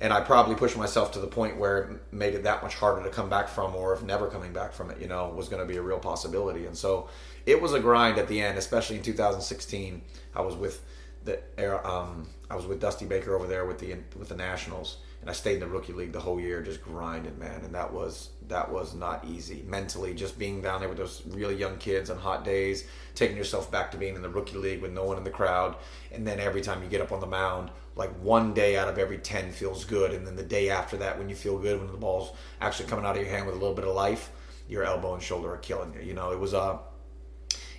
And 0.00 0.12
I 0.12 0.20
probably 0.20 0.54
pushed 0.54 0.78
myself 0.78 1.12
to 1.12 1.18
the 1.18 1.26
point 1.26 1.58
where 1.58 1.78
it 1.78 2.12
made 2.12 2.34
it 2.34 2.44
that 2.44 2.62
much 2.62 2.74
harder 2.74 3.02
to 3.02 3.10
come 3.10 3.28
back 3.28 3.48
from, 3.48 3.74
or 3.74 3.92
if 3.92 4.02
never 4.02 4.28
coming 4.28 4.52
back 4.52 4.72
from 4.72 4.90
it, 4.90 4.98
you 4.98 5.08
know, 5.08 5.28
was 5.28 5.48
going 5.48 5.60
to 5.60 5.68
be 5.68 5.76
a 5.76 5.82
real 5.82 5.98
possibility. 5.98 6.64
And 6.64 6.76
so 6.76 7.08
it 7.44 7.60
was 7.60 7.74
a 7.74 7.80
grind 7.80 8.18
at 8.18 8.26
the 8.26 8.40
end, 8.40 8.56
especially 8.56 8.96
in 8.96 9.02
2016. 9.02 10.00
I 10.34 10.40
was 10.40 10.56
with 10.56 10.82
the 11.24 11.86
um, 11.86 12.28
I 12.48 12.56
was 12.56 12.66
with 12.66 12.80
Dusty 12.80 13.06
Baker 13.06 13.34
over 13.34 13.46
there 13.46 13.66
with 13.66 13.78
the 13.78 13.96
with 14.18 14.28
the 14.28 14.36
Nationals, 14.36 14.98
and 15.20 15.28
I 15.28 15.32
stayed 15.32 15.54
in 15.54 15.60
the 15.60 15.66
rookie 15.66 15.92
league 15.92 16.12
the 16.12 16.20
whole 16.20 16.40
year, 16.40 16.62
just 16.62 16.82
grinding, 16.82 17.38
man. 17.38 17.60
And 17.62 17.74
that 17.74 17.92
was 17.92 18.30
that 18.48 18.70
was 18.70 18.94
not 18.94 19.24
easy 19.26 19.62
mentally. 19.66 20.14
Just 20.14 20.38
being 20.38 20.62
down 20.62 20.80
there 20.80 20.88
with 20.88 20.98
those 20.98 21.22
really 21.28 21.56
young 21.56 21.76
kids 21.76 22.10
on 22.10 22.18
hot 22.18 22.44
days, 22.44 22.86
taking 23.14 23.36
yourself 23.36 23.70
back 23.70 23.90
to 23.92 23.98
being 23.98 24.16
in 24.16 24.22
the 24.22 24.28
rookie 24.28 24.56
league 24.56 24.80
with 24.80 24.92
no 24.92 25.04
one 25.04 25.16
in 25.16 25.24
the 25.24 25.30
crowd, 25.30 25.76
and 26.12 26.26
then 26.26 26.40
every 26.40 26.62
time 26.62 26.82
you 26.82 26.88
get 26.88 27.00
up 27.00 27.12
on 27.12 27.20
the 27.20 27.26
mound, 27.26 27.70
like 28.00 28.10
one 28.20 28.54
day 28.54 28.76
out 28.76 28.88
of 28.88 28.98
every 28.98 29.18
ten 29.18 29.52
feels 29.52 29.84
good, 29.84 30.12
and 30.12 30.26
then 30.26 30.34
the 30.34 30.42
day 30.42 30.70
after 30.70 30.96
that, 30.96 31.18
when 31.18 31.28
you 31.28 31.36
feel 31.36 31.58
good, 31.58 31.78
when 31.78 31.92
the 31.92 31.96
ball's 31.96 32.32
actually 32.60 32.88
coming 32.88 33.04
out 33.04 33.14
of 33.16 33.22
your 33.22 33.30
hand 33.30 33.46
with 33.46 33.54
a 33.54 33.58
little 33.58 33.74
bit 33.74 33.84
of 33.84 33.94
life, 33.94 34.32
your 34.68 34.82
elbow 34.82 35.14
and 35.14 35.22
shoulder 35.22 35.52
are 35.52 35.58
killing 35.58 35.94
you. 35.94 36.00
You 36.00 36.14
know, 36.14 36.32
it 36.32 36.40
was 36.40 36.54
a 36.54 36.80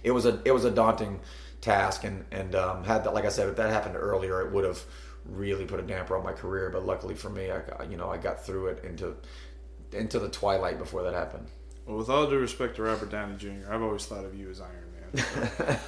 it 0.03 0.11
was 0.11 0.25
a 0.25 0.39
it 0.45 0.51
was 0.51 0.63
a 0.63 0.71
daunting 0.71 1.19
task, 1.59 2.05
and 2.05 2.23
and 2.31 2.55
um, 2.55 2.83
had 2.85 3.03
that 3.03 3.13
like 3.13 3.25
I 3.25 3.29
said, 3.29 3.49
if 3.49 3.57
that 3.57 3.71
happened 3.71 3.95
earlier, 3.97 4.41
it 4.41 4.51
would 4.53 4.63
have 4.63 4.81
really 5.25 5.65
put 5.65 5.79
a 5.79 5.83
damper 5.83 6.15
on 6.15 6.23
my 6.23 6.33
career. 6.33 6.69
But 6.69 6.85
luckily 6.85 7.15
for 7.15 7.29
me, 7.29 7.51
I 7.51 7.83
you 7.89 7.97
know 7.97 8.09
I 8.09 8.17
got 8.17 8.45
through 8.45 8.67
it 8.67 8.85
into 8.85 9.15
into 9.91 10.19
the 10.19 10.29
twilight 10.29 10.77
before 10.77 11.03
that 11.03 11.13
happened. 11.13 11.47
Well, 11.85 11.97
with 11.97 12.09
all 12.09 12.29
due 12.29 12.37
respect 12.37 12.75
to 12.75 12.83
Robert 12.83 13.09
Downey 13.09 13.35
Jr., 13.37 13.69
I've 13.69 13.81
always 13.81 14.05
thought 14.05 14.23
of 14.23 14.35
you 14.35 14.49
as 14.49 14.61
Iron 14.61 15.25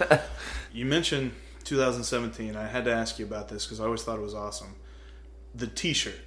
Man. 0.09 0.19
You 0.73 0.85
mentioned 0.85 1.33
2017. 1.63 2.55
I 2.55 2.67
had 2.67 2.85
to 2.85 2.93
ask 2.93 3.19
you 3.19 3.25
about 3.25 3.49
this 3.49 3.65
because 3.65 3.79
I 3.79 3.85
always 3.85 4.03
thought 4.03 4.17
it 4.17 4.23
was 4.23 4.35
awesome. 4.35 4.75
The 5.55 5.67
T-shirt 5.67 6.19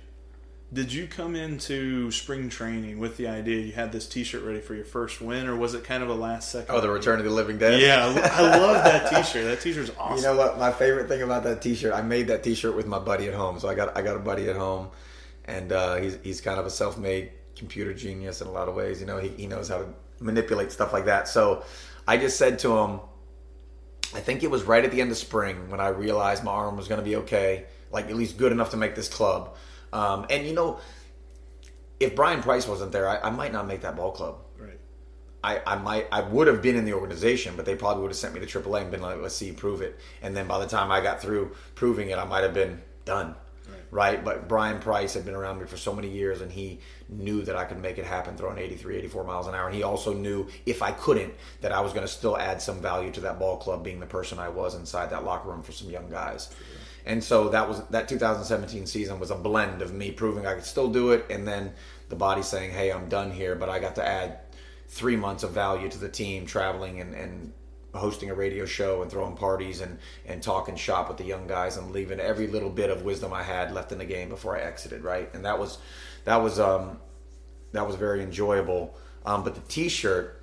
did 0.72 0.92
you 0.92 1.06
come 1.06 1.36
into 1.36 2.10
spring 2.10 2.48
training 2.48 2.98
with 2.98 3.16
the 3.16 3.28
idea 3.28 3.60
you 3.60 3.72
had 3.72 3.92
this 3.92 4.08
T-shirt 4.08 4.42
ready 4.42 4.60
for 4.60 4.74
your 4.74 4.84
first 4.84 5.20
win, 5.20 5.46
or 5.46 5.54
was 5.54 5.74
it 5.74 5.84
kind 5.84 6.02
of 6.02 6.08
a 6.08 6.14
last 6.14 6.50
second? 6.50 6.74
Oh, 6.74 6.80
the 6.80 6.90
Return 6.90 7.20
of 7.20 7.24
the 7.24 7.30
Living 7.30 7.56
Dead. 7.56 7.80
Yeah, 7.80 8.04
I 8.04 8.58
love 8.58 8.82
that 8.82 9.08
T-shirt. 9.08 9.44
That 9.44 9.60
T-shirt's 9.60 9.92
awesome. 9.98 10.16
You 10.16 10.22
know 10.22 10.36
what? 10.36 10.58
My 10.58 10.72
favorite 10.72 11.06
thing 11.06 11.22
about 11.22 11.44
that 11.44 11.62
T-shirt, 11.62 11.94
I 11.94 12.02
made 12.02 12.26
that 12.28 12.42
T-shirt 12.42 12.74
with 12.74 12.86
my 12.86 12.98
buddy 12.98 13.28
at 13.28 13.34
home. 13.34 13.60
So 13.60 13.68
I 13.68 13.74
got 13.76 13.96
I 13.96 14.02
got 14.02 14.16
a 14.16 14.20
buddy 14.20 14.48
at 14.48 14.56
home, 14.56 14.88
and 15.44 15.70
uh, 15.70 15.96
he's 15.96 16.18
he's 16.24 16.40
kind 16.40 16.58
of 16.58 16.66
a 16.66 16.70
self-made 16.70 17.30
computer 17.54 17.94
genius 17.94 18.40
in 18.40 18.48
a 18.48 18.52
lot 18.52 18.68
of 18.68 18.74
ways. 18.74 19.00
You 19.00 19.06
know, 19.06 19.18
he 19.18 19.28
he 19.28 19.46
knows 19.46 19.68
how 19.68 19.78
to 19.78 19.86
manipulate 20.18 20.72
stuff 20.72 20.92
like 20.92 21.04
that. 21.04 21.28
So 21.28 21.62
I 22.08 22.16
just 22.16 22.38
said 22.38 22.58
to 22.60 22.76
him, 22.76 23.00
I 24.14 24.20
think 24.20 24.42
it 24.42 24.50
was 24.50 24.62
right 24.62 24.84
at 24.84 24.90
the 24.90 25.00
end 25.00 25.10
of 25.10 25.16
spring 25.16 25.70
when 25.70 25.80
I 25.80 25.88
realized 25.88 26.44
my 26.44 26.52
arm 26.52 26.76
was 26.76 26.88
going 26.88 27.00
to 27.00 27.04
be 27.04 27.16
okay, 27.16 27.66
like 27.90 28.06
at 28.06 28.16
least 28.16 28.36
good 28.38 28.52
enough 28.52 28.70
to 28.70 28.76
make 28.76 28.94
this 28.94 29.08
club. 29.08 29.56
Um, 29.92 30.26
and 30.30 30.46
you 30.46 30.54
know, 30.54 30.80
if 31.98 32.14
Bryan 32.14 32.42
Price 32.42 32.68
wasn't 32.68 32.92
there, 32.92 33.08
I, 33.08 33.18
I, 33.18 33.30
might 33.30 33.52
not 33.52 33.66
make 33.66 33.80
that 33.82 33.96
ball 33.96 34.12
club. 34.12 34.38
Right. 34.58 34.78
I, 35.42 35.60
I 35.66 35.76
might 35.76 36.08
I 36.12 36.20
would 36.20 36.46
have 36.46 36.62
been 36.62 36.76
in 36.76 36.84
the 36.84 36.92
organization, 36.92 37.54
but 37.56 37.64
they 37.64 37.74
probably 37.74 38.02
would 38.02 38.10
have 38.10 38.18
sent 38.18 38.34
me 38.34 38.40
to 38.40 38.46
AAA 38.46 38.82
and 38.82 38.90
been 38.90 39.00
like, 39.00 39.20
let's 39.20 39.34
see 39.34 39.46
you 39.46 39.54
prove 39.54 39.80
it. 39.80 39.98
And 40.22 40.36
then 40.36 40.46
by 40.46 40.58
the 40.58 40.66
time 40.66 40.90
I 40.90 41.00
got 41.00 41.20
through 41.20 41.52
proving 41.74 42.10
it, 42.10 42.18
I 42.18 42.24
might 42.24 42.42
have 42.42 42.54
been 42.54 42.82
done. 43.04 43.34
Right. 43.68 43.82
right. 43.90 44.24
But 44.24 44.48
Bryan 44.48 44.80
Price 44.80 45.14
had 45.14 45.24
been 45.24 45.34
around 45.34 45.58
me 45.58 45.66
for 45.66 45.76
so 45.76 45.94
many 45.94 46.08
years, 46.08 46.40
and 46.40 46.52
he 46.52 46.80
knew 47.08 47.42
that 47.42 47.56
I 47.56 47.64
could 47.64 47.80
make 47.80 47.98
it 47.98 48.04
happen 48.04 48.36
throwing 48.36 48.58
83, 48.58 48.96
84 48.96 49.24
miles 49.24 49.46
an 49.46 49.54
hour. 49.54 49.66
And 49.66 49.74
he 49.74 49.82
also 49.82 50.12
knew 50.12 50.46
if 50.64 50.82
I 50.82 50.92
couldn't, 50.92 51.34
that 51.60 51.72
I 51.72 51.80
was 51.80 51.92
going 51.92 52.06
to 52.06 52.12
still 52.12 52.36
add 52.36 52.60
some 52.60 52.80
value 52.80 53.10
to 53.12 53.20
that 53.20 53.38
ball 53.38 53.56
club, 53.56 53.84
being 53.84 54.00
the 54.00 54.06
person 54.06 54.38
I 54.38 54.48
was 54.48 54.74
inside 54.74 55.10
that 55.10 55.24
locker 55.24 55.48
room 55.48 55.62
for 55.62 55.72
some 55.72 55.90
young 55.90 56.10
guys. 56.10 56.54
And 57.06 57.22
so 57.22 57.48
that 57.50 57.68
was 57.68 57.82
that 57.90 58.08
2017 58.08 58.86
season 58.86 59.20
was 59.20 59.30
a 59.30 59.36
blend 59.36 59.80
of 59.80 59.94
me 59.94 60.10
proving 60.10 60.44
I 60.44 60.54
could 60.54 60.64
still 60.64 60.88
do 60.88 61.12
it, 61.12 61.24
and 61.30 61.46
then 61.46 61.72
the 62.08 62.16
body 62.16 62.42
saying, 62.42 62.72
"Hey, 62.72 62.90
I'm 62.90 63.08
done 63.08 63.30
here," 63.30 63.54
but 63.54 63.68
I 63.68 63.78
got 63.78 63.94
to 63.94 64.04
add 64.04 64.40
three 64.88 65.14
months 65.14 65.44
of 65.44 65.52
value 65.52 65.88
to 65.88 65.98
the 65.98 66.08
team, 66.08 66.46
traveling 66.46 67.00
and, 67.00 67.14
and 67.14 67.52
hosting 67.96 68.30
a 68.30 68.34
radio 68.34 68.64
show 68.64 69.02
and 69.02 69.10
throwing 69.10 69.36
parties 69.36 69.80
and 69.80 69.98
and 70.26 70.42
talking 70.42 70.76
shop 70.76 71.08
with 71.08 71.16
the 71.18 71.24
young 71.24 71.46
guys 71.46 71.76
and 71.76 71.90
leaving 71.92 72.20
every 72.20 72.46
little 72.46 72.70
bit 72.70 72.90
of 72.90 73.02
wisdom 73.02 73.32
I 73.32 73.42
had 73.42 73.72
left 73.72 73.92
in 73.92 73.98
the 73.98 74.04
game 74.04 74.28
before 74.28 74.56
I 74.56 74.60
exited. 74.60 75.02
Right, 75.02 75.32
and 75.34 75.44
that 75.44 75.58
was 75.58 75.78
that 76.24 76.36
was 76.36 76.58
um 76.58 76.98
that 77.72 77.86
was 77.86 77.96
very 77.96 78.22
enjoyable. 78.22 78.94
Um, 79.24 79.42
but 79.42 79.54
the 79.54 79.60
T-shirt 79.62 80.36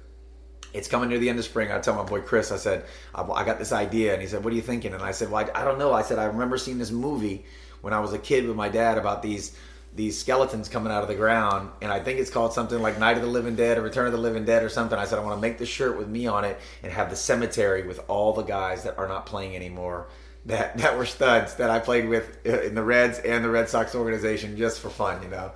it's 0.74 0.88
coming 0.88 1.10
near 1.10 1.20
the 1.20 1.30
end 1.30 1.38
of 1.40 1.46
spring. 1.46 1.72
I 1.72 1.80
tell 1.80 1.94
my 1.94 2.04
boy 2.04 2.22
Chris, 2.22 2.52
I 2.52 2.58
said, 2.58 2.86
I 3.14 3.44
got 3.44 3.60
this 3.60 3.72
idea. 3.72 4.14
And 4.14 4.22
he 4.22 4.28
said, 4.28 4.44
What 4.44 4.52
are 4.54 4.56
you 4.56 4.62
thinking? 4.62 4.94
And 4.94 5.04
I 5.04 5.12
said, 5.12 5.30
Well, 5.30 5.48
I, 5.54 5.62
I, 5.62 5.64
don't 5.64 5.78
know. 5.78 5.94
I 5.94 6.02
said, 6.02 6.18
I 6.18 6.26
remember 6.26 6.58
seeing 6.58 6.80
this 6.80 6.92
movie 6.92 7.46
when 7.82 7.94
I 7.94 8.00
was 8.00 8.14
a 8.14 8.18
kid 8.18 8.48
with 8.48 8.56
my 8.56 8.70
dad 8.70 8.98
about 8.98 9.22
these 9.22 9.56
these 9.96 10.20
skeletons 10.20 10.70
coming 10.70 10.92
out 10.92 11.04
of 11.04 11.08
the 11.08 11.16
ground. 11.16 11.70
And 11.82 11.92
I 11.92 12.00
think 12.00 12.20
it's 12.20 12.30
called 12.30 12.54
something 12.54 12.82
like 12.82 13.00
Night 13.00 13.18
of 13.18 13.24
the 13.24 13.30
Living 13.30 13.56
Dead 13.56 13.78
or 13.78 13.82
Return 13.82 14.08
of 14.08 14.12
the 14.12 14.18
Living 14.18 14.46
Dead 14.46 14.64
or 14.64 14.70
something. 14.70 14.98
I 14.98 15.06
said, 15.06 15.20
I 15.20 15.24
want 15.24 15.38
to 15.38 15.42
make 15.42 15.58
the 15.58 15.66
shirt 15.66 15.98
with 15.98 16.08
me 16.08 16.28
on 16.28 16.46
it 16.46 16.60
and 16.82 16.92
have 16.92 17.10
the 17.10 17.16
cemetery 17.16 17.86
with 17.86 18.00
all 18.08 18.34
the 18.34 18.44
guys 18.44 18.84
that 18.84 18.98
are 18.98 19.08
not 19.08 19.26
playing 19.26 19.56
anymore. 19.56 20.08
That, 20.46 20.78
that 20.80 20.98
were 20.98 21.06
studs 21.06 21.56
that 21.56 21.70
I 21.70 21.80
played 21.80 22.10
with 22.10 22.46
in 22.46 22.76
the 22.76 22.84
Reds 22.84 23.20
and 23.20 23.44
the 23.44 23.50
Red 23.50 23.70
Sox 23.70 23.96
organization 23.96 24.58
just 24.58 24.80
for 24.80 24.90
fun, 24.90 25.22
you 25.22 25.30
know. 25.30 25.52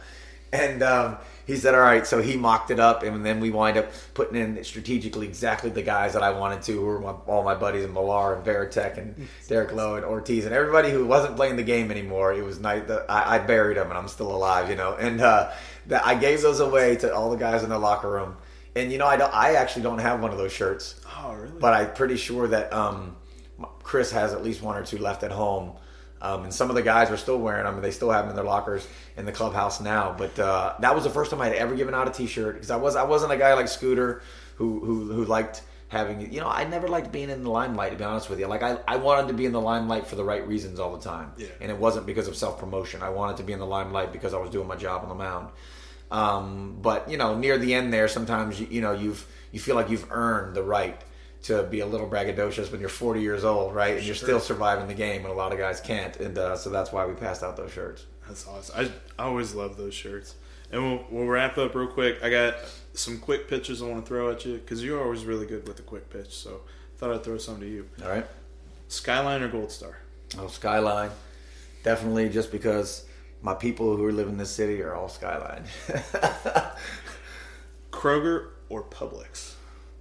And 0.54 0.82
um, 0.84 1.18
he 1.48 1.56
said, 1.56 1.74
"All 1.74 1.82
right." 1.82 2.06
So 2.06 2.22
he 2.22 2.36
mocked 2.36 2.70
it 2.70 2.80
up, 2.80 3.02
and 3.04 3.26
then 3.26 3.40
we 3.40 3.50
wind 3.50 3.78
up 3.78 3.90
putting 4.14 4.36
in 4.36 4.64
strategically 4.64 5.26
exactly 5.26 5.70
the 5.70 5.82
guys 5.82 6.14
that 6.14 6.22
I 6.22 6.32
wanted 6.32 6.62
to, 6.64 6.74
who 6.74 6.86
were 6.86 7.00
my, 7.00 7.12
all 7.26 7.44
my 7.44 7.56
buddies 7.56 7.86
in 7.86 7.94
Millar 7.94 8.36
and 8.36 8.46
Varitek 8.46 8.98
and 8.98 9.28
Derek 9.48 9.72
Lowe 9.74 9.96
and 9.96 10.06
Ortiz 10.06 10.46
and 10.46 10.54
everybody 10.54 10.92
who 10.92 11.06
wasn't 11.06 11.38
playing 11.38 11.56
the 11.56 11.64
game 11.64 11.90
anymore. 11.90 12.34
It 12.34 12.44
was 12.44 12.60
night 12.60 12.88
that 12.90 13.06
I, 13.10 13.36
I, 13.36 13.40
buried 13.40 13.78
them, 13.78 13.88
and 13.88 13.98
I'm 13.98 14.10
still 14.10 14.36
alive, 14.36 14.70
you 14.70 14.76
know. 14.76 14.96
And 14.96 15.22
uh, 15.22 15.52
that 15.88 16.06
I 16.06 16.16
gave 16.16 16.42
those 16.42 16.60
away 16.60 16.98
to 16.98 17.16
all 17.16 17.32
the 17.32 17.38
guys 17.38 17.64
in 17.64 17.70
the 17.70 17.80
locker 17.80 18.12
room. 18.12 18.36
And 18.76 18.92
you 18.92 18.98
know, 18.98 19.08
I 19.08 19.18
don't, 19.18 19.34
I 19.34 19.56
actually 19.56 19.84
don't 19.84 20.00
have 20.00 20.22
one 20.22 20.32
of 20.32 20.38
those 20.38 20.52
shirts. 20.52 21.02
Oh, 21.18 21.34
really? 21.34 21.60
But 21.60 21.74
I'm 21.74 21.94
pretty 21.94 22.18
sure 22.18 22.48
that 22.50 22.72
um, 22.74 23.16
Chris 23.82 24.12
has 24.12 24.34
at 24.34 24.44
least 24.44 24.62
one 24.62 24.76
or 24.76 24.84
two 24.84 24.98
left 24.98 25.24
at 25.24 25.32
home. 25.32 25.72
Um, 26.22 26.46
and 26.46 26.54
some 26.54 26.70
of 26.70 26.76
the 26.76 26.82
guys 26.82 27.12
are 27.12 27.18
still 27.18 27.38
wearing 27.38 27.66
them, 27.66 27.76
and 27.76 27.84
they 27.84 27.92
still 27.92 28.10
have 28.10 28.24
them 28.24 28.32
in 28.32 28.36
their 28.36 28.46
lockers 28.46 28.88
in 29.18 29.26
the 29.26 29.32
clubhouse 29.32 29.80
now. 29.80 30.16
But 30.18 30.38
uh, 30.40 30.76
that 30.80 30.96
was 30.96 31.04
the 31.04 31.10
first 31.10 31.32
time 31.32 31.42
I 31.42 31.48
had 31.48 31.56
ever 31.56 31.76
given 31.76 31.94
out 31.94 32.08
a 32.08 32.12
T-shirt 32.12 32.56
because 32.56 32.72
I 32.72 32.76
was 32.76 32.96
I 32.96 33.04
wasn't 33.04 33.34
a 33.34 33.38
guy 33.38 33.54
like 33.54 33.68
Scooter 33.68 34.22
who 34.56 34.80
who 34.80 35.14
who 35.14 35.26
liked 35.26 35.62
having 35.90 36.34
you 36.34 36.42
know 36.42 36.50
I 36.50 36.66
never 36.66 36.88
liked 36.88 37.12
being 37.12 37.30
in 37.30 37.44
the 37.44 37.50
limelight 37.50 37.92
to 37.92 37.98
be 37.98 38.04
honest 38.04 38.30
with 38.30 38.40
you. 38.40 38.48
Like 38.48 38.64
I 38.64 38.80
I 38.88 38.98
wanted 38.98 39.28
to 39.28 39.34
be 39.34 39.46
in 39.46 39.52
the 39.52 39.62
limelight 39.62 40.08
for 40.08 40.16
the 40.16 40.24
right 40.24 40.46
reasons 40.48 40.80
all 40.80 40.96
the 40.96 41.04
time, 41.04 41.34
yeah. 41.38 41.48
and 41.62 41.72
it 41.72 41.78
wasn't 41.78 42.06
because 42.06 42.28
of 42.28 42.36
self 42.36 42.60
promotion. 42.60 43.04
I 43.04 43.10
wanted 43.10 43.38
to 43.38 43.44
be 43.44 43.54
in 43.54 43.60
the 43.60 43.66
limelight 43.66 44.12
because 44.12 44.34
I 44.34 44.40
was 44.40 44.50
doing 44.50 44.68
my 44.68 44.76
job 44.76 45.04
on 45.04 45.10
the 45.10 45.16
mound. 45.16 45.50
Um, 46.10 46.78
but 46.82 47.10
you 47.10 47.18
know, 47.18 47.38
near 47.38 47.58
the 47.58 47.74
end 47.74 47.94
there, 47.94 48.08
sometimes 48.08 48.60
you, 48.60 48.68
you 48.70 48.82
know 48.82 48.94
you've 48.94 49.26
you 49.52 49.60
feel 49.60 49.76
like 49.76 49.90
you've 49.90 50.08
earned 50.12 50.56
the 50.56 50.64
right 50.64 51.00
to 51.48 51.64
be 51.64 51.80
a 51.80 51.86
little 51.86 52.08
braggadocious 52.08 52.72
when 52.72 52.80
you're 52.80 52.90
40 52.90 53.22
years 53.22 53.44
old, 53.44 53.74
right? 53.74 53.98
And 53.98 54.06
you're 54.06 54.16
still 54.16 54.40
surviving 54.40 54.88
the 54.88 54.94
game, 54.94 55.24
and 55.24 55.32
a 55.32 55.36
lot 55.36 55.52
of 55.52 55.58
guys 55.58 55.80
can't. 55.80 56.16
And 56.18 56.38
uh, 56.38 56.56
so 56.56 56.70
that's 56.70 56.92
why 56.92 57.06
we 57.06 57.14
passed 57.14 57.44
out 57.44 57.58
those 57.58 57.72
shirts. 57.72 58.06
That's 58.28 58.48
awesome. 58.48 58.92
I, 59.18 59.22
I 59.22 59.28
always 59.28 59.54
love 59.54 59.78
those 59.78 59.94
shirts. 59.94 60.36
And 60.72 60.84
we'll, 60.84 61.06
we'll 61.10 61.28
wrap 61.28 61.58
up 61.58 61.74
real 61.76 61.88
quick. 61.88 62.22
I 62.22 62.30
got 62.30 62.56
some 62.94 63.20
quick 63.20 63.48
pitches 63.48 63.82
I 63.82 63.86
want 63.86 64.04
to 64.04 64.08
throw 64.08 64.32
at 64.32 64.46
you 64.46 64.58
because 64.58 64.84
you're 64.84 65.02
always 65.02 65.24
really 65.24 65.46
good 65.46 65.68
with 65.68 65.78
the 65.78 65.84
quick 65.84 66.10
pitch. 66.10 66.36
So 66.36 66.62
I 66.66 67.00
thought 67.00 67.14
I'd 67.14 67.24
throw 67.24 67.38
some 67.38 67.60
to 67.62 67.68
you. 67.68 67.88
All 68.04 68.10
right. 68.10 68.26
Skyline 68.90 69.42
or 69.42 69.48
Gold 69.48 69.72
Star? 69.72 69.98
Oh, 70.38 70.48
Skyline. 70.48 71.12
Definitely 71.84 72.30
just 72.30 72.52
because 72.52 73.06
my 73.42 73.54
people 73.54 73.96
who 73.96 74.12
live 74.12 74.28
in 74.28 74.38
this 74.38 74.50
city 74.50 74.82
are 74.82 74.94
all 74.94 75.08
Skyline. 75.08 75.64
Kroger 77.92 78.50
or 78.68 78.84
Publix? 78.84 79.54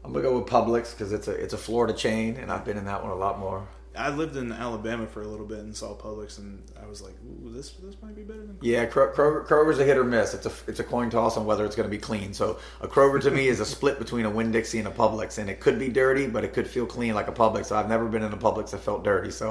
I'm 0.07 0.12
gonna 0.12 0.23
go 0.23 0.38
with 0.38 0.49
Publix 0.49 0.92
because 0.92 1.12
it's 1.12 1.27
a 1.27 1.33
it's 1.33 1.53
a 1.53 1.59
Florida 1.59 1.92
chain, 1.92 2.37
and 2.37 2.53
I've 2.53 2.64
been 2.64 2.77
in 2.77 2.85
that 2.85 3.03
one 3.03 3.11
a 3.11 3.16
lot 3.16 3.40
more. 3.40 3.66
I 3.97 4.11
lived 4.11 4.37
in 4.37 4.53
Alabama 4.53 5.07
for 5.07 5.23
a 5.23 5.27
little 5.27 5.47
bit 5.47 5.59
and 5.59 5.75
saw 5.75 5.95
Publix, 5.95 6.38
and 6.38 6.62
I 6.81 6.87
was 6.87 7.03
like, 7.03 7.14
"Ooh, 7.25 7.51
this 7.53 7.71
this 7.73 7.97
might 8.03 8.14
be 8.14 8.23
better 8.23 8.47
than." 8.47 8.59
Yeah, 8.61 8.85
Kro- 8.87 9.12
Kroger, 9.12 9.47
Kroger's 9.47 9.79
a 9.79 9.85
hit 9.85 9.97
or 9.97 10.05
miss. 10.05 10.33
It's 10.35 10.47
a 10.47 10.53
it's 10.69 10.79
a 10.79 10.85
coin 10.85 11.11
toss 11.11 11.37
on 11.37 11.45
whether 11.45 11.64
it's 11.64 11.75
going 11.75 11.88
to 11.88 11.90
be 11.90 12.01
clean. 12.01 12.35
So 12.35 12.59
a 12.81 12.88
Kroger 12.88 13.21
to 13.23 13.31
me 13.31 13.49
is 13.49 13.59
a 13.59 13.64
split 13.75 13.99
between 13.99 14.27
a 14.27 14.31
Winn 14.31 14.53
Dixie 14.53 14.79
and 14.79 14.87
a 14.87 14.90
Publix, 14.90 15.38
and 15.38 15.51
it 15.51 15.61
could 15.61 15.79
be 15.79 15.88
dirty, 15.88 16.29
but 16.29 16.45
it 16.45 16.53
could 16.53 16.69
feel 16.69 16.87
clean 16.87 17.14
like 17.14 17.27
a 17.27 17.33
Publix. 17.33 17.66
So 17.66 17.77
I've 17.77 17.88
never 17.88 18.07
been 18.07 18.23
in 18.23 18.33
a 18.33 18.37
Publix 18.37 18.71
that 18.71 18.79
felt 18.79 19.03
dirty, 19.03 19.31
so 19.31 19.51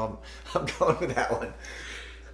I'm 0.55 0.61
I'm 0.61 0.67
going 0.79 0.99
with 0.99 1.15
that 1.15 1.31
one. 1.31 1.53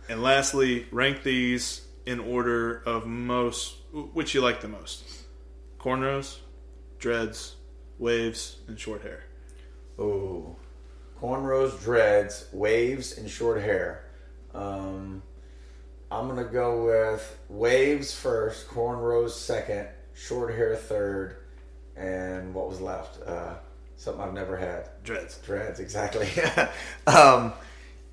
And 0.09 0.21
lastly, 0.21 0.87
rank 0.91 1.23
these 1.23 1.81
in 2.05 2.19
order 2.19 2.83
of 2.85 3.07
most 3.07 3.77
which 3.91 4.35
you 4.35 4.41
like 4.41 4.61
the 4.61 4.67
most: 4.67 5.03
cornrows, 5.79 6.37
dreads, 6.99 7.55
waves, 8.01 8.57
and 8.67 8.77
short 8.77 9.01
hair. 9.03 9.23
Ooh, 9.99 10.55
cornrows, 11.21 11.81
dreads, 11.81 12.47
waves, 12.51 13.17
and 13.17 13.29
short 13.29 13.61
hair. 13.61 14.03
Um, 14.53 15.21
I'm 16.09 16.27
gonna 16.27 16.43
go 16.43 16.85
with 16.85 17.39
waves 17.47 18.13
first, 18.13 18.67
cornrows 18.67 19.29
second, 19.29 19.87
short 20.13 20.53
hair 20.55 20.75
third, 20.75 21.37
and 21.95 22.53
what 22.53 22.67
was 22.67 22.81
left? 22.81 23.21
Uh, 23.25 23.53
something 23.95 24.23
I've 24.23 24.33
never 24.33 24.57
had. 24.57 24.89
Dreads. 25.03 25.37
Dreads, 25.37 25.79
exactly. 25.79 26.27
um, 27.07 27.53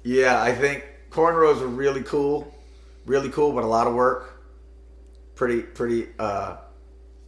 yeah, 0.05 0.41
I 0.41 0.55
think 0.55 0.87
cornrows 1.11 1.63
are 1.63 1.67
really 1.67 2.03
cool, 2.03 2.55
really 3.07 3.31
cool, 3.31 3.53
but 3.53 3.65
a 3.65 3.67
lot 3.67 3.87
of 3.87 3.95
work. 3.95 4.35
Pretty, 5.35 5.63
pretty, 5.63 6.09
uh, 6.19 6.57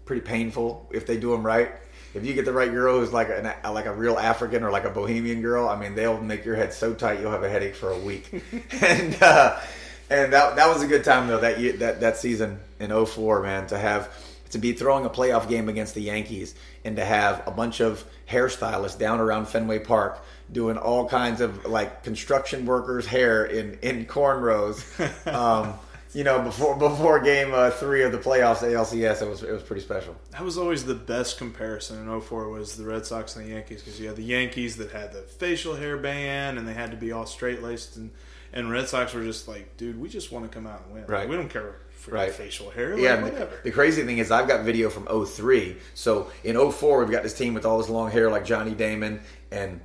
pretty 0.04 0.22
painful 0.22 0.88
if 0.92 1.06
they 1.06 1.16
do 1.16 1.30
them 1.30 1.46
right. 1.46 1.72
If 2.14 2.24
you 2.24 2.34
get 2.34 2.44
the 2.44 2.52
right 2.52 2.70
girl 2.70 2.98
who's 2.98 3.12
like 3.12 3.28
an, 3.28 3.52
like 3.72 3.86
a 3.86 3.94
real 3.94 4.18
African 4.18 4.64
or 4.64 4.70
like 4.70 4.84
a 4.84 4.90
Bohemian 4.90 5.42
girl, 5.42 5.68
I 5.68 5.78
mean, 5.78 5.94
they'll 5.94 6.20
make 6.20 6.44
your 6.44 6.56
head 6.56 6.72
so 6.72 6.92
tight 6.92 7.20
you'll 7.20 7.30
have 7.30 7.44
a 7.44 7.48
headache 7.48 7.76
for 7.76 7.90
a 7.90 7.98
week. 7.98 8.28
and 8.82 9.22
uh, 9.22 9.60
and 10.10 10.32
that 10.32 10.56
that 10.56 10.68
was 10.68 10.82
a 10.82 10.86
good 10.86 11.04
time 11.04 11.28
though 11.28 11.40
that 11.40 11.60
year, 11.60 11.74
that 11.74 12.00
that 12.00 12.16
season 12.16 12.58
in 12.80 13.06
04, 13.06 13.42
man, 13.42 13.66
to 13.68 13.78
have 13.78 14.12
to 14.50 14.58
be 14.58 14.72
throwing 14.72 15.04
a 15.04 15.10
playoff 15.10 15.48
game 15.48 15.68
against 15.68 15.94
the 15.94 16.02
Yankees 16.02 16.54
and 16.84 16.96
to 16.96 17.04
have 17.04 17.46
a 17.46 17.52
bunch 17.52 17.80
of 17.80 18.04
hairstylists 18.28 18.98
down 18.98 19.20
around 19.20 19.46
Fenway 19.46 19.78
Park 19.78 20.20
doing 20.52 20.76
all 20.76 21.08
kinds 21.08 21.40
of 21.40 21.64
like 21.66 22.02
construction 22.02 22.66
workers' 22.66 23.06
hair 23.06 23.44
in 23.44 23.78
in 23.82 24.06
cornrows. 24.06 24.84
Um, 25.30 25.74
you 26.12 26.24
know, 26.24 26.40
before 26.42 26.76
before 26.76 27.20
game 27.20 27.52
uh, 27.54 27.70
three 27.70 28.02
of 28.02 28.12
the 28.12 28.18
playoffs, 28.18 28.58
ALCS, 28.58 29.22
it 29.22 29.28
was 29.28 29.42
it 29.42 29.52
was 29.52 29.62
pretty 29.62 29.82
special. 29.82 30.16
That 30.32 30.42
was 30.42 30.58
always 30.58 30.84
the 30.84 30.94
best 30.94 31.38
comparison 31.38 31.98
in 32.08 32.20
04 32.20 32.48
was 32.48 32.76
the 32.76 32.84
Red 32.84 33.06
Sox 33.06 33.36
and 33.36 33.44
the 33.46 33.50
Yankees 33.50 33.82
because 33.82 34.00
you 34.00 34.08
had 34.08 34.16
the 34.16 34.22
Yankees 34.24 34.76
that 34.78 34.90
had 34.90 35.12
the 35.12 35.22
facial 35.22 35.76
hair 35.76 35.96
ban 35.96 36.58
and 36.58 36.66
they 36.66 36.74
had 36.74 36.90
to 36.90 36.96
be 36.96 37.12
all 37.12 37.26
straight 37.26 37.62
laced 37.62 37.96
and 37.96 38.10
and 38.52 38.68
Red 38.70 38.88
Sox 38.88 39.14
were 39.14 39.22
just 39.22 39.46
like, 39.46 39.76
dude, 39.76 40.00
we 40.00 40.08
just 40.08 40.32
want 40.32 40.44
to 40.44 40.50
come 40.52 40.66
out 40.66 40.82
and 40.84 40.94
win. 40.94 41.06
Right. 41.06 41.28
We 41.28 41.36
don't 41.36 41.48
care 41.48 41.76
for 41.92 42.10
Right. 42.10 42.24
your 42.24 42.34
facial 42.34 42.70
hair. 42.70 42.94
Like, 42.94 43.02
Yeah, 43.04 43.14
and 43.24 43.36
the, 43.36 43.48
the 43.62 43.70
crazy 43.70 44.02
thing 44.02 44.18
is 44.18 44.32
I've 44.32 44.48
got 44.48 44.64
video 44.64 44.90
from 44.90 45.06
03. 45.06 45.76
So 45.94 46.32
in 46.42 46.56
04, 46.72 46.98
we've 46.98 47.10
got 47.12 47.22
this 47.22 47.34
team 47.34 47.54
with 47.54 47.64
all 47.64 47.78
this 47.78 47.88
long 47.88 48.10
hair 48.10 48.28
like 48.28 48.44
Johnny 48.44 48.72
Damon 48.74 49.20
and 49.52 49.80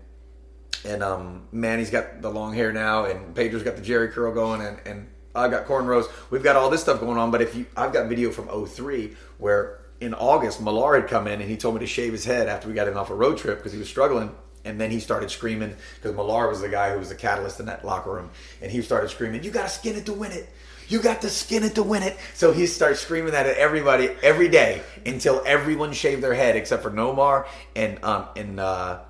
and 0.83 1.03
um, 1.03 1.43
Manny's 1.51 1.89
got 1.91 2.21
the 2.23 2.29
long 2.29 2.53
hair 2.53 2.71
now 2.73 3.05
and 3.05 3.35
Pedro's 3.35 3.61
got 3.63 3.75
the 3.75 3.81
Jheri 3.83 4.11
curl 4.11 4.33
going 4.33 4.61
and, 4.61 4.79
and 4.85 5.07
I've 5.36 5.52
got 5.52 5.65
cornrows. 5.65 6.06
We've 6.30 6.43
got 6.43 6.56
all 6.56 6.69
this 6.69 6.82
stuff 6.82 7.00
going 7.00 7.17
on, 7.17 7.32
but 7.32 7.41
if 7.41 7.56
you 7.56 7.65
I've 7.76 7.93
got 7.93 8.08
video 8.08 8.32
from 8.32 8.48
03 8.65 9.15
where 9.38 9.80
in 10.00 10.13
August 10.13 10.62
Millar 10.62 11.00
had 11.00 11.10
come 11.10 11.28
in 11.28 11.41
and 11.41 11.50
he 11.50 11.58
told 11.58 11.76
me 11.76 11.80
to 11.80 11.88
shave 11.88 12.12
his 12.12 12.26
head 12.26 12.48
after 12.48 12.67
we 12.67 12.74
got 12.74 12.88
in 12.88 12.98
off 12.98 13.10
a 13.10 13.15
road 13.15 13.38
trip 13.38 13.58
because 13.58 13.71
he 13.71 13.80
was 13.80 13.89
struggling. 13.89 14.32
And 14.63 14.82
then 14.82 14.89
he 14.89 15.00
started 15.00 15.30
screaming 15.30 15.76
because 15.95 16.15
Millar 16.15 16.50
was 16.50 16.60
the 16.60 16.69
guy 16.69 16.91
who 16.91 16.98
was 16.98 17.10
the 17.10 17.15
catalyst 17.15 17.60
in 17.60 17.67
that 17.67 17.86
locker 17.86 18.12
room. 18.12 18.32
And 18.62 18.71
he 18.71 18.82
started 18.82 19.10
screaming, 19.10 19.43
"You 19.43 19.52
got 19.52 19.63
to 19.63 19.69
skin 19.69 19.95
it 19.95 20.08
to 20.08 20.13
win 20.13 20.32
it! 20.32 20.50
You 20.88 21.02
got 21.02 21.21
to 21.21 21.30
skin 21.30 21.63
it 21.63 21.76
to 21.76 21.84
win 21.84 22.02
it!" 22.02 22.17
So 22.34 22.52
he 22.52 22.65
starts 22.65 23.00
screaming 23.00 23.34
that 23.34 23.45
at 23.45 23.58
everybody 23.58 24.10
every 24.24 24.50
day 24.50 24.82
until 25.06 25.43
everyone 25.45 25.93
shaved 25.93 26.24
their 26.24 26.34
head 26.34 26.56
except 26.56 26.82
for 26.82 26.89
Nomar 26.89 27.45
and 27.76 28.04
um 28.04 28.26
and 28.36 28.60
uh, 28.60 29.02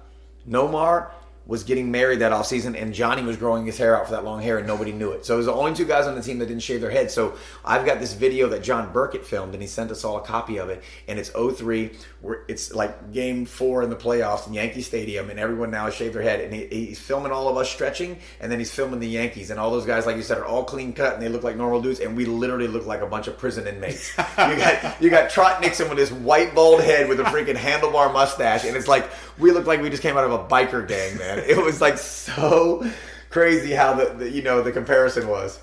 Nomar 0.47 1.11
was 1.47 1.63
getting 1.63 1.91
married 1.91 2.19
that 2.19 2.31
off 2.31 2.47
season, 2.47 2.75
and 2.75 2.93
Johnny 2.93 3.21
was 3.21 3.37
growing 3.37 3.65
his 3.65 3.77
hair 3.77 3.95
out 3.95 4.05
for 4.05 4.13
that 4.13 4.23
long 4.23 4.41
hair, 4.41 4.57
and 4.57 4.65
nobody 4.65 4.91
knew 4.91 5.11
it. 5.11 5.25
So 5.25 5.35
it 5.35 5.37
was 5.37 5.45
the 5.45 5.53
only 5.53 5.75
two 5.75 5.85
guys 5.85 6.07
on 6.07 6.15
the 6.15 6.21
team 6.21 6.39
that 6.39 6.47
didn't 6.47 6.63
shave 6.63 6.81
their 6.81 6.89
heads. 6.89 7.13
So 7.13 7.35
I've 7.63 7.85
got 7.85 7.99
this 7.99 8.13
video 8.13 8.49
that 8.49 8.63
John 8.63 8.91
Burkett 8.91 9.25
filmed, 9.25 9.53
and 9.53 9.61
he 9.61 9.67
sent 9.67 9.91
us 9.91 10.03
all 10.03 10.17
a 10.17 10.21
copy 10.21 10.57
of 10.57 10.69
it. 10.69 10.83
And 11.07 11.19
it's 11.19 11.29
03, 11.29 11.91
where 12.21 12.43
it's 12.47 12.73
like 12.73 13.11
game 13.11 13.45
four 13.45 13.83
in 13.83 13.91
the 13.91 13.95
playoffs 13.95 14.47
in 14.47 14.53
Yankee 14.53 14.81
Stadium, 14.81 15.29
and 15.29 15.39
everyone 15.39 15.69
now 15.69 15.85
has 15.85 15.93
shaved 15.93 16.15
their 16.15 16.23
head. 16.23 16.41
And 16.41 16.51
he, 16.51 16.65
he's 16.65 16.99
filming 16.99 17.31
all 17.31 17.47
of 17.47 17.57
us 17.57 17.69
stretching, 17.69 18.17
and 18.39 18.51
then 18.51 18.57
he's 18.57 18.71
filming 18.71 18.99
the 18.99 19.07
Yankees, 19.07 19.51
and 19.51 19.59
all 19.59 19.69
those 19.69 19.85
guys, 19.85 20.07
like 20.07 20.15
you 20.15 20.23
said, 20.23 20.39
are 20.39 20.45
all 20.45 20.63
clean 20.63 20.93
cut, 20.93 21.13
and 21.13 21.21
they 21.21 21.29
look 21.29 21.43
like 21.43 21.57
normal 21.57 21.79
dudes, 21.79 21.99
and 21.99 22.17
we 22.17 22.25
literally 22.25 22.67
look 22.67 22.87
like 22.87 23.01
a 23.01 23.07
bunch 23.07 23.27
of 23.27 23.37
prison 23.37 23.67
inmates. 23.67 24.17
you 24.17 24.23
got 24.35 25.01
you 25.01 25.09
got 25.11 25.29
Trot 25.29 25.61
Nixon 25.61 25.89
with 25.89 25.99
his 25.99 26.11
white 26.11 26.55
bald 26.55 26.81
head 26.81 27.07
with 27.07 27.19
a 27.19 27.23
freaking 27.23 27.55
handlebar 27.55 28.11
mustache, 28.11 28.65
and 28.65 28.75
it's 28.75 28.87
like 28.87 29.07
we 29.37 29.51
look 29.51 29.67
like 29.67 29.81
we 29.81 29.91
just 29.91 30.01
came 30.01 30.17
out 30.17 30.23
of 30.23 30.31
a 30.31 30.39
biker 30.39 30.87
gang, 30.87 31.17
man. 31.17 31.34
It 31.47 31.57
was 31.57 31.81
like 31.81 31.97
so 31.97 32.89
crazy 33.29 33.73
how 33.73 33.93
the, 33.93 34.13
the 34.13 34.29
you 34.29 34.41
know 34.41 34.61
the 34.61 34.71
comparison 34.71 35.27
was. 35.27 35.59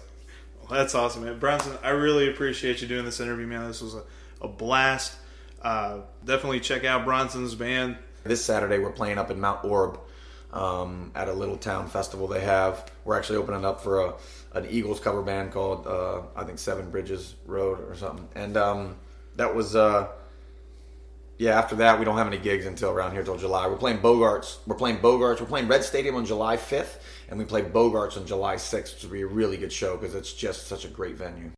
Well, 0.60 0.78
that's 0.78 0.94
awesome, 0.94 1.24
man. 1.24 1.38
Bronson, 1.38 1.76
I 1.82 1.90
really 1.90 2.28
appreciate 2.28 2.82
you 2.82 2.88
doing 2.88 3.04
this 3.04 3.20
interview, 3.20 3.46
man. 3.46 3.66
This 3.66 3.80
was 3.80 3.94
a, 3.94 4.02
a 4.40 4.48
blast. 4.48 5.16
Uh, 5.60 6.00
definitely 6.24 6.60
check 6.60 6.84
out 6.84 7.04
Bronson's 7.04 7.54
band. 7.54 7.96
This 8.24 8.44
Saturday 8.44 8.78
we're 8.78 8.92
playing 8.92 9.18
up 9.18 9.30
in 9.30 9.40
Mount 9.40 9.62
Orab 9.62 9.98
um, 10.52 11.10
at 11.14 11.28
a 11.28 11.32
little 11.32 11.56
town 11.56 11.88
festival 11.88 12.28
they 12.28 12.40
have. 12.40 12.90
We're 13.04 13.16
actually 13.16 13.38
opening 13.38 13.64
up 13.64 13.80
for 13.80 14.00
a 14.00 14.14
an 14.54 14.66
Eagles 14.68 15.00
cover 15.00 15.22
band 15.22 15.50
called 15.52 15.86
uh, 15.86 16.20
I 16.36 16.44
think 16.44 16.58
Seven 16.58 16.90
Bridges 16.90 17.34
Road 17.46 17.80
or 17.88 17.96
something, 17.96 18.28
and 18.34 18.56
um, 18.56 18.96
that 19.36 19.54
was. 19.54 19.74
Uh, 19.74 20.08
yeah, 21.42 21.58
after 21.58 21.74
that, 21.74 21.98
we 21.98 22.04
don't 22.04 22.16
have 22.16 22.28
any 22.28 22.38
gigs 22.38 22.66
until 22.66 22.90
around 22.90 23.12
here 23.12 23.24
till 23.24 23.36
July. 23.36 23.66
We're 23.66 23.76
playing 23.76 23.98
Bogarts. 23.98 24.58
We're 24.64 24.76
playing 24.76 24.98
Bogarts. 24.98 25.40
We're 25.40 25.48
playing 25.48 25.66
Red 25.66 25.82
Stadium 25.82 26.14
on 26.14 26.24
July 26.24 26.56
5th, 26.56 27.00
and 27.28 27.36
we 27.36 27.44
play 27.44 27.62
Bogarts 27.62 28.16
on 28.16 28.24
July 28.26 28.54
6th, 28.54 28.94
which 28.94 29.02
will 29.02 29.10
be 29.10 29.22
a 29.22 29.26
really 29.26 29.56
good 29.56 29.72
show 29.72 29.96
because 29.96 30.14
it's 30.14 30.32
just 30.32 30.68
such 30.68 30.84
a 30.84 30.88
great 30.88 31.16
venue. 31.16 31.50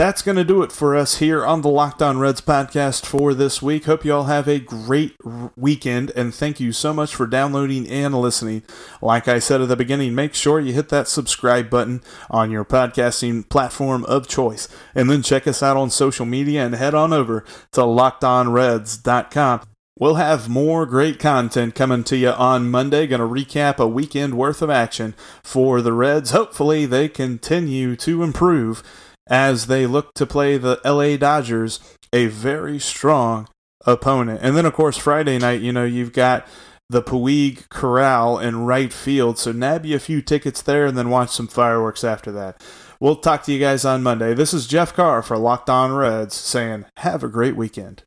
That's 0.00 0.22
going 0.22 0.38
to 0.38 0.44
do 0.44 0.62
it 0.62 0.72
for 0.72 0.96
us 0.96 1.18
here 1.18 1.44
on 1.44 1.60
the 1.60 1.68
Locked 1.68 2.00
On 2.00 2.16
Reds 2.16 2.40
podcast 2.40 3.04
for 3.04 3.34
this 3.34 3.60
week. 3.60 3.84
Hope 3.84 4.02
you 4.02 4.14
all 4.14 4.24
have 4.24 4.48
a 4.48 4.58
great 4.58 5.14
weekend, 5.58 6.10
and 6.16 6.34
thank 6.34 6.58
you 6.58 6.72
so 6.72 6.94
much 6.94 7.14
for 7.14 7.26
downloading 7.26 7.86
and 7.86 8.14
listening. 8.14 8.62
Like 9.02 9.28
I 9.28 9.38
said 9.38 9.60
at 9.60 9.68
the 9.68 9.76
beginning, 9.76 10.14
make 10.14 10.32
sure 10.32 10.58
you 10.58 10.72
hit 10.72 10.88
that 10.88 11.06
subscribe 11.06 11.68
button 11.68 12.00
on 12.30 12.50
your 12.50 12.64
podcasting 12.64 13.46
platform 13.50 14.06
of 14.06 14.26
choice, 14.26 14.70
and 14.94 15.10
then 15.10 15.22
check 15.22 15.46
us 15.46 15.62
out 15.62 15.76
on 15.76 15.90
social 15.90 16.24
media 16.24 16.64
and 16.64 16.76
head 16.76 16.94
on 16.94 17.12
over 17.12 17.44
to 17.72 17.82
lockedonreds.com. 17.82 19.60
We'll 19.98 20.14
have 20.14 20.48
more 20.48 20.86
great 20.86 21.18
content 21.18 21.74
coming 21.74 22.04
to 22.04 22.16
you 22.16 22.30
on 22.30 22.70
Monday. 22.70 23.06
Going 23.06 23.20
to 23.20 23.26
recap 23.26 23.76
a 23.76 23.86
weekend 23.86 24.38
worth 24.38 24.62
of 24.62 24.70
action 24.70 25.14
for 25.42 25.82
the 25.82 25.92
Reds. 25.92 26.30
Hopefully, 26.30 26.86
they 26.86 27.06
continue 27.06 27.96
to 27.96 28.22
improve 28.22 28.82
as 29.30 29.68
they 29.68 29.86
look 29.86 30.12
to 30.14 30.26
play 30.26 30.58
the 30.58 30.80
LA 30.84 31.16
Dodgers, 31.16 31.78
a 32.12 32.26
very 32.26 32.80
strong 32.80 33.48
opponent. 33.86 34.40
And 34.42 34.56
then, 34.56 34.66
of 34.66 34.74
course, 34.74 34.98
Friday 34.98 35.38
night, 35.38 35.60
you 35.60 35.72
know, 35.72 35.84
you've 35.84 36.12
got 36.12 36.46
the 36.88 37.02
Puig 37.02 37.68
Corral 37.68 38.40
in 38.40 38.64
right 38.64 38.92
field. 38.92 39.38
So 39.38 39.52
nab 39.52 39.86
you 39.86 39.94
a 39.94 40.00
few 40.00 40.20
tickets 40.20 40.60
there 40.60 40.86
and 40.86 40.98
then 40.98 41.08
watch 41.08 41.30
some 41.30 41.46
fireworks 41.46 42.02
after 42.02 42.32
that. 42.32 42.60
We'll 42.98 43.16
talk 43.16 43.44
to 43.44 43.52
you 43.52 43.60
guys 43.60 43.84
on 43.84 44.02
Monday. 44.02 44.34
This 44.34 44.52
is 44.52 44.66
Jeff 44.66 44.92
Carr 44.92 45.22
for 45.22 45.38
Locked 45.38 45.70
On 45.70 45.92
Reds 45.92 46.34
saying, 46.34 46.84
have 46.98 47.22
a 47.22 47.28
great 47.28 47.56
weekend. 47.56 48.02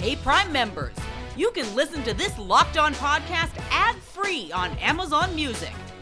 Hey, 0.00 0.16
Prime 0.16 0.50
members, 0.50 0.96
you 1.36 1.52
can 1.52 1.72
listen 1.76 2.02
to 2.02 2.14
this 2.14 2.36
Locked 2.38 2.78
On 2.78 2.94
podcast 2.94 3.52
ad 3.70 3.96
free 3.96 4.50
on 4.52 4.70
Amazon 4.78 5.32
Music. 5.36 5.72